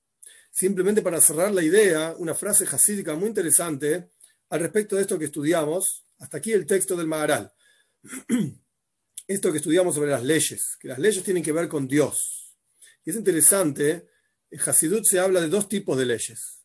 Simplemente 0.51 1.03
para 1.03 1.21
cerrar 1.21 1.53
la 1.53 1.63
idea, 1.63 2.15
una 2.17 2.35
frase 2.35 2.65
jasídica 2.65 3.15
muy 3.15 3.29
interesante 3.29 4.09
al 4.49 4.61
respecto 4.61 4.97
de 4.97 5.03
esto 5.03 5.19
que 5.19 5.27
estudiamos. 5.27 6.07
Hasta 6.19 6.39
aquí 6.39 6.53
el 6.53 6.65
texto 6.65 6.97
del 6.97 7.09
Maharal. 7.09 7.53
Esto 9.27 9.53
que 9.53 9.59
estudiamos 9.59 9.95
sobre 9.95 10.11
las 10.11 10.25
leyes, 10.25 10.77
que 10.81 10.89
las 10.89 10.99
leyes 10.99 11.23
tienen 11.23 11.43
que 11.43 11.53
ver 11.53 11.69
con 11.69 11.87
Dios. 11.87 12.40
Y 13.05 13.11
es 13.11 13.17
interesante 13.17 14.11
en 14.51 14.61
Hasidut 14.61 15.05
se 15.05 15.19
habla 15.19 15.41
de 15.41 15.49
dos 15.49 15.69
tipos 15.69 15.97
de 15.97 16.07
leyes. 16.07 16.63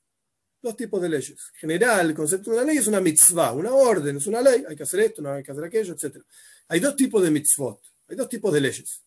Dos 0.62 0.76
tipos 0.76 1.02
de 1.02 1.10
leyes. 1.10 1.38
En 1.54 1.60
general, 1.60 2.10
el 2.10 2.16
concepto 2.16 2.50
de 2.50 2.58
una 2.58 2.66
ley 2.66 2.78
es 2.78 2.88
una 2.88 3.00
mitzvah, 3.00 3.54
una 3.54 3.72
orden, 3.72 4.18
es 4.18 4.26
una 4.26 4.42
ley, 4.42 4.64
hay 4.68 4.76
que 4.76 4.84
hacer 4.84 5.02
esto, 5.02 5.22
no 5.22 5.32
hay 5.32 5.44
que 5.44 5.52
hacer 5.52 5.64
aquello, 5.64 5.94
etc. 5.94 6.18
Hay 6.68 6.80
dos 6.80 6.96
tipos 6.96 7.22
de 7.22 7.30
mitzvot, 7.30 7.80
hay 8.08 8.16
dos 8.16 8.28
tipos 8.28 8.52
de 8.52 8.62
leyes. 8.62 9.04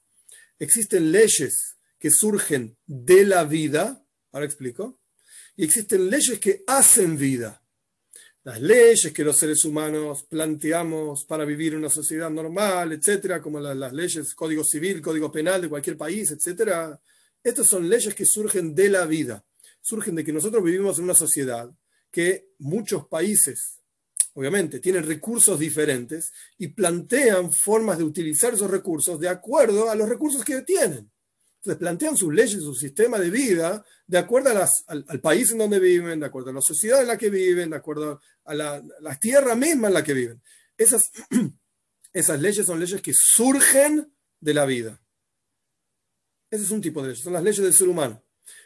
Existen 0.59 1.11
leyes 1.11 1.77
que 1.99 2.11
surgen 2.11 2.77
de 2.87 3.25
la 3.25 3.43
vida, 3.45 4.05
ahora 4.31 4.47
explico, 4.47 5.01
y 5.57 5.65
existen 5.65 6.09
leyes 6.09 6.39
que 6.39 6.63
hacen 6.69 7.19
vida. 7.19 7.61
Las 8.45 8.61
leyes 8.61 9.13
que 9.13 9.25
los 9.25 9.37
seres 9.37 9.65
humanos 9.65 10.23
planteamos 10.23 11.25
para 11.25 11.45
vivir 11.45 11.77
una 11.77 11.91
sociedad 11.91 12.31
normal, 12.31 12.93
etcétera, 12.93 13.43
como 13.43 13.59
las, 13.59 13.77
las 13.77 13.93
leyes, 13.93 14.33
código 14.35 14.63
civil, 14.63 15.03
código 15.03 15.33
penal 15.33 15.63
de 15.63 15.69
cualquier 15.69 15.97
país, 15.97 16.31
etcétera, 16.31 16.99
Estas 17.49 17.67
son 17.67 17.89
leyes 17.89 18.15
que 18.15 18.27
surgen 18.27 18.75
de 18.75 18.91
la 18.91 19.07
vida, 19.07 19.43
surgen 19.81 20.15
de 20.15 20.23
que 20.23 20.35
nosotros 20.35 20.63
vivimos 20.63 20.99
en 20.99 21.05
una 21.05 21.15
sociedad 21.15 21.71
que 22.11 22.51
muchos 22.59 23.07
países, 23.07 23.81
obviamente, 24.35 24.81
tienen 24.81 25.07
recursos 25.07 25.59
diferentes 25.59 26.31
y 26.59 26.69
plantean 26.69 27.51
formas 27.51 27.97
de 27.97 28.05
utilizar 28.05 28.53
esos 28.53 28.71
recursos 28.71 29.19
de 29.19 29.31
acuerdo 29.31 29.89
a 29.89 29.95
los 29.95 30.11
recursos 30.11 30.45
que 30.45 30.61
tienen. 30.61 31.11
Entonces 31.57 31.79
plantean 31.79 32.19
sus 32.19 32.35
leyes, 32.35 32.61
su 32.63 32.75
sistema 32.75 33.19
de 33.19 33.31
vida, 33.31 33.83
de 34.07 34.19
acuerdo 34.19 34.51
al, 34.87 35.21
país 35.23 35.51
en 35.51 35.57
donde 35.57 35.81
viven, 35.81 36.21
de 36.21 36.27
acuerdo 36.27 36.51
a 36.51 36.53
la 36.53 36.61
sociedad 36.61 37.01
en 37.01 37.09
la 37.09 37.17
que 37.17 37.31
viven, 37.31 37.71
de 37.71 37.77
acuerdo 37.77 38.21
a 38.45 38.55
la, 38.55 38.83
tierra 39.19 39.55
misma 39.55 39.89
en 39.89 39.95
la 39.95 40.05
que 40.05 40.13
viven. 40.13 40.43
Esas, 40.77 41.11
esas 42.13 42.41
leyes 42.43 42.67
son 42.67 42.79
leyes 42.79 43.01
que 43.01 43.15
surgen 43.15 44.13
de 44.39 44.53
la 44.53 44.67
vida. 44.67 45.01
Ese 46.51 46.65
es 46.65 46.71
un 46.71 46.81
tipo 46.81 47.03
de 47.03 47.09
leyes, 47.09 47.23
son 47.23 47.33
las 47.33 47.43
leyes 47.43 47.63
del 47.63 47.75
ser 47.75 47.89
humano. 47.89 48.23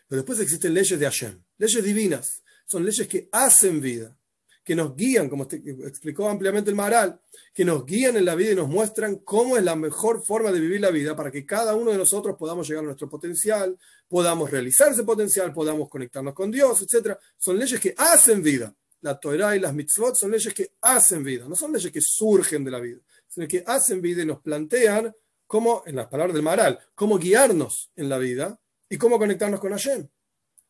Pero 0.08 0.22
después 0.22 0.38
existen 0.40 0.74
leyes 0.74 0.98
de 0.98 1.04
Hashem, 1.04 1.42
leyes 1.58 1.84
divinas, 1.84 2.42
son 2.66 2.84
leyes 2.84 3.06
que 3.08 3.28
hacen 3.32 3.80
vida, 3.80 4.16
que 4.64 4.76
nos 4.76 4.94
guían, 4.94 5.28
como 5.28 5.44
explicó 5.44 6.28
ampliamente 6.28 6.70
el 6.70 6.76
Maharal, 6.76 7.20
que 7.52 7.64
nos 7.64 7.84
guían 7.84 8.16
en 8.16 8.24
la 8.24 8.34
vida 8.34 8.52
y 8.52 8.56
nos 8.56 8.68
muestran 8.68 9.16
cómo 9.16 9.56
es 9.56 9.64
la 9.64 9.74
mejor 9.74 10.24
forma 10.24 10.52
de 10.52 10.60
vivir 10.60 10.80
la 10.80 10.90
vida 10.90 11.16
para 11.16 11.30
que 11.32 11.44
cada 11.44 11.74
uno 11.74 11.90
de 11.90 11.98
nosotros 11.98 12.36
podamos 12.38 12.68
llegar 12.68 12.84
a 12.84 12.86
nuestro 12.86 13.08
potencial, 13.08 13.76
podamos 14.08 14.50
realizar 14.50 14.92
ese 14.92 15.02
potencial, 15.02 15.52
podamos 15.52 15.88
conectarnos 15.88 16.34
con 16.34 16.50
Dios, 16.50 16.82
etc. 16.82 17.16
Son 17.36 17.58
leyes 17.58 17.80
que 17.80 17.94
hacen 17.96 18.42
vida. 18.42 18.74
La 19.00 19.18
Torah 19.18 19.56
y 19.56 19.58
las 19.60 19.74
mitzvot 19.74 20.14
son 20.14 20.30
leyes 20.30 20.54
que 20.54 20.74
hacen 20.80 21.24
vida, 21.24 21.48
no 21.48 21.56
son 21.56 21.72
leyes 21.72 21.90
que 21.90 22.00
surgen 22.00 22.62
de 22.62 22.70
la 22.70 22.78
vida, 22.78 23.00
sino 23.26 23.48
que 23.48 23.64
hacen 23.66 24.00
vida 24.00 24.22
y 24.22 24.26
nos 24.26 24.40
plantean 24.40 25.12
cómo, 25.52 25.82
en 25.84 25.96
las 25.96 26.06
palabras 26.06 26.32
del 26.32 26.42
Maharal, 26.42 26.78
cómo 26.94 27.18
guiarnos 27.18 27.92
en 27.94 28.08
la 28.08 28.16
vida 28.16 28.58
y 28.88 28.96
cómo 28.96 29.18
conectarnos 29.18 29.60
con 29.60 29.72
Hashem. 29.72 30.08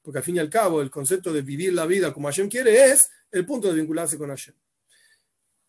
Porque 0.02 0.18
al 0.18 0.24
fin 0.24 0.34
y 0.34 0.38
al 0.40 0.50
cabo 0.50 0.82
el 0.82 0.90
concepto 0.90 1.32
de 1.32 1.40
vivir 1.40 1.72
la 1.72 1.86
vida 1.86 2.12
como 2.12 2.26
Hashem 2.26 2.48
quiere 2.48 2.90
es 2.90 3.08
el 3.30 3.46
punto 3.46 3.68
de 3.68 3.74
vincularse 3.74 4.18
con 4.18 4.30
Hashem. 4.30 4.56